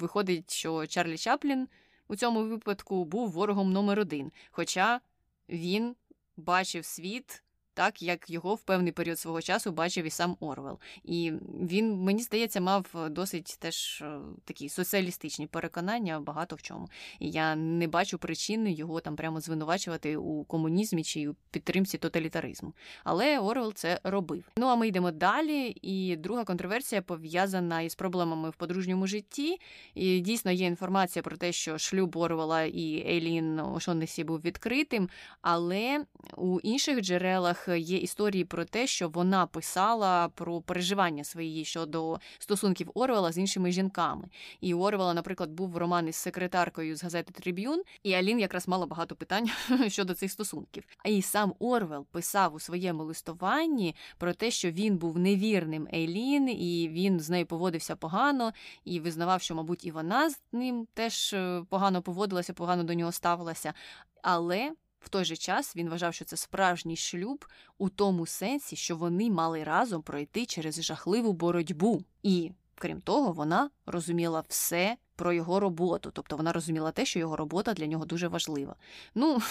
виходить, 0.00 0.52
що 0.52 0.86
Чарлі 0.86 1.18
Чаплін 1.18 1.68
у 2.08 2.16
цьому 2.16 2.44
випадку 2.44 3.04
був 3.04 3.30
ворогом 3.30 3.72
номер 3.72 4.00
один. 4.00 4.32
Хоча 4.50 5.00
він 5.48 5.96
бачив 6.36 6.84
світ 6.84 7.42
так 7.76 8.02
як 8.02 8.30
його 8.30 8.54
в 8.54 8.60
певний 8.60 8.92
період 8.92 9.18
свого 9.18 9.42
часу 9.42 9.72
бачив 9.72 10.04
і 10.04 10.10
сам 10.10 10.36
Орвел. 10.40 10.78
І 11.04 11.32
він, 11.60 11.94
мені 11.94 12.22
здається, 12.22 12.60
мав 12.60 12.86
досить 13.10 13.56
теж 13.60 14.02
е, 14.02 14.18
такі 14.44 14.68
соціалістичні 14.68 15.46
переконання 15.46 16.20
багато 16.20 16.56
в 16.56 16.62
чому. 16.62 16.88
І 17.18 17.30
я 17.30 17.56
не 17.56 17.88
бачу 17.88 18.18
причини 18.18 18.72
його 18.72 19.00
там 19.00 19.16
прямо 19.16 19.40
звинувачувати 19.40 20.16
у 20.16 20.44
комунізмі 20.44 21.04
чи 21.04 21.28
у 21.28 21.34
підтримці 21.50 21.98
тоталітаризму. 21.98 22.72
Але 23.04 23.38
Орвел 23.38 23.74
це 23.74 24.00
робив. 24.04 24.44
Ну 24.58 24.66
а 24.66 24.76
ми 24.76 24.88
йдемо 24.88 25.10
далі. 25.10 25.76
І 25.82 26.16
друга 26.16 26.44
контроверсія 26.44 27.02
пов'язана 27.02 27.80
із 27.80 27.94
проблемами 27.94 28.50
в 28.50 28.54
подружньому 28.54 29.06
житті. 29.06 29.58
І 29.94 30.20
дійсно 30.20 30.50
є 30.50 30.66
інформація 30.66 31.22
про 31.22 31.36
те, 31.36 31.52
що 31.52 31.78
шлюб 31.78 32.16
Орвела 32.16 32.62
і 32.62 33.04
Ейлін 33.08 33.60
Ошоннесі 33.60 34.24
був 34.24 34.40
відкритим, 34.40 35.08
але 35.42 36.04
у 36.36 36.60
інших 36.60 37.00
джерелах 37.00 37.65
є 37.74 37.96
історії 37.96 38.44
про 38.44 38.64
те, 38.64 38.86
що 38.86 39.08
вона 39.08 39.46
писала 39.46 40.28
про 40.28 40.60
переживання 40.60 41.24
свої 41.24 41.64
щодо 41.64 42.18
стосунків 42.38 42.90
Орвела 42.94 43.32
з 43.32 43.38
іншими 43.38 43.72
жінками. 43.72 44.28
І 44.60 44.74
Орвела, 44.74 45.14
наприклад, 45.14 45.50
був 45.50 45.76
роман 45.76 46.08
із 46.08 46.16
секретаркою 46.16 46.96
з 46.96 47.02
газети 47.02 47.32
Триб'юн, 47.32 47.82
і 48.02 48.12
Алін 48.14 48.40
якраз 48.40 48.68
мала 48.68 48.86
багато 48.86 49.16
питань 49.16 49.50
щодо 49.88 50.14
цих 50.14 50.32
стосунків. 50.32 50.84
А 50.98 51.08
і 51.08 51.22
сам 51.22 51.54
Орвел 51.58 52.06
писав 52.10 52.54
у 52.54 52.60
своєму 52.60 53.04
листуванні 53.04 53.94
про 54.18 54.32
те, 54.32 54.50
що 54.50 54.70
він 54.70 54.96
був 54.96 55.18
невірним 55.18 55.88
Ейлін, 55.94 56.48
і 56.48 56.88
він 56.92 57.20
з 57.20 57.30
нею 57.30 57.46
поводився 57.46 57.96
погано, 57.96 58.52
і 58.84 59.00
визнавав, 59.00 59.42
що, 59.42 59.54
мабуть, 59.54 59.84
і 59.84 59.90
вона 59.90 60.30
з 60.30 60.40
ним 60.52 60.86
теж 60.94 61.32
е, 61.32 61.64
погано 61.68 62.02
поводилася, 62.02 62.52
погано 62.52 62.84
до 62.84 62.94
нього 62.94 63.12
ставилася. 63.12 63.74
Але 64.22 64.72
в 65.06 65.08
той 65.08 65.24
же 65.24 65.36
час 65.36 65.76
він 65.76 65.88
вважав, 65.88 66.14
що 66.14 66.24
це 66.24 66.36
справжній 66.36 66.96
шлюб 66.96 67.44
у 67.78 67.88
тому 67.88 68.26
сенсі, 68.26 68.76
що 68.76 68.96
вони 68.96 69.30
мали 69.30 69.64
разом 69.64 70.02
пройти 70.02 70.46
через 70.46 70.82
жахливу 70.82 71.32
боротьбу. 71.32 72.02
І, 72.22 72.52
крім 72.74 73.00
того, 73.00 73.32
вона 73.32 73.70
розуміла 73.86 74.44
все 74.48 74.96
про 75.16 75.32
його 75.32 75.60
роботу, 75.60 76.10
тобто 76.14 76.36
вона 76.36 76.52
розуміла 76.52 76.92
те, 76.92 77.04
що 77.04 77.18
його 77.18 77.36
робота 77.36 77.74
для 77.74 77.86
нього 77.86 78.04
дуже 78.04 78.28
важлива. 78.28 78.76
Ну, 79.14 79.42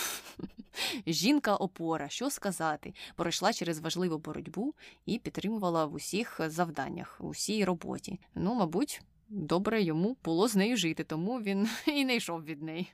жінка 1.07 1.55
опора, 1.55 2.09
що 2.09 2.29
сказати, 2.29 2.93
пройшла 3.15 3.53
через 3.53 3.79
важливу 3.79 4.17
боротьбу 4.17 4.73
і 5.05 5.19
підтримувала 5.19 5.85
в 5.85 5.93
усіх 5.93 6.41
завданнях, 6.47 7.17
у 7.19 7.29
всій 7.29 7.65
роботі. 7.65 8.19
Ну, 8.33 8.55
мабуть, 8.55 9.01
добре 9.29 9.81
йому 9.83 10.17
було 10.23 10.47
з 10.47 10.55
нею 10.55 10.77
жити, 10.77 11.03
тому 11.03 11.41
він 11.41 11.69
і 11.87 12.05
не 12.05 12.15
йшов 12.15 12.43
від 12.43 12.63
неї. 12.63 12.91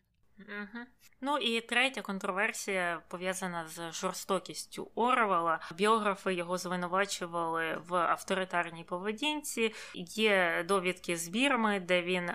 Ну 1.21 1.37
і 1.37 1.61
третя 1.61 2.01
контроверсія 2.01 3.01
пов'язана 3.07 3.67
з 3.67 3.91
жорстокістю 3.91 4.91
Орвела. 4.95 5.59
Біографи 5.75 6.33
його 6.33 6.57
звинувачували 6.57 7.81
в 7.87 7.95
авторитарній 7.95 8.83
поведінці. 8.83 9.73
Є 9.95 10.65
довідки 10.67 11.17
з 11.17 11.27
Бірми, 11.27 11.79
де 11.79 12.01
він 12.01 12.31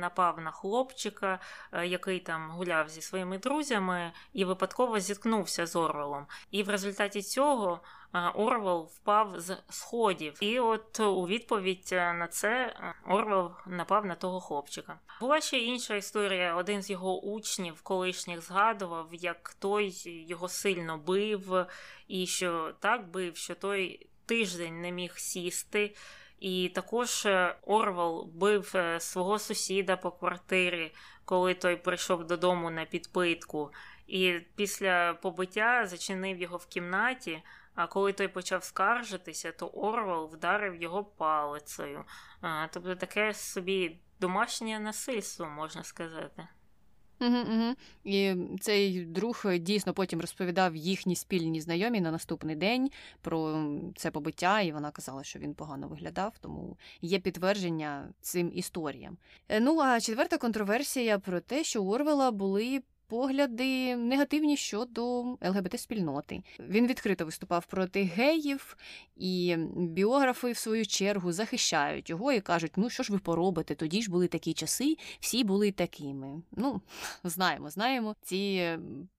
напав 0.00 0.40
на 0.40 0.50
хлопчика, 0.50 1.40
е, 1.72 1.86
який 1.86 2.20
там 2.20 2.50
гуляв 2.50 2.88
зі 2.88 3.02
своїми 3.02 3.38
друзями, 3.38 4.12
і 4.32 4.44
випадково 4.44 5.00
зіткнувся 5.00 5.66
з 5.66 5.76
Орвелом. 5.76 6.26
І 6.50 6.62
в 6.62 6.68
результаті 6.68 7.22
цього 7.22 7.80
Орвел 8.12 8.90
впав 8.94 9.40
з 9.40 9.56
сходів, 9.68 10.34
і 10.40 10.58
от 10.58 11.00
у 11.00 11.26
відповідь 11.26 11.88
на 11.92 12.28
це 12.30 12.76
Орвел 13.06 13.52
напав 13.66 14.06
на 14.06 14.14
того 14.14 14.40
хлопчика. 14.40 14.98
Була 15.20 15.40
ще 15.40 15.58
інша 15.58 15.94
історія. 15.94 16.54
Один 16.54 16.82
з 16.82 16.90
його 16.90 17.20
учнів, 17.20 17.82
колишніх, 17.82 18.42
згадував, 18.42 19.08
як 19.12 19.56
той 19.58 19.92
його 20.28 20.48
сильно 20.48 20.98
бив, 20.98 21.66
і 22.08 22.26
що 22.26 22.74
так 22.80 23.10
бив, 23.10 23.36
що 23.36 23.54
той 23.54 24.06
тиждень 24.26 24.80
не 24.80 24.92
міг 24.92 25.18
сісти. 25.18 25.94
І 26.40 26.68
також 26.74 27.26
е, 27.26 27.56
Орвел 27.66 28.30
бив 28.34 28.72
е, 28.74 29.00
свого 29.00 29.38
сусіда 29.38 29.96
по 29.96 30.10
квартирі, 30.10 30.92
коли 31.24 31.54
той 31.54 31.76
прийшов 31.76 32.26
додому 32.26 32.70
на 32.70 32.84
підпитку. 32.84 33.70
І 34.06 34.40
після 34.56 35.14
побиття 35.14 35.86
зачинив 35.86 36.38
його 36.38 36.56
в 36.56 36.66
кімнаті. 36.66 37.42
А 37.78 37.86
коли 37.86 38.12
той 38.12 38.28
почав 38.28 38.64
скаржитися, 38.64 39.52
то 39.52 39.66
Орвел 39.66 40.30
вдарив 40.32 40.82
його 40.82 41.04
палицею. 41.04 42.04
Тобто 42.70 42.96
таке 42.96 43.34
собі 43.34 43.96
домашнє 44.20 44.80
насильство, 44.80 45.46
можна 45.46 45.84
сказати. 45.84 46.48
Угу, 47.20 47.36
угу. 47.38 47.74
І 48.04 48.34
цей 48.60 49.04
друг 49.04 49.44
дійсно 49.60 49.94
потім 49.94 50.20
розповідав 50.20 50.76
їхні 50.76 51.16
спільні 51.16 51.60
знайомі 51.60 52.00
на 52.00 52.10
наступний 52.10 52.56
день 52.56 52.90
про 53.20 53.64
це 53.96 54.10
побиття, 54.10 54.60
і 54.60 54.72
вона 54.72 54.90
казала, 54.90 55.24
що 55.24 55.38
він 55.38 55.54
погано 55.54 55.88
виглядав, 55.88 56.38
тому 56.40 56.76
є 57.00 57.18
підтвердження 57.18 58.08
цим 58.20 58.50
історіям. 58.54 59.16
Е, 59.48 59.60
ну 59.60 59.80
а 59.80 60.00
четверта 60.00 60.38
контроверсія 60.38 61.18
про 61.18 61.40
те, 61.40 61.64
що 61.64 61.82
у 61.82 61.90
Орвела 61.92 62.30
були 62.30 62.82
погляди 63.08 63.96
негативні 63.96 64.56
щодо 64.56 65.22
ЛГБТ-спільноти. 65.22 66.42
Він 66.60 66.86
відкрито 66.86 67.24
виступав 67.24 67.66
проти 67.66 68.02
геїв, 68.02 68.76
і 69.16 69.56
біографи, 69.76 70.52
в 70.52 70.56
свою 70.56 70.86
чергу, 70.86 71.32
захищають 71.32 72.10
його 72.10 72.32
і 72.32 72.40
кажуть: 72.40 72.72
ну 72.76 72.90
що 72.90 73.02
ж 73.02 73.12
ви 73.12 73.18
поробите? 73.18 73.74
Тоді 73.74 74.02
ж 74.02 74.10
були 74.10 74.26
такі 74.28 74.52
часи, 74.52 74.96
всі 75.20 75.44
були 75.44 75.72
такими. 75.72 76.42
Ну, 76.52 76.80
знаємо, 77.24 77.70
знаємо 77.70 78.16
ці 78.22 78.68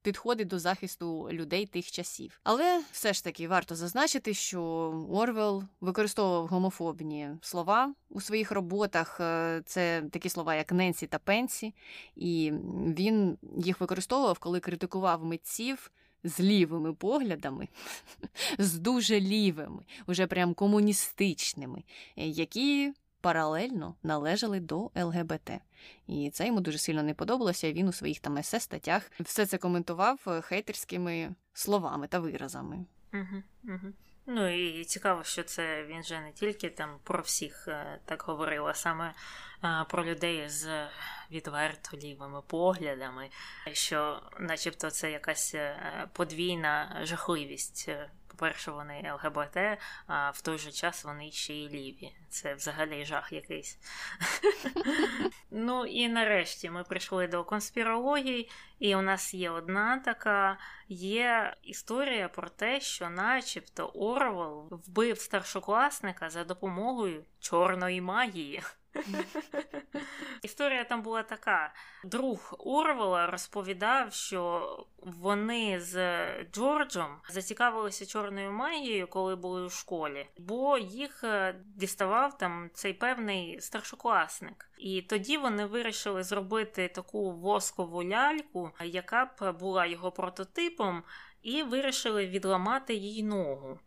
підходи 0.01 0.45
до 0.45 0.59
захисту 0.59 1.29
людей 1.31 1.65
тих 1.65 1.91
часів. 1.91 2.39
Але 2.43 2.81
все 2.91 3.13
ж 3.13 3.23
таки 3.23 3.47
варто 3.47 3.75
зазначити, 3.75 4.33
що 4.33 4.61
Орвел 5.11 5.63
використовував 5.81 6.47
гомофобні 6.47 7.29
слова 7.41 7.93
у 8.09 8.21
своїх 8.21 8.51
роботах. 8.51 9.19
Е, 9.19 9.61
це 9.65 10.03
такі 10.11 10.29
слова, 10.29 10.55
як 10.55 10.71
Ненсі 10.71 11.07
та 11.07 11.19
Пенсі, 11.19 11.73
і 12.15 12.51
він 12.97 13.37
їх 13.57 13.78
використовував, 13.79 14.39
коли 14.39 14.59
критикував 14.59 15.25
митців. 15.25 15.91
З 16.23 16.39
лівими 16.39 16.93
поглядами, 16.93 17.67
з 18.57 18.77
дуже 18.77 19.19
лівими, 19.19 19.83
уже 20.07 20.27
прям 20.27 20.53
комуністичними, 20.53 21.83
які 22.15 22.93
паралельно 23.21 23.95
належали 24.03 24.59
до 24.59 24.91
ЛГБТ. 24.95 25.51
І 26.07 26.29
це 26.29 26.47
йому 26.47 26.61
дуже 26.61 26.77
сильно 26.77 27.03
не 27.03 27.13
подобалося. 27.13 27.73
Він 27.73 27.87
у 27.87 27.91
своїх 27.91 28.19
там 28.19 28.37
есе 28.37 28.59
статтях 28.59 29.11
все 29.19 29.45
це 29.45 29.57
коментував 29.57 30.19
е, 30.27 30.41
хейтерськими 30.41 31.35
словами 31.53 32.07
та 32.07 32.19
виразами. 32.19 32.85
Угу, 33.13 33.43
угу. 33.63 33.93
Ну 34.31 34.47
і 34.47 34.85
цікаво, 34.85 35.23
що 35.23 35.43
це 35.43 35.83
він 35.83 36.03
же 36.03 36.21
не 36.21 36.31
тільки 36.31 36.69
там 36.69 36.99
про 37.03 37.21
всіх 37.21 37.67
е, 37.67 37.99
так 38.05 38.21
говорив, 38.21 38.67
а 38.67 38.73
саме 38.73 39.13
е, 39.63 39.85
про 39.89 40.05
людей 40.05 40.49
з 40.49 40.87
відверто 41.31 41.97
лівими 41.97 42.41
поглядами, 42.41 43.29
що, 43.73 44.21
начебто, 44.39 44.89
це 44.89 45.11
якась 45.11 45.55
подвійна 46.13 47.01
жахливість 47.03 47.89
по-перше, 48.39 48.71
вони 48.71 49.13
ЛГБТ, 49.13 49.57
а 50.07 50.29
в 50.29 50.41
той 50.41 50.57
же 50.57 50.71
час 50.71 51.03
вони 51.03 51.31
ще 51.31 51.53
й 51.53 51.69
ліві. 51.69 52.15
Це 52.29 52.53
взагалі 52.53 53.05
жах 53.05 53.31
якийсь. 53.31 53.79
Ну 55.51 55.85
і 55.85 56.09
нарешті 56.09 56.69
ми 56.69 56.83
прийшли 56.83 57.27
до 57.27 57.43
конспірології, 57.43 58.49
і 58.79 58.95
у 58.95 59.01
нас 59.01 59.33
є 59.33 59.49
одна 59.49 59.97
така: 59.97 60.57
є 60.89 61.55
історія 61.63 62.29
про 62.29 62.49
те, 62.49 62.79
що, 62.81 63.09
начебто, 63.09 63.87
Орвел 63.87 64.67
вбив 64.71 65.19
старшокласника 65.19 66.29
за 66.29 66.43
допомогою 66.43 67.25
чорної 67.39 68.01
магії. 68.01 68.61
Історія 70.41 70.83
там 70.83 71.01
була 71.01 71.23
така: 71.23 71.73
друг 72.03 72.55
Орвела 72.59 73.27
розповідав, 73.27 74.13
що 74.13 74.85
вони 74.97 75.79
з 75.79 76.23
Джорджем 76.51 77.17
зацікавилися 77.29 78.05
чорною 78.05 78.51
магією, 78.51 79.07
коли 79.07 79.35
були 79.35 79.61
у 79.61 79.69
школі, 79.69 80.27
бо 80.37 80.77
їх 80.77 81.23
е, 81.23 81.55
діставав 81.65 82.37
там 82.37 82.69
цей 82.73 82.93
певний 82.93 83.61
старшокласник. 83.61 84.69
І 84.77 85.01
тоді 85.01 85.37
вони 85.37 85.65
вирішили 85.65 86.23
зробити 86.23 86.87
таку 86.87 87.31
воскову 87.31 88.03
ляльку, 88.03 88.71
яка 88.83 89.25
б 89.25 89.51
була 89.59 89.85
його 89.85 90.11
прототипом, 90.11 91.03
і 91.41 91.63
вирішили 91.63 92.27
відламати 92.27 92.93
їй 92.93 93.23
ногу. 93.23 93.79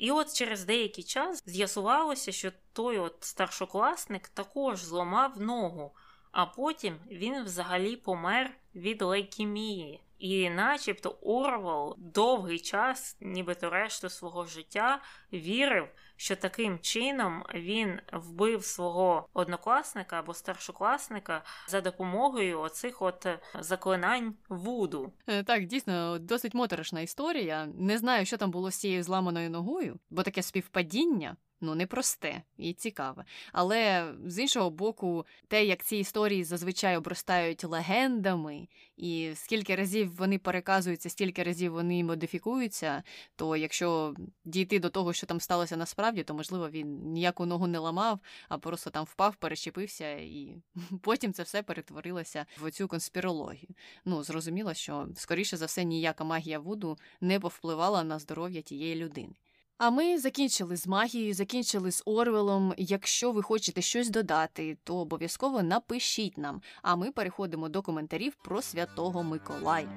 І 0.00 0.10
от 0.10 0.34
через 0.34 0.64
деякий 0.64 1.04
час 1.04 1.42
з'ясувалося, 1.46 2.32
що 2.32 2.52
той 2.72 2.98
от 2.98 3.16
старшокласник 3.20 4.28
також 4.28 4.82
зламав 4.82 5.40
ногу, 5.40 5.94
а 6.32 6.46
потім 6.46 6.96
він 7.10 7.44
взагалі 7.44 7.96
помер 7.96 8.50
від 8.74 9.02
лейкемії. 9.02 10.00
І 10.18 10.50
начебто 10.50 11.10
Орвел 11.22 11.96
довгий 11.98 12.58
час, 12.58 13.16
нібито 13.20 13.70
решту 13.70 14.08
свого 14.08 14.46
життя, 14.46 15.02
вірив, 15.32 15.88
що 16.20 16.36
таким 16.36 16.78
чином 16.78 17.42
він 17.54 18.00
вбив 18.12 18.64
свого 18.64 19.28
однокласника 19.32 20.18
або 20.18 20.34
старшокласника 20.34 21.42
за 21.68 21.80
допомогою 21.80 22.60
оцих 22.60 23.02
от 23.02 23.26
заклинань 23.60 24.34
вуду. 24.48 25.12
Е, 25.26 25.42
так, 25.42 25.66
дійсно, 25.66 26.18
досить 26.18 26.54
моторошна 26.54 27.00
історія. 27.00 27.68
Не 27.78 27.98
знаю, 27.98 28.26
що 28.26 28.36
там 28.36 28.50
було 28.50 28.70
з 28.70 28.76
цією 28.76 29.02
зламаною 29.02 29.50
ногою, 29.50 29.98
бо 30.10 30.22
таке 30.22 30.42
співпадіння 30.42 31.36
ну 31.60 31.74
непросте 31.74 32.42
і 32.56 32.72
цікаве. 32.72 33.24
Але 33.52 34.12
з 34.26 34.38
іншого 34.38 34.70
боку, 34.70 35.26
те, 35.48 35.64
як 35.64 35.84
ці 35.84 35.96
історії 35.96 36.44
зазвичай 36.44 36.96
обростають 36.96 37.64
легендами, 37.64 38.68
і 38.96 39.32
скільки 39.34 39.76
разів 39.76 40.16
вони 40.16 40.38
переказуються, 40.38 41.10
стільки 41.10 41.42
разів 41.42 41.72
вони 41.72 42.04
модифікуються, 42.04 43.02
то 43.36 43.56
якщо 43.56 44.14
дійти 44.44 44.78
до 44.78 44.90
того, 44.90 45.12
що 45.12 45.26
там 45.26 45.40
сталося 45.40 45.76
насправді, 45.76 46.22
то 46.22 46.34
можливо 46.34 46.70
він 46.70 47.12
ніяку 47.12 47.46
ногу 47.46 47.66
не 47.66 47.78
ламав, 47.78 48.20
а 48.48 48.58
просто 48.58 48.90
там 48.90 49.04
впав, 49.04 49.36
перещепився, 49.36 50.10
і 50.12 50.56
потім 51.02 51.32
це 51.32 51.42
все 51.42 51.62
перетворилося 51.62 52.46
в 52.62 52.70
цю 52.70 52.88
конспірологію. 52.88 53.68
Ну 54.04 54.22
зрозуміло, 54.22 54.74
що 54.74 55.08
скоріше 55.14 55.56
за 55.56 55.66
все 55.66 55.84
ніяка 55.84 56.24
магія 56.24 56.58
Вуду 56.58 56.98
не 57.20 57.40
повпливала 57.40 58.04
на 58.04 58.18
здоров'я 58.18 58.62
тієї 58.62 58.94
людини. 58.94 59.34
А 59.80 59.90
ми 59.90 60.18
закінчили 60.18 60.76
з 60.76 60.86
магією, 60.86 61.34
закінчили 61.34 61.92
з 61.92 62.02
Орвелом. 62.06 62.74
Якщо 62.76 63.32
ви 63.32 63.42
хочете 63.42 63.82
щось 63.82 64.10
додати, 64.10 64.78
то 64.84 64.96
обов'язково 64.96 65.62
напишіть 65.62 66.38
нам. 66.38 66.62
А 66.82 66.96
ми 66.96 67.12
переходимо 67.12 67.68
до 67.68 67.82
коментарів 67.82 68.36
про 68.44 68.62
святого 68.62 69.22
Миколая. 69.22 69.88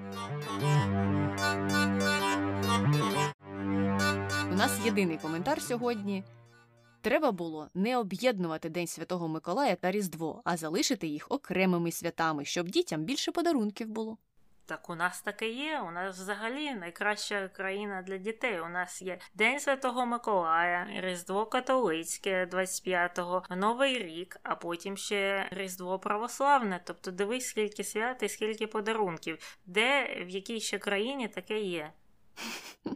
У 4.52 4.56
нас 4.56 4.86
єдиний 4.86 5.18
коментар 5.18 5.62
сьогодні. 5.62 6.24
Треба 7.02 7.32
було 7.32 7.68
не 7.74 7.98
об'єднувати 7.98 8.70
День 8.70 8.88
Святого 8.88 9.28
Миколая 9.28 9.76
та 9.76 9.92
Різдво, 9.92 10.42
а 10.44 10.58
залишити 10.58 11.08
їх 11.08 11.28
окремими 11.30 11.92
святами, 11.92 12.46
щоб 12.46 12.68
дітям 12.68 13.04
більше 13.04 13.32
подарунків 13.32 13.90
було. 13.90 14.18
Так 14.66 14.90
у 14.90 14.96
нас 14.96 15.22
таке 15.22 15.50
є. 15.50 15.80
У 15.80 15.92
нас 15.92 16.18
взагалі 16.18 16.74
найкраща 16.74 17.48
країна 17.48 18.02
для 18.02 18.18
дітей. 18.18 18.62
У 18.62 18.70
нас 18.70 19.02
є 19.02 19.20
День 19.34 19.60
Святого 19.60 20.06
Миколая, 20.06 20.88
Різдво 21.02 21.46
Католицьке 21.46 22.46
25-го, 22.46 23.44
Новий 23.56 23.98
рік, 23.98 24.40
а 24.44 24.56
потім 24.56 24.98
ще 24.98 25.48
Різдво 25.52 26.00
Православне. 26.00 26.82
Тобто 26.84 27.12
дивись, 27.12 27.48
скільки 27.48 27.84
свят 27.84 28.24
і 28.24 28.30
скільки 28.30 28.68
подарунків, 28.68 29.58
де 29.66 30.16
в 30.26 30.30
якій 30.30 30.60
ще 30.60 30.80
країні 30.80 31.28
таке 31.28 31.60
є. 31.60 31.92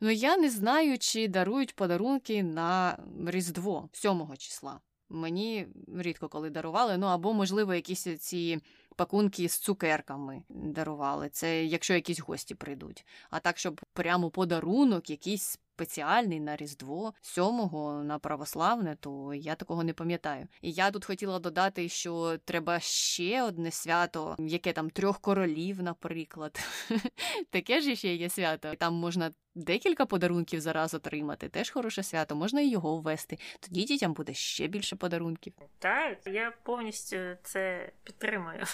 Ну 0.00 0.10
я 0.10 0.36
не 0.36 0.50
знаю, 0.50 0.98
чи 0.98 1.28
дарують 1.28 1.76
подарунки 1.76 2.42
на 2.42 2.98
Різдво 3.26 3.88
7 3.92 4.36
числа. 4.38 4.80
Мені 5.08 5.66
рідко 5.98 6.28
коли 6.28 6.50
дарували, 6.50 6.96
ну 6.96 7.06
або, 7.06 7.32
можливо, 7.32 7.74
якісь 7.74 8.18
ці 8.18 8.60
пакунки 8.96 9.48
з 9.48 9.58
цукерками 9.58 10.42
дарували. 10.48 11.28
Це 11.28 11.64
якщо 11.64 11.94
якісь 11.94 12.20
гості 12.20 12.54
прийдуть. 12.54 13.06
А 13.30 13.40
так, 13.40 13.58
щоб 13.58 13.80
прямо 13.92 14.30
подарунок, 14.30 15.10
якийсь 15.10 15.58
спеціальний 15.76 16.40
на 16.40 16.56
Різдво, 16.56 17.14
сьомого 17.20 18.02
на 18.02 18.18
православне, 18.18 18.96
то 19.00 19.34
я 19.34 19.54
такого 19.54 19.84
не 19.84 19.92
пам'ятаю. 19.92 20.48
І 20.62 20.72
я 20.72 20.90
тут 20.90 21.04
хотіла 21.04 21.38
додати, 21.38 21.88
що 21.88 22.38
треба 22.44 22.80
ще 22.80 23.42
одне 23.42 23.70
свято, 23.70 24.36
яке 24.38 24.72
там 24.72 24.90
трьох 24.90 25.20
королів, 25.20 25.82
наприклад. 25.82 26.60
Таке 27.50 27.80
ж 27.80 27.96
ще 27.96 28.14
є 28.14 28.28
свято. 28.28 28.74
Там 28.78 28.94
можна 28.94 29.30
декілька 29.56 30.06
подарунків 30.06 30.60
зараз 30.60 30.94
отримати. 30.94 31.48
Теж 31.48 31.70
хороше 31.70 32.02
свято, 32.02 32.36
можна 32.36 32.60
і 32.60 32.68
його 32.68 32.96
ввести. 32.96 33.38
Тоді 33.60 33.84
дітям 33.84 34.12
буде 34.12 34.34
ще 34.34 34.66
більше 34.66 34.96
подарунків. 34.96 35.52
Так, 35.78 36.18
я 36.26 36.52
повністю 36.62 37.16
це 37.42 37.92
підтримую. 38.04 38.64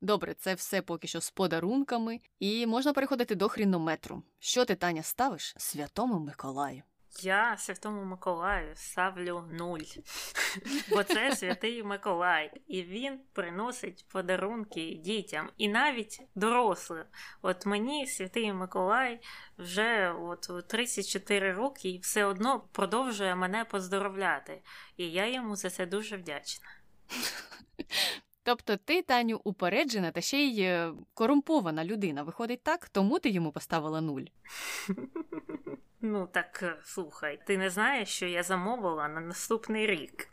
Добре, 0.00 0.34
це 0.34 0.54
все 0.54 0.82
поки 0.82 1.08
що 1.08 1.20
з 1.20 1.30
подарунками, 1.30 2.20
і 2.40 2.66
можна 2.66 2.92
переходити 2.92 3.34
до 3.34 3.48
хрінометру. 3.48 4.22
Що 4.38 4.64
ти, 4.64 4.74
Таня, 4.74 5.02
ставиш 5.02 5.54
Святому 5.58 6.18
Миколаю? 6.18 6.82
Я 7.22 7.56
Святому 7.56 8.04
Миколаю 8.04 8.76
ставлю 8.76 9.44
нуль, 9.52 9.80
бо 10.90 11.02
це 11.02 11.36
святий 11.36 11.82
Миколай, 11.82 12.52
і 12.66 12.82
він 12.82 13.20
приносить 13.32 14.06
подарунки 14.08 15.00
дітям 15.04 15.50
і 15.56 15.68
навіть 15.68 16.20
дорослим. 16.34 17.04
От 17.42 17.66
мені 17.66 18.06
святий 18.06 18.52
Миколай 18.52 19.20
вже 19.58 20.10
от 20.10 20.68
34 20.68 21.52
роки 21.52 21.88
і 21.88 21.98
все 21.98 22.24
одно 22.24 22.60
продовжує 22.72 23.34
мене 23.34 23.64
поздоровляти, 23.64 24.62
і 24.96 25.10
я 25.10 25.26
йому 25.26 25.56
за 25.56 25.70
це 25.70 25.86
дуже 25.86 26.16
вдячна. 26.16 26.66
Тобто 28.46 28.76
ти, 28.76 29.02
Таню, 29.02 29.40
упереджена 29.44 30.10
та 30.10 30.20
ще 30.20 30.38
й 30.38 30.60
е, 30.60 30.92
корумпована 31.14 31.84
людина. 31.84 32.22
Виходить 32.22 32.62
так, 32.62 32.88
тому 32.88 33.18
ти 33.18 33.30
йому 33.30 33.52
поставила 33.52 34.00
нуль. 34.00 34.22
Ну, 36.00 36.28
так 36.32 36.60
е, 36.62 36.76
слухай, 36.84 37.38
ти 37.46 37.58
не 37.58 37.70
знаєш, 37.70 38.08
що 38.08 38.26
я 38.26 38.42
замовила 38.42 39.08
на 39.08 39.20
наступний 39.20 39.86
рік. 39.86 40.28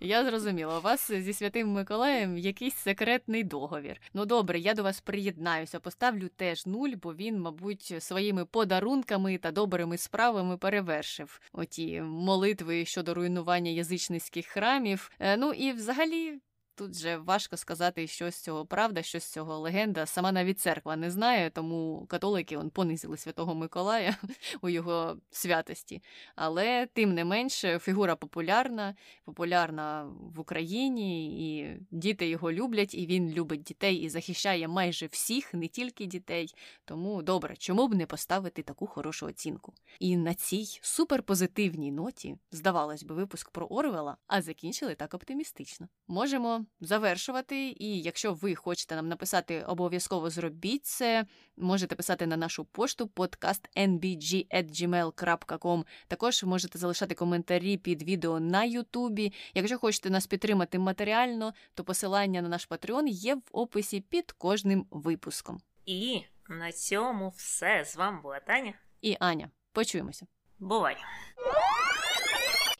Я 0.00 0.24
зрозуміла, 0.24 0.78
у 0.78 0.80
вас 0.80 1.12
зі 1.12 1.32
святим 1.32 1.68
Миколаєм 1.68 2.38
якийсь 2.38 2.76
секретний 2.76 3.44
договір. 3.44 4.00
Ну 4.14 4.26
добре, 4.26 4.58
я 4.58 4.74
до 4.74 4.82
вас 4.82 5.00
приєднаюся, 5.00 5.80
поставлю 5.80 6.28
теж 6.28 6.66
нуль, 6.66 6.92
бо 7.02 7.14
він, 7.14 7.40
мабуть, 7.40 7.94
своїми 7.98 8.44
подарунками 8.44 9.38
та 9.38 9.50
добрими 9.50 9.98
справами 9.98 10.56
перевершив 10.56 11.40
оті 11.52 12.00
молитви 12.00 12.84
щодо 12.84 13.14
руйнування 13.14 13.70
язичницьких 13.70 14.46
храмів. 14.46 15.10
Е, 15.18 15.36
ну 15.36 15.52
і 15.52 15.72
взагалі 15.72 16.40
Тут 16.78 16.94
же 16.94 17.16
важко 17.16 17.56
сказати, 17.56 18.06
що 18.06 18.30
з 18.30 18.36
цього 18.36 18.66
правда, 18.66 19.02
що 19.02 19.20
з 19.20 19.24
цього 19.24 19.58
легенда. 19.58 20.06
Сама 20.06 20.32
навіть 20.32 20.60
церква 20.60 20.96
не 20.96 21.10
знає, 21.10 21.50
тому 21.50 22.06
католики 22.08 22.56
он 22.56 22.70
понизили 22.70 23.16
Святого 23.16 23.54
Миколая 23.54 24.16
у 24.60 24.68
його 24.68 25.16
святості. 25.30 26.02
Але 26.36 26.86
тим 26.86 27.14
не 27.14 27.24
менше 27.24 27.78
фігура 27.78 28.16
популярна, 28.16 28.94
популярна 29.24 30.04
в 30.34 30.40
Україні, 30.40 31.26
і 31.48 31.76
діти 31.90 32.28
його 32.28 32.52
люблять, 32.52 32.94
і 32.94 33.06
він 33.06 33.30
любить 33.30 33.62
дітей 33.62 33.96
і 33.96 34.08
захищає 34.08 34.68
майже 34.68 35.06
всіх, 35.06 35.54
не 35.54 35.68
тільки 35.68 36.06
дітей. 36.06 36.54
Тому 36.84 37.22
добре, 37.22 37.56
чому 37.56 37.88
б 37.88 37.94
не 37.94 38.06
поставити 38.06 38.62
таку 38.62 38.86
хорошу 38.86 39.26
оцінку? 39.26 39.74
І 40.00 40.16
на 40.16 40.34
цій 40.34 40.78
суперпозитивній 40.82 41.92
ноті, 41.92 42.36
здавалось 42.52 43.02
би, 43.02 43.14
випуск 43.14 43.50
про 43.50 43.66
Орвела, 43.66 44.16
а 44.26 44.42
закінчили 44.42 44.94
так 44.94 45.14
оптимістично. 45.14 45.88
Можемо 46.08 46.64
завершувати, 46.80 47.74
і 47.78 48.02
якщо 48.02 48.34
ви 48.34 48.54
хочете 48.54 48.96
нам 48.96 49.08
написати, 49.08 49.62
обов'язково 49.62 50.30
зробіть 50.30 50.86
це. 50.86 51.26
Можете 51.56 51.94
писати 51.94 52.26
на 52.26 52.36
нашу 52.36 52.64
пошту 52.64 53.04
podcastnbg.gmail.com. 53.04 55.84
Також 56.08 56.44
можете 56.44 56.78
залишати 56.78 57.14
коментарі 57.14 57.76
під 57.76 58.02
відео 58.02 58.40
на 58.40 58.64
Ютубі. 58.64 59.32
Якщо 59.54 59.78
хочете 59.78 60.10
нас 60.10 60.26
підтримати 60.26 60.78
матеріально, 60.78 61.54
то 61.74 61.84
посилання 61.84 62.42
на 62.42 62.48
наш 62.48 62.68
Patreon 62.68 63.06
є 63.06 63.34
в 63.34 63.42
описі 63.52 64.00
під 64.00 64.32
кожним 64.32 64.86
випуском. 64.90 65.60
І 65.86 66.22
на 66.48 66.72
цьому 66.72 67.28
все. 67.28 67.84
З 67.84 67.96
вами 67.96 68.22
була 68.22 68.40
Таня 68.40 68.74
і 69.02 69.16
Аня. 69.20 69.50
Почуємося. 69.72 70.26
Бувай! 70.58 70.96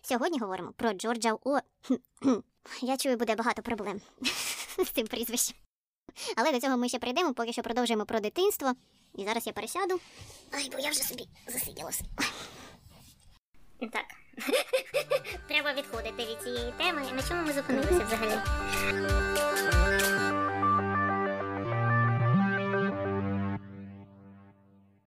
Сьогодні 0.08 0.38
говоримо 0.38 0.72
про 0.72 0.92
Джорджа 0.92 1.36
О. 1.44 1.58
Я 2.82 2.96
чую, 2.96 3.16
буде 3.16 3.34
багато 3.34 3.62
проблем 3.62 4.00
з 4.84 4.90
цим 4.94 5.06
прізвищем. 5.06 5.56
Але 6.36 6.52
до 6.52 6.60
цього 6.60 6.76
ми 6.76 6.88
ще 6.88 6.98
прийдемо, 6.98 7.34
поки 7.34 7.52
що 7.52 7.62
продовжуємо 7.62 8.06
про 8.06 8.20
дитинство. 8.20 8.72
І 9.14 9.24
зараз 9.24 9.46
я 9.46 9.52
пересяду. 9.52 10.00
Ай, 10.52 10.70
бо 10.72 10.78
я 10.78 10.90
вже 10.90 11.00
собі 11.00 11.28
засиділася. 11.46 12.04
Так. 13.80 14.04
Треба 15.48 15.72
відходити 15.72 16.26
від 16.26 16.42
цієї 16.42 16.72
теми. 16.78 17.02
На 17.16 17.22
чому 17.22 17.42
ми 17.42 17.52
зупинилися 17.52 18.04
взагалі? 18.04 18.38